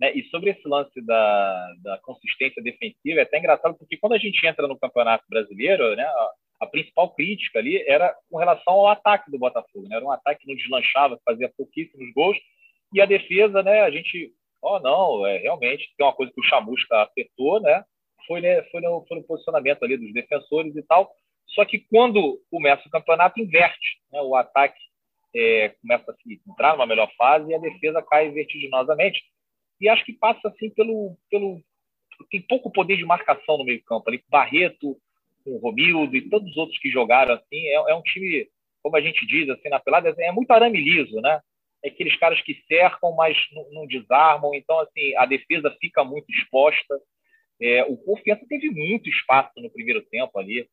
Né? 0.00 0.12
E 0.14 0.24
sobre 0.30 0.50
esse 0.50 0.66
lance 0.66 1.04
da, 1.04 1.66
da 1.82 1.98
consistência 1.98 2.62
defensiva, 2.62 3.20
é 3.20 3.22
até 3.22 3.38
engraçado, 3.38 3.76
porque 3.76 3.96
quando 3.96 4.14
a 4.14 4.18
gente 4.18 4.44
entra 4.46 4.66
no 4.66 4.78
Campeonato 4.78 5.24
Brasileiro, 5.28 5.94
né, 5.94 6.06
a, 6.62 6.66
principal 6.66 7.14
crítica 7.14 7.58
ali 7.58 7.82
era 7.88 8.14
com 8.30 8.38
relação 8.38 8.74
ao 8.74 8.88
ataque 8.88 9.30
do 9.30 9.38
Botafogo. 9.38 9.88
Né? 9.88 9.96
Era 9.96 10.04
um 10.04 10.10
ataque 10.10 10.42
que 10.42 10.48
não 10.48 10.56
deslanchava, 10.56 11.20
fazia 11.24 11.52
pouquíssimos 11.56 12.12
gols, 12.14 12.38
e 12.92 13.00
a 13.00 13.06
defesa, 13.06 13.62
né, 13.62 13.80
a 13.80 13.90
gente, 13.90 14.32
oh, 14.60 14.78
não, 14.78 15.26
é, 15.26 15.38
realmente 15.38 15.90
tem 15.96 16.06
uma 16.06 16.12
coisa 16.12 16.30
que 16.32 16.40
o 16.40 16.44
Chamusca 16.44 17.02
acertou, 17.02 17.60
né, 17.60 17.82
foi, 18.26 18.40
né, 18.42 18.62
foi, 18.64 18.82
no, 18.82 19.04
foi 19.08 19.16
no 19.18 19.24
posicionamento 19.24 19.82
ali 19.82 19.96
dos 19.96 20.12
defensores 20.12 20.76
e 20.76 20.82
tal, 20.82 21.10
só 21.48 21.64
que 21.64 21.78
quando 21.90 22.38
começa 22.50 22.86
o 22.86 22.90
campeonato, 22.90 23.40
inverte, 23.40 23.98
né, 24.12 24.20
o 24.20 24.36
ataque 24.36 24.78
é, 25.34 25.70
começa 25.80 26.10
a 26.10 26.14
se 26.14 26.40
entrar 26.48 26.72
numa 26.72 26.86
melhor 26.86 27.10
fase 27.16 27.50
e 27.50 27.54
a 27.54 27.58
defesa 27.58 28.02
cai 28.02 28.30
vertiginosamente. 28.30 29.22
E 29.80 29.88
acho 29.88 30.04
que 30.04 30.12
passa 30.12 30.48
assim 30.48 30.70
pelo, 30.70 31.16
pelo 31.30 31.60
tem 32.30 32.40
pouco 32.42 32.70
poder 32.70 32.96
de 32.96 33.04
marcação 33.04 33.58
no 33.58 33.64
meio 33.64 33.82
campo 33.84 34.08
ali. 34.08 34.22
Barreto 34.28 34.96
com 35.44 35.52
o 35.52 35.58
Romildo 35.58 36.16
e 36.16 36.28
todos 36.28 36.50
os 36.50 36.56
outros 36.56 36.78
que 36.78 36.90
jogaram 36.90 37.34
assim 37.34 37.66
é, 37.68 37.74
é 37.74 37.94
um 37.94 38.02
time 38.02 38.48
como 38.82 38.96
a 38.96 39.00
gente 39.00 39.24
diz 39.26 39.48
assim 39.48 39.68
na 39.68 39.80
pelada 39.80 40.14
é 40.18 40.32
muito 40.32 40.50
arame 40.50 40.80
liso 40.80 41.20
né? 41.20 41.40
É 41.84 41.88
aqueles 41.88 42.16
caras 42.16 42.40
que 42.42 42.62
cercam 42.68 43.14
mas 43.14 43.36
não, 43.52 43.70
não 43.72 43.86
desarmam. 43.86 44.54
Então 44.54 44.78
assim 44.80 45.14
a 45.16 45.26
defesa 45.26 45.76
fica 45.80 46.04
muito 46.04 46.30
exposta. 46.30 47.00
É, 47.60 47.84
o 47.84 47.96
Confiança 47.96 48.44
teve 48.48 48.70
muito 48.70 49.08
espaço 49.08 49.52
no 49.56 49.70
primeiro 49.70 50.02
tempo 50.02 50.38
ali 50.38 50.68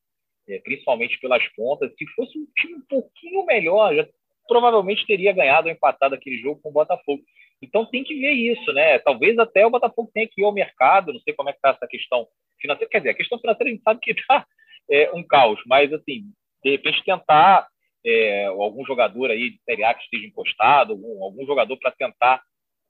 é, 0.47 0.59
principalmente 0.59 1.19
pelas 1.19 1.47
pontas. 1.49 1.91
Se 1.97 2.05
fosse 2.15 2.37
um 2.37 2.47
time 2.57 2.75
um 2.75 2.85
pouquinho 2.87 3.45
melhor 3.45 3.95
já 3.95 4.07
provavelmente 4.47 5.05
teria 5.05 5.31
ganhado 5.31 5.67
ou 5.67 5.71
empatado 5.73 6.15
aquele 6.15 6.39
jogo 6.39 6.59
com 6.61 6.69
o 6.69 6.73
Botafogo 6.73 7.21
então 7.61 7.85
tem 7.85 8.03
que 8.03 8.15
ver 8.19 8.31
isso, 8.31 8.71
né? 8.73 8.99
Talvez 8.99 9.37
até 9.37 9.65
o 9.65 9.69
Botafogo 9.69 10.09
tenha 10.13 10.27
que 10.27 10.41
ir 10.41 10.45
ao 10.45 10.53
mercado, 10.53 11.13
não 11.13 11.19
sei 11.19 11.33
como 11.33 11.49
é 11.49 11.51
que 11.51 11.57
está 11.57 11.69
essa 11.69 11.87
questão 11.87 12.27
financeira. 12.59 12.89
Quer 12.89 12.99
dizer, 12.99 13.09
a 13.09 13.15
questão 13.15 13.39
financeira 13.39 13.69
a 13.69 13.73
gente 13.73 13.83
sabe 13.83 13.99
que 13.99 14.11
está 14.11 14.45
é, 14.89 15.11
um 15.13 15.23
caos, 15.23 15.59
mas 15.65 15.91
assim, 15.93 16.25
de 16.63 16.71
repente 16.71 17.03
tentar 17.03 17.67
é, 18.05 18.45
algum 18.45 18.85
jogador 18.85 19.29
aí 19.29 19.51
de 19.51 19.61
Série 19.63 19.83
A 19.83 19.93
que 19.93 20.03
esteja 20.03 20.25
encostado, 20.25 20.93
algum, 20.93 21.23
algum 21.23 21.45
jogador 21.45 21.77
para 21.77 21.91
tentar 21.91 22.41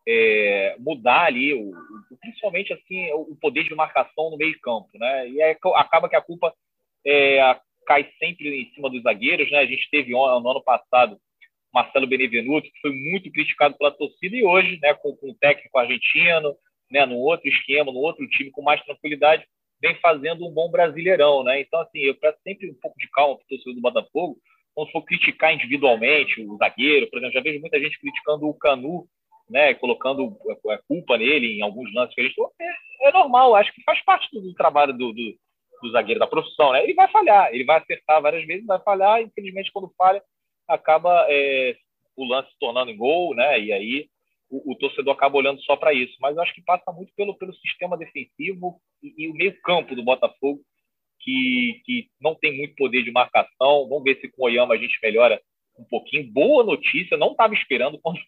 é, 0.07 0.75
mudar 0.79 1.25
ali, 1.25 1.53
o, 1.53 1.69
o, 1.69 2.17
principalmente 2.19 2.73
assim, 2.73 3.11
o 3.13 3.35
poder 3.41 3.63
de 3.63 3.75
marcação 3.75 4.29
no 4.29 4.37
meio 4.37 4.59
campo, 4.61 4.89
né? 4.95 5.29
E 5.29 5.41
aí 5.41 5.57
acaba 5.75 6.09
que 6.09 6.15
a 6.15 6.21
culpa 6.21 6.53
é, 7.05 7.59
cai 7.85 8.07
sempre 8.19 8.61
em 8.61 8.73
cima 8.73 8.89
dos 8.89 9.01
zagueiros, 9.01 9.49
né? 9.51 9.59
A 9.59 9.65
gente 9.65 9.89
teve 9.89 10.11
no 10.11 10.49
ano 10.49 10.63
passado 10.63 11.19
Marcelo 11.73 12.07
Benevenuto, 12.07 12.69
que 12.71 12.81
foi 12.81 12.91
muito 12.91 13.31
criticado 13.31 13.77
pela 13.77 13.91
torcida, 13.91 14.35
e 14.35 14.43
hoje, 14.43 14.79
né, 14.81 14.93
com, 14.95 15.15
com 15.15 15.29
um 15.29 15.35
técnico 15.35 15.77
argentino, 15.77 16.55
né, 16.91 17.05
num 17.05 17.17
outro 17.17 17.47
esquema, 17.47 17.91
num 17.91 17.99
outro 17.99 18.27
time 18.29 18.51
com 18.51 18.61
mais 18.61 18.83
tranquilidade, 18.83 19.45
vem 19.81 19.95
fazendo 19.95 20.45
um 20.45 20.51
bom 20.51 20.69
brasileirão, 20.69 21.43
né? 21.43 21.61
Então, 21.61 21.79
assim, 21.79 21.99
eu 21.99 22.15
peço 22.15 22.37
sempre 22.43 22.69
um 22.69 22.75
pouco 22.81 22.97
de 22.97 23.09
calma 23.11 23.35
para 23.35 23.45
o 23.45 23.47
torcedor 23.47 23.75
do 23.75 23.81
Botafogo, 23.81 24.37
quando 24.75 24.91
for 24.91 25.03
criticar 25.03 25.53
individualmente 25.53 26.41
o 26.41 26.57
zagueiro, 26.57 27.09
por 27.09 27.17
exemplo, 27.17 27.33
já 27.33 27.41
vejo 27.41 27.59
muita 27.59 27.79
gente 27.79 27.99
criticando 27.99 28.47
o 28.47 28.53
Canu, 28.53 29.05
né, 29.49 29.73
colocando 29.73 30.37
a 30.69 30.77
culpa 30.87 31.17
nele 31.17 31.57
em 31.57 31.61
alguns 31.61 31.91
lances 31.93 32.13
que 32.13 32.21
a 32.21 32.23
gente 32.23 32.35
é, 32.61 33.07
é 33.09 33.11
normal, 33.11 33.55
acho 33.55 33.73
que 33.73 33.83
faz 33.83 33.99
parte 34.03 34.27
do, 34.31 34.41
do 34.41 34.53
trabalho 34.53 34.93
do, 34.93 35.11
do, 35.11 35.35
do, 35.81 35.91
zagueiro, 35.91 36.19
da 36.19 36.27
profissão, 36.27 36.71
né? 36.71 36.83
Ele 36.83 36.93
vai 36.93 37.07
falhar, 37.09 37.49
ele 37.53 37.63
vai 37.63 37.79
acertar 37.79 38.21
várias 38.21 38.45
vezes, 38.45 38.65
vai 38.65 38.79
falhar, 38.79 39.21
infelizmente, 39.21 39.71
quando 39.71 39.91
falha, 39.97 40.21
acaba 40.69 41.25
é, 41.29 41.75
o 42.15 42.25
lance 42.25 42.49
se 42.51 42.59
tornando 42.59 42.95
gol, 42.95 43.35
né? 43.35 43.59
E 43.59 43.73
aí 43.73 44.09
o, 44.49 44.71
o 44.71 44.75
torcedor 44.75 45.13
acaba 45.13 45.37
olhando 45.37 45.61
só 45.61 45.75
para 45.75 45.93
isso. 45.93 46.15
Mas 46.19 46.35
eu 46.35 46.43
acho 46.43 46.53
que 46.53 46.61
passa 46.61 46.91
muito 46.91 47.13
pelo, 47.15 47.37
pelo 47.37 47.53
sistema 47.55 47.97
defensivo 47.97 48.79
e, 49.01 49.25
e 49.25 49.27
o 49.27 49.33
meio 49.33 49.59
campo 49.61 49.95
do 49.95 50.03
Botafogo, 50.03 50.61
que, 51.19 51.81
que 51.85 52.07
não 52.21 52.35
tem 52.35 52.57
muito 52.57 52.75
poder 52.75 53.03
de 53.03 53.11
marcação. 53.11 53.87
Vamos 53.87 54.03
ver 54.03 54.19
se 54.19 54.29
com 54.29 54.43
o 54.43 54.45
Oyama 54.45 54.75
a 54.75 54.77
gente 54.77 54.97
melhora 55.01 55.41
um 55.77 55.83
pouquinho. 55.85 56.31
Boa 56.31 56.63
notícia, 56.63 57.17
não 57.17 57.31
estava 57.31 57.53
esperando. 57.53 57.99
Quando, 58.03 58.19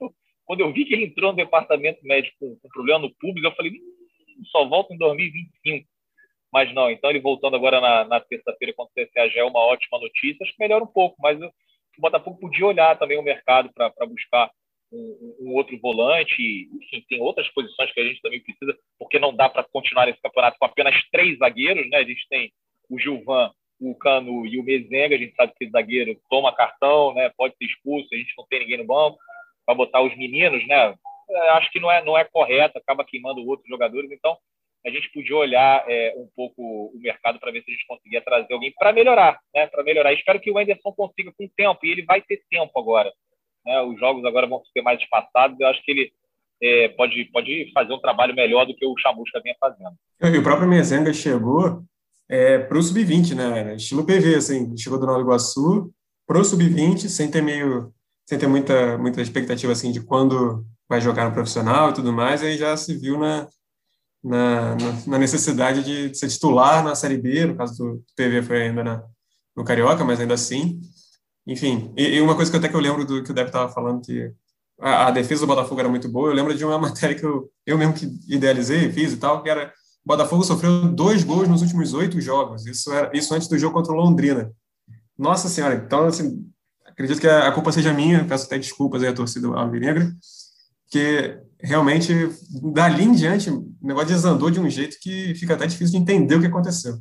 quando 0.46 0.60
eu 0.62 0.74
vi 0.74 0.86
que 0.86 0.94
ele 0.94 1.06
entrou 1.06 1.32
no 1.32 1.38
departamento 1.38 2.00
médico 2.04 2.36
com, 2.40 2.56
com 2.58 2.70
problema 2.70 3.00
no 3.00 3.14
público, 3.16 3.48
eu 3.48 3.56
falei, 3.56 3.72
hum, 3.72 4.44
só 4.52 4.68
volta 4.68 4.94
em 4.94 4.98
2025. 4.98 5.88
Mas 6.52 6.74
não, 6.74 6.92
então 6.92 7.10
ele 7.10 7.22
voltando 7.22 7.56
agora 7.56 7.80
na, 7.80 8.04
na 8.04 8.20
terça-feira 8.20 8.74
contra 8.74 8.92
o 9.02 9.08
CSA 9.08 9.30
já 9.30 9.40
é 9.40 9.44
uma 9.44 9.60
ótima 9.60 10.00
notícia. 10.00 10.44
Acho 10.44 10.52
que 10.52 10.60
melhora 10.60 10.84
um 10.84 10.88
pouco, 10.88 11.16
mas 11.22 11.40
eu, 11.40 11.50
o 11.98 12.02
Botafogo 12.02 12.40
podia 12.40 12.66
olhar 12.66 12.98
também 12.98 13.18
o 13.18 13.24
mercado 13.24 13.70
para 13.74 13.92
buscar 14.08 14.50
um, 14.92 15.36
um, 15.42 15.56
outro 15.56 15.78
volante. 15.80 16.70
Enfim, 16.82 17.06
tem 17.08 17.22
outras 17.22 17.48
posições 17.50 17.92
que 17.94 18.00
a 18.00 18.04
gente 18.04 18.22
também 18.22 18.42
precisa, 18.42 18.78
porque 19.00 19.20
não 19.20 19.34
dá 19.34 19.50
para 19.50 19.64
continuar 19.64 20.08
esse 20.10 20.22
campeonato 20.22 20.58
com 20.60 20.66
apenas 20.66 20.96
três 21.12 21.38
zagueiros, 21.38 21.90
né? 21.90 21.98
A 21.98 22.04
gente 22.04 22.28
tem 22.30 22.52
o 22.90 23.00
Gilvan, 23.00 23.52
o 23.80 23.96
Cano 23.96 24.46
e 24.46 24.60
o 24.60 24.64
Mezenga. 24.64 25.16
A 25.16 25.18
gente 25.18 25.36
sabe 25.36 25.54
que 25.58 25.66
esse 25.66 25.72
zagueiro 25.72 26.20
toma 26.30 26.56
cartão, 26.56 27.14
né? 27.14 27.32
Pode 27.38 27.56
ser 27.58 27.66
expulso, 27.66 28.10
a 28.12 28.18
gente 28.18 28.34
não 28.38 28.46
tem 28.48 28.60
ninguém 28.60 28.78
no 28.78 28.86
banco 28.86 29.18
para 29.66 29.76
botar 29.76 30.02
os 30.02 30.16
meninos, 30.18 30.66
né? 30.68 30.94
É, 31.30 31.50
acho 31.52 31.72
que 31.72 31.80
não 31.80 31.90
é, 31.90 32.04
não 32.04 32.18
é 32.18 32.26
correto, 32.26 32.78
acaba 32.78 33.06
queimando 33.06 33.46
outros 33.48 33.68
jogadores. 33.68 34.12
Então, 34.12 34.38
a 34.86 34.90
gente 34.90 35.12
podia 35.12 35.36
olhar 35.36 35.84
é, 35.88 36.14
um 36.18 36.28
pouco 36.36 36.62
o 36.62 37.00
mercado 37.00 37.40
para 37.40 37.52
ver 37.52 37.64
se 37.64 37.70
a 37.70 37.74
gente 37.74 37.88
conseguia 37.88 38.22
trazer 38.22 38.52
alguém 38.54 38.74
para 38.78 38.92
melhorar, 38.92 39.40
né? 39.54 39.68
Para 39.68 39.84
melhorar. 39.84 40.14
Espero 40.14 40.40
que 40.40 40.52
o 40.52 40.58
Anderson 40.58 40.92
consiga 40.92 41.32
com 41.38 41.48
tempo 41.56 41.80
e 41.84 41.92
ele 41.92 42.04
vai 42.04 42.22
ter 42.22 42.42
tempo 42.50 42.72
agora. 42.80 43.12
Né? 43.66 43.82
Os 43.82 44.00
jogos 44.00 44.26
agora 44.26 44.48
vão 44.48 44.62
ser 44.74 44.82
mais 44.82 45.00
espaçados. 45.00 45.60
Eu 45.60 45.68
acho 45.68 45.84
que 45.84 45.92
ele 45.92 46.12
é, 46.62 46.90
pode, 46.90 47.26
pode 47.26 47.72
fazer 47.74 47.94
um 47.94 48.00
trabalho 48.00 48.36
melhor 48.36 48.66
do 48.66 48.76
que 48.76 48.86
o 48.86 48.98
Chamusca 48.98 49.40
vinha 49.42 49.56
fazendo. 49.60 49.96
E 50.22 50.38
o 50.38 50.44
próprio 50.44 50.68
Mezenga 50.68 51.14
chegou 51.14 51.84
é, 52.30 52.58
para 52.58 52.78
o 52.78 52.82
sub-20, 52.82 53.36
né? 53.36 53.76
Estilo 53.76 54.06
PV, 54.06 54.36
assim, 54.36 54.76
chegou 54.78 55.00
do 55.00 55.06
Nova 55.06 55.22
Iguaçu 55.22 55.92
para 56.26 56.40
o 56.40 56.44
sub-20, 56.44 57.08
sem 57.08 57.30
ter 57.30 57.42
meio, 57.42 57.94
sem 58.28 58.40
ter 58.40 58.48
muita, 58.48 58.98
muita 58.98 59.22
expectativa 59.22 59.72
assim 59.74 59.92
de 59.92 60.04
quando 60.04 60.66
vai 60.88 61.02
jogar 61.02 61.26
no 61.26 61.34
profissional 61.34 61.90
e 61.90 61.94
tudo 61.94 62.12
mais, 62.14 62.44
aí 62.44 62.58
já 62.58 62.76
se 62.78 62.98
viu 62.98 63.18
na, 63.18 63.48
na, 64.24 64.76
na 65.08 65.18
necessidade 65.18 65.84
de 65.84 66.16
ser 66.18 66.28
titular 66.28 66.84
na 66.84 66.96
Série 66.96 67.18
B, 67.18 67.46
no 67.46 67.56
caso 67.56 67.78
do 67.78 68.04
PV 68.16 68.44
foi 68.44 68.64
ainda 68.64 68.84
na, 68.84 69.04
no 69.56 69.64
Carioca, 69.64 70.04
mas 70.04 70.20
ainda 70.20 70.36
assim. 70.36 70.80
Enfim, 71.46 71.92
e, 71.98 72.18
e 72.18 72.22
uma 72.22 72.36
coisa 72.36 72.52
que 72.52 72.58
até 72.58 72.70
que 72.70 72.76
eu 72.76 72.80
lembro 72.80 73.04
do 73.04 73.24
que 73.24 73.32
o 73.32 73.34
Deb 73.34 73.48
estava 73.48 73.72
falando, 73.72 74.02
que 74.02 74.32
a, 74.80 75.08
a, 75.08 75.12
defesa 75.12 75.42
do 75.42 75.48
Botafogo 75.48 75.80
era 75.80 75.90
muito 75.90 76.08
boa, 76.08 76.30
eu 76.30 76.36
lembro 76.36 76.56
de 76.56 76.64
uma 76.64 76.78
matéria 76.80 77.16
que 77.16 77.26
eu, 77.26 77.50
eu 77.66 77.78
mesmo 77.78 77.94
que 77.94 78.06
idealizei, 78.28 78.92
fiz 78.92 79.14
e 79.14 79.18
tal, 79.18 79.42
que 79.42 79.50
era 79.50 79.74
o 80.04 80.08
Botafogo 80.08 80.44
sofreu 80.44 80.88
dois 80.92 81.24
gols 81.24 81.48
nos 81.48 81.62
últimos 81.62 81.94
oito 81.94 82.20
jogos, 82.20 82.66
isso, 82.66 82.92
era, 82.92 83.16
isso 83.16 83.34
antes 83.34 83.48
do 83.48 83.58
jogo 83.58 83.74
contra 83.74 83.94
o 83.94 83.96
Londrina. 83.96 84.52
Nossa 85.18 85.50
Senhora, 85.50 85.76
então, 85.76 86.06
assim, 86.06 86.44
acredito 86.86 87.20
que 87.20 87.28
a, 87.28 87.48
a 87.48 87.52
culpa 87.52 87.72
seja 87.72 87.94
minha, 87.94 88.26
peço 88.26 88.46
até 88.46 88.58
desculpas 88.58 89.04
aí 89.04 89.10
à 89.10 89.14
torcida 89.14 89.48
alvinegra, 89.48 90.12
que 90.90 91.40
realmente, 91.62 92.14
dali 92.74 93.04
em 93.04 93.14
diante, 93.14 93.50
o 93.50 93.76
negócio 93.82 94.10
desandou 94.10 94.50
de 94.50 94.60
um 94.60 94.70
jeito 94.70 94.98
que 95.00 95.34
fica 95.36 95.54
até 95.54 95.66
difícil 95.68 95.92
de 95.92 95.98
entender 95.98 96.36
o 96.36 96.42
que 96.42 96.48
aconteceu. 96.48 96.96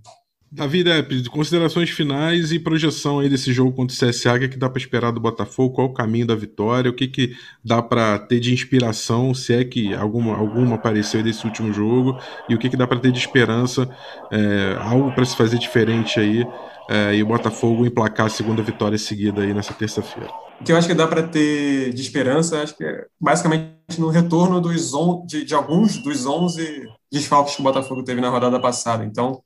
Davi 0.53 0.83
Depp, 0.83 1.29
considerações 1.29 1.91
finais 1.91 2.51
e 2.51 2.59
projeção 2.59 3.21
aí 3.21 3.29
desse 3.29 3.53
jogo 3.53 3.73
contra 3.73 3.95
o 3.95 4.11
CSA, 4.11 4.35
o 4.35 4.39
que, 4.41 4.45
é 4.47 4.49
que 4.49 4.57
dá 4.57 4.69
para 4.69 4.81
esperar 4.81 5.13
do 5.13 5.21
Botafogo, 5.21 5.75
qual 5.75 5.87
o 5.87 5.95
caminho 5.95 6.27
da 6.27 6.35
vitória, 6.35 6.91
o 6.91 6.95
que, 6.95 7.07
que 7.07 7.37
dá 7.65 7.81
para 7.81 8.19
ter 8.19 8.41
de 8.41 8.53
inspiração, 8.53 9.33
se 9.33 9.55
é 9.55 9.65
que 9.65 9.95
alguma, 9.95 10.37
alguma 10.37 10.75
apareceu 10.75 11.23
desse 11.23 11.47
último 11.47 11.73
jogo, 11.73 12.19
e 12.49 12.55
o 12.57 12.59
que, 12.59 12.69
que 12.69 12.77
dá 12.77 12.85
para 12.85 12.99
ter 12.99 13.13
de 13.13 13.19
esperança, 13.21 13.89
é, 14.33 14.77
algo 14.81 15.13
para 15.13 15.25
se 15.25 15.37
fazer 15.37 15.57
diferente 15.57 16.19
aí, 16.19 16.45
é, 16.89 17.15
e 17.15 17.23
o 17.23 17.27
Botafogo 17.27 17.87
emplacar 17.87 18.27
a 18.27 18.31
segunda 18.31 18.61
vitória 18.61 18.99
seguida 18.99 19.43
aí 19.43 19.55
nessa 19.55 19.73
terça-feira. 19.73 20.31
O 20.61 20.65
que 20.65 20.73
eu 20.73 20.77
acho 20.77 20.89
que 20.89 20.95
dá 20.95 21.07
para 21.07 21.23
ter 21.23 21.93
de 21.95 22.03
esperança, 22.03 22.61
acho 22.61 22.77
que 22.77 22.83
é 22.83 23.07
basicamente 23.21 24.01
no 24.01 24.09
retorno 24.09 24.61
dos 24.61 24.93
on, 24.93 25.25
de, 25.25 25.45
de, 25.45 25.55
alguns 25.55 25.97
dos 26.03 26.27
11 26.27 26.89
desfalques 27.11 27.55
que 27.55 27.61
o 27.61 27.65
Botafogo 27.65 28.03
teve 28.03 28.21
na 28.21 28.29
rodada 28.29 28.59
passada. 28.61 29.05
Então, 29.05 29.41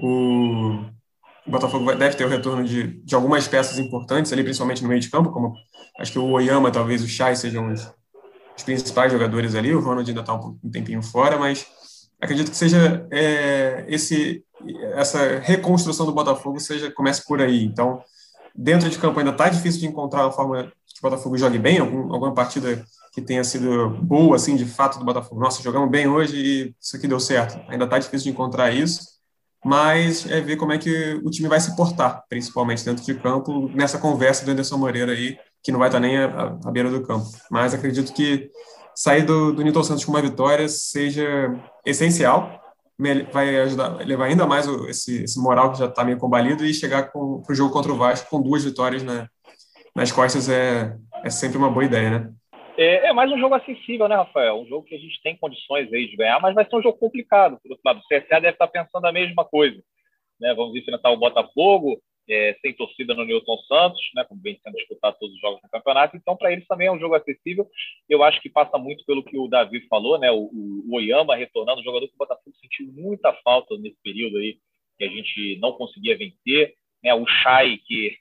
o, 0.00 0.84
Botafogo 1.46 1.94
deve 1.94 2.16
ter 2.16 2.24
o 2.24 2.28
retorno 2.28 2.64
de, 2.64 3.02
de 3.02 3.14
algumas 3.14 3.48
peças 3.48 3.78
importantes 3.78 4.32
ali, 4.32 4.42
principalmente 4.42 4.82
no 4.82 4.88
meio 4.88 5.00
de 5.00 5.10
campo, 5.10 5.30
como 5.30 5.54
acho 5.98 6.12
que 6.12 6.18
o 6.18 6.30
Oyama, 6.30 6.70
talvez 6.70 7.02
o 7.02 7.08
Chay 7.08 7.34
sejam 7.34 7.72
os, 7.72 7.92
os 8.56 8.62
principais 8.62 9.12
jogadores 9.12 9.54
ali. 9.54 9.74
O 9.74 9.80
Ronald 9.80 10.08
ainda 10.08 10.20
está 10.20 10.34
um, 10.34 10.58
um, 10.62 10.70
tempinho 10.70 11.02
fora, 11.02 11.38
mas 11.38 11.66
acredito 12.20 12.50
que 12.50 12.56
seja 12.56 13.06
é, 13.10 13.84
esse 13.88 14.44
essa 14.94 15.38
reconstrução 15.38 16.04
do 16.04 16.12
Botafogo 16.12 16.60
seja 16.60 16.90
comece 16.90 17.24
por 17.26 17.40
aí. 17.40 17.64
Então, 17.64 18.02
dentro 18.54 18.90
de 18.90 18.98
campo 18.98 19.18
ainda 19.18 19.32
está 19.32 19.48
difícil 19.48 19.80
de 19.80 19.86
encontrar 19.86 20.24
uma 20.24 20.32
forma 20.32 20.64
que 20.64 20.98
o 21.00 21.02
Botafogo 21.02 21.38
jogue 21.38 21.58
bem, 21.58 21.78
algum, 21.78 22.12
alguma 22.12 22.34
partida 22.34 22.84
que 23.12 23.22
tenha 23.22 23.42
sido 23.42 23.90
boa, 24.02 24.36
assim, 24.36 24.54
de 24.54 24.64
fato, 24.64 24.98
do 24.98 25.04
Botafogo. 25.04 25.40
Nossa, 25.40 25.62
jogamos 25.62 25.90
bem 25.90 26.06
hoje 26.06 26.36
e 26.36 26.74
isso 26.80 26.96
aqui 26.96 27.08
deu 27.08 27.18
certo. 27.18 27.58
Ainda 27.68 27.84
está 27.84 27.98
difícil 27.98 28.24
de 28.24 28.30
encontrar 28.30 28.70
isso, 28.72 29.00
mas 29.64 30.28
é 30.30 30.40
ver 30.40 30.56
como 30.56 30.72
é 30.72 30.78
que 30.78 31.20
o 31.24 31.30
time 31.30 31.48
vai 31.48 31.60
se 31.60 31.76
portar, 31.76 32.24
principalmente 32.28 32.84
dentro 32.84 33.04
de 33.04 33.14
campo, 33.14 33.68
nessa 33.74 33.98
conversa 33.98 34.44
do 34.44 34.50
Anderson 34.50 34.78
Moreira 34.78 35.12
aí, 35.12 35.36
que 35.62 35.70
não 35.70 35.78
vai 35.78 35.88
estar 35.88 36.00
nem 36.00 36.16
à, 36.16 36.48
beira 36.72 36.90
do 36.90 37.02
campo. 37.02 37.26
Mas 37.50 37.74
acredito 37.74 38.12
que 38.12 38.50
sair 38.94 39.22
do, 39.22 39.52
do 39.52 39.62
Newton 39.62 39.82
Santos 39.82 40.04
com 40.04 40.12
uma 40.12 40.22
vitória 40.22 40.68
seja 40.68 41.52
essencial, 41.84 42.58
vai 43.32 43.58
ajudar, 43.60 43.96
levar 44.06 44.26
ainda 44.26 44.46
mais 44.46 44.66
esse, 44.88 45.24
esse 45.24 45.38
moral 45.40 45.72
que 45.72 45.78
já 45.78 45.86
está 45.86 46.04
meio 46.04 46.18
combalido 46.18 46.64
e 46.64 46.74
chegar 46.74 47.10
para 47.10 47.20
o 47.20 47.54
jogo 47.54 47.72
contra 47.72 47.92
o 47.92 47.96
Vasco 47.96 48.28
com 48.28 48.42
duas 48.42 48.62
vitórias 48.62 49.02
na, 49.02 49.28
nas 49.94 50.12
costas 50.12 50.48
é, 50.48 50.96
é 51.24 51.30
sempre 51.30 51.56
uma 51.56 51.70
boa 51.70 51.84
ideia, 51.84 52.10
né? 52.10 52.32
É, 52.80 53.08
é, 53.08 53.12
mais 53.12 53.30
um 53.30 53.38
jogo 53.38 53.54
acessível, 53.54 54.08
né, 54.08 54.16
Rafael? 54.16 54.58
Um 54.58 54.66
jogo 54.66 54.86
que 54.86 54.94
a 54.94 54.98
gente 54.98 55.20
tem 55.20 55.36
condições 55.36 55.92
aí 55.92 56.08
de 56.08 56.16
ganhar, 56.16 56.40
mas 56.40 56.54
vai 56.54 56.64
ser 56.64 56.74
um 56.76 56.82
jogo 56.82 56.96
complicado. 56.96 57.60
Por 57.62 57.72
outro 57.72 57.82
lado, 57.84 58.00
o 58.00 58.02
CSA 58.04 58.40
deve 58.40 58.52
estar 58.52 58.68
pensando 58.68 59.04
a 59.04 59.12
mesma 59.12 59.44
coisa. 59.44 59.78
Né? 60.40 60.54
Vamos 60.54 60.74
enfrentar 60.74 61.10
o 61.10 61.18
Botafogo, 61.18 62.00
é, 62.26 62.56
sem 62.62 62.72
torcida 62.72 63.12
no 63.12 63.26
Newton 63.26 63.58
Santos, 63.68 64.00
né, 64.14 64.24
como 64.24 64.40
vem 64.40 64.58
sendo 64.62 64.76
disputado 64.76 65.18
todos 65.20 65.34
os 65.34 65.40
jogos 65.42 65.60
no 65.62 65.68
campeonato. 65.68 66.16
Então, 66.16 66.34
para 66.34 66.52
eles 66.52 66.66
também 66.66 66.86
é 66.86 66.92
um 66.92 66.98
jogo 66.98 67.14
acessível. 67.14 67.68
Eu 68.08 68.24
acho 68.24 68.40
que 68.40 68.48
passa 68.48 68.78
muito 68.78 69.04
pelo 69.04 69.22
que 69.22 69.36
o 69.36 69.46
Davi 69.46 69.86
falou, 69.86 70.18
né, 70.18 70.30
o, 70.30 70.48
o 70.50 70.94
Oyama 70.94 71.36
retornando, 71.36 71.82
um 71.82 71.84
jogador 71.84 72.08
que 72.08 72.14
o 72.14 72.18
Botafogo 72.18 72.56
sentiu 72.62 72.90
muita 72.94 73.30
falta 73.44 73.76
nesse 73.76 73.98
período 74.02 74.38
aí, 74.38 74.56
que 74.96 75.04
a 75.04 75.08
gente 75.08 75.58
não 75.60 75.74
conseguia 75.74 76.16
vencer. 76.16 76.72
Né, 77.04 77.12
o 77.12 77.26
Chay, 77.26 77.76
que 77.76 78.16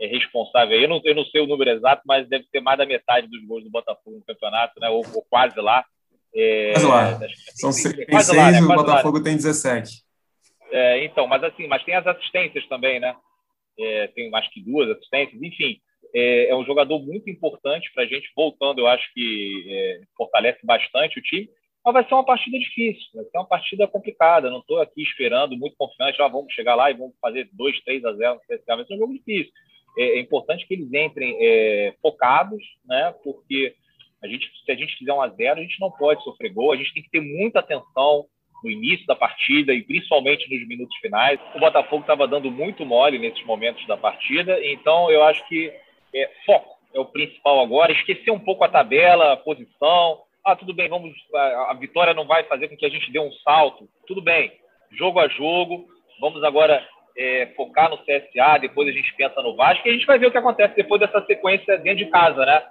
é 0.00 0.06
responsável, 0.06 0.80
eu 0.80 0.88
não, 0.88 1.00
eu 1.04 1.14
não 1.14 1.24
sei 1.24 1.40
o 1.40 1.46
número 1.46 1.70
exato, 1.70 2.02
mas 2.06 2.28
deve 2.28 2.46
ter 2.52 2.60
mais 2.60 2.78
da 2.78 2.86
metade 2.86 3.26
dos 3.26 3.44
gols 3.46 3.64
do 3.64 3.70
Botafogo 3.70 4.16
no 4.16 4.24
campeonato, 4.24 4.78
né, 4.80 4.88
ou, 4.88 5.04
ou 5.14 5.24
quase 5.28 5.60
lá. 5.60 5.84
É, 6.34 6.72
quase 6.72 6.86
lá. 6.86 7.20
São 7.54 7.72
seis, 7.72 8.06
quase 8.06 8.36
lá, 8.36 8.50
né? 8.50 8.60
o 8.60 8.68
Botafogo 8.68 9.18
lá, 9.18 9.24
né? 9.24 9.30
tem 9.30 9.36
17. 9.36 10.02
É, 10.70 11.04
então, 11.04 11.26
mas 11.26 11.42
assim, 11.42 11.66
mas 11.66 11.82
tem 11.84 11.94
as 11.94 12.06
assistências 12.06 12.66
também, 12.68 13.00
né? 13.00 13.14
é, 13.78 14.08
tem 14.08 14.28
mais 14.30 14.48
que 14.48 14.60
duas 14.60 14.90
assistências, 14.90 15.40
enfim, 15.40 15.80
é, 16.14 16.50
é 16.50 16.56
um 16.56 16.64
jogador 16.64 16.98
muito 17.00 17.30
importante 17.30 17.90
para 17.94 18.02
a 18.02 18.06
gente, 18.06 18.30
voltando, 18.34 18.80
eu 18.80 18.86
acho 18.86 19.12
que 19.14 19.64
é, 19.68 20.00
fortalece 20.16 20.58
bastante 20.64 21.18
o 21.18 21.22
time, 21.22 21.48
mas 21.84 21.94
vai 21.94 22.08
ser 22.08 22.14
uma 22.14 22.24
partida 22.24 22.58
difícil, 22.58 23.06
vai 23.14 23.24
ser 23.24 23.38
uma 23.38 23.46
partida 23.46 23.86
complicada, 23.86 24.50
não 24.50 24.58
estou 24.58 24.80
aqui 24.80 25.02
esperando, 25.02 25.56
muito 25.56 25.76
confiante, 25.76 26.20
ah, 26.20 26.28
vamos 26.28 26.52
chegar 26.52 26.74
lá 26.74 26.90
e 26.90 26.94
vamos 26.94 27.14
fazer 27.20 27.48
2, 27.52 27.80
3 27.82 28.04
a 28.04 28.12
0, 28.14 28.40
vai 28.48 28.84
ser 28.84 28.94
um 28.94 28.98
jogo 28.98 29.14
difícil. 29.14 29.52
É, 29.96 30.18
é 30.18 30.20
importante 30.20 30.66
que 30.66 30.74
eles 30.74 30.92
entrem 30.92 31.36
é, 31.40 31.94
focados, 32.02 32.62
né, 32.84 33.14
porque 33.24 33.74
a 34.22 34.26
gente, 34.26 34.50
se 34.64 34.72
a 34.72 34.74
gente 34.74 34.96
fizer 34.96 35.12
um 35.12 35.22
a 35.22 35.28
zero, 35.28 35.60
a 35.60 35.62
gente 35.62 35.80
não 35.80 35.90
pode 35.90 36.22
sofrer 36.24 36.52
gol, 36.52 36.72
a 36.72 36.76
gente 36.76 36.92
tem 36.92 37.02
que 37.02 37.10
ter 37.10 37.20
muita 37.20 37.60
atenção, 37.60 38.26
no 38.62 38.70
início 38.70 39.06
da 39.06 39.14
partida 39.14 39.72
e 39.72 39.82
principalmente 39.82 40.50
nos 40.50 40.66
minutos 40.66 40.96
finais. 40.98 41.38
O 41.54 41.60
Botafogo 41.60 42.02
estava 42.02 42.26
dando 42.26 42.50
muito 42.50 42.84
mole 42.84 43.18
nesses 43.18 43.44
momentos 43.44 43.86
da 43.86 43.96
partida, 43.96 44.58
então 44.64 45.10
eu 45.10 45.22
acho 45.24 45.46
que 45.48 45.72
é, 46.14 46.30
foco 46.44 46.78
é 46.94 47.00
o 47.00 47.04
principal 47.04 47.60
agora. 47.60 47.92
Esquecer 47.92 48.30
um 48.30 48.38
pouco 48.38 48.64
a 48.64 48.68
tabela, 48.68 49.32
a 49.32 49.36
posição. 49.36 50.22
Ah, 50.44 50.56
tudo 50.56 50.72
bem, 50.72 50.88
vamos. 50.88 51.12
A, 51.34 51.70
a 51.70 51.74
vitória 51.74 52.14
não 52.14 52.26
vai 52.26 52.44
fazer 52.44 52.68
com 52.68 52.76
que 52.76 52.86
a 52.86 52.90
gente 52.90 53.10
dê 53.12 53.20
um 53.20 53.32
salto. 53.44 53.88
Tudo 54.06 54.22
bem, 54.22 54.52
jogo 54.92 55.20
a 55.20 55.28
jogo. 55.28 55.86
Vamos 56.20 56.42
agora 56.42 56.86
é, 57.18 57.46
focar 57.56 57.90
no 57.90 57.98
CSA, 57.98 58.58
depois 58.60 58.88
a 58.88 58.92
gente 58.92 59.12
pensa 59.16 59.42
no 59.42 59.56
Vasco 59.56 59.86
e 59.86 59.90
a 59.90 59.92
gente 59.92 60.06
vai 60.06 60.18
ver 60.18 60.28
o 60.28 60.30
que 60.30 60.38
acontece 60.38 60.76
depois 60.76 61.00
dessa 61.00 61.20
sequência 61.26 61.76
dentro 61.78 62.04
de 62.04 62.10
casa, 62.10 62.46
né? 62.46 62.62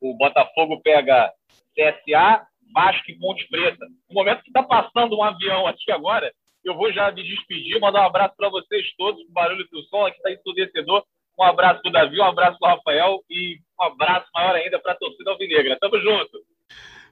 O 0.00 0.16
Botafogo 0.16 0.80
pega 0.82 1.32
CSA, 1.72 2.44
Vasco 2.74 3.08
e 3.08 3.18
Ponte 3.18 3.46
Preta. 3.48 3.86
No 4.08 4.14
momento 4.14 4.42
que 4.42 4.50
está 4.50 4.64
passando 4.64 5.16
um 5.16 5.22
avião 5.22 5.68
aqui 5.68 5.92
agora, 5.92 6.32
eu 6.64 6.74
vou 6.74 6.92
já 6.92 7.12
me 7.12 7.22
despedir, 7.22 7.78
mandar 7.80 8.02
um 8.02 8.06
abraço 8.06 8.34
para 8.36 8.48
vocês 8.48 8.84
todos, 8.98 9.24
com 9.24 9.32
barulho 9.32 9.64
do 9.70 9.82
som, 9.84 10.06
aqui 10.06 10.16
está 10.16 10.32
ensurdecedor. 10.32 11.04
Um 11.38 11.44
abraço 11.44 11.80
para 11.82 11.88
o 11.88 11.92
Davi, 11.92 12.18
um 12.18 12.24
abraço 12.24 12.58
para 12.58 12.72
o 12.72 12.76
Rafael 12.76 13.20
e 13.30 13.58
um 13.80 13.84
abraço 13.84 14.26
maior 14.34 14.56
ainda 14.56 14.78
para 14.80 14.92
a 14.92 14.96
torcida 14.96 15.30
alvinegra. 15.30 15.78
Tamo 15.80 16.00
junto! 16.00 16.42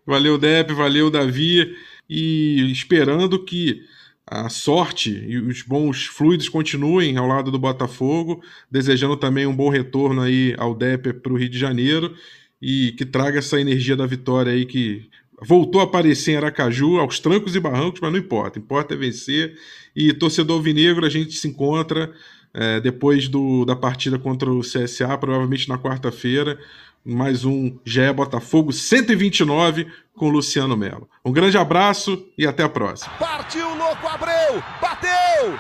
Valeu, 0.05 0.37
Dep, 0.37 0.73
valeu, 0.73 1.11
Davi. 1.11 1.77
E 2.11 2.73
esperando 2.73 3.45
que 3.45 3.83
a 4.27 4.49
sorte 4.49 5.11
e 5.11 5.37
os 5.37 5.63
bons 5.63 6.07
fluidos 6.07 6.49
continuem 6.49 7.17
ao 7.17 7.27
lado 7.27 7.51
do 7.51 7.59
Botafogo, 7.59 8.43
desejando 8.71 9.17
também 9.17 9.47
um 9.47 9.55
bom 9.55 9.69
retorno 9.69 10.21
aí 10.23 10.55
ao 10.59 10.75
Dep 10.75 11.13
para 11.15 11.33
o 11.33 11.37
Rio 11.37 11.49
de 11.49 11.59
Janeiro 11.59 12.15
e 12.61 12.93
que 12.93 13.05
traga 13.05 13.41
essa 13.41 13.61
energia 13.61 13.97
da 13.97 14.07
vitória 14.07 14.53
aí 14.53 14.65
que 14.65 15.09
voltou 15.43 15.81
a 15.81 15.85
aparecer 15.85 16.33
em 16.33 16.37
Aracaju, 16.37 16.99
aos 16.99 17.19
trancos 17.19 17.57
e 17.57 17.61
barrancos, 17.61 18.01
mas 18.01 18.13
não 18.13 18.19
importa. 18.19 18.59
Importa 18.61 18.95
é 18.95 18.97
vencer. 18.97 19.59
E 19.95 20.13
torcedor 20.13 20.63
vinegro, 20.63 21.05
a 21.05 21.11
gente 21.11 21.33
se 21.33 21.49
encontra 21.49 22.13
é, 22.55 22.81
depois 22.81 23.29
do, 23.29 23.65
da 23.65 23.75
partida 23.75 24.19
contra 24.19 24.51
o 24.51 24.61
CSA, 24.61 25.19
provavelmente 25.19 25.69
na 25.69 25.79
quarta-feira. 25.79 26.59
Mais 27.05 27.45
um 27.45 27.79
GE 27.85 28.13
Botafogo 28.13 28.73
129 28.73 29.87
com 30.15 30.29
Luciano 30.29 30.77
Melo. 30.77 31.09
Um 31.25 31.33
grande 31.33 31.59
abraço 31.59 32.27
e 32.39 32.47
até 32.47 32.63
a 32.63 32.69
próxima. 32.69 33.13
Partiu, 33.19 33.75
louco, 33.75 34.07
Abreu! 34.07 34.63
Bateu! 34.81 35.51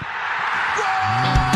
Gol! 0.76 1.51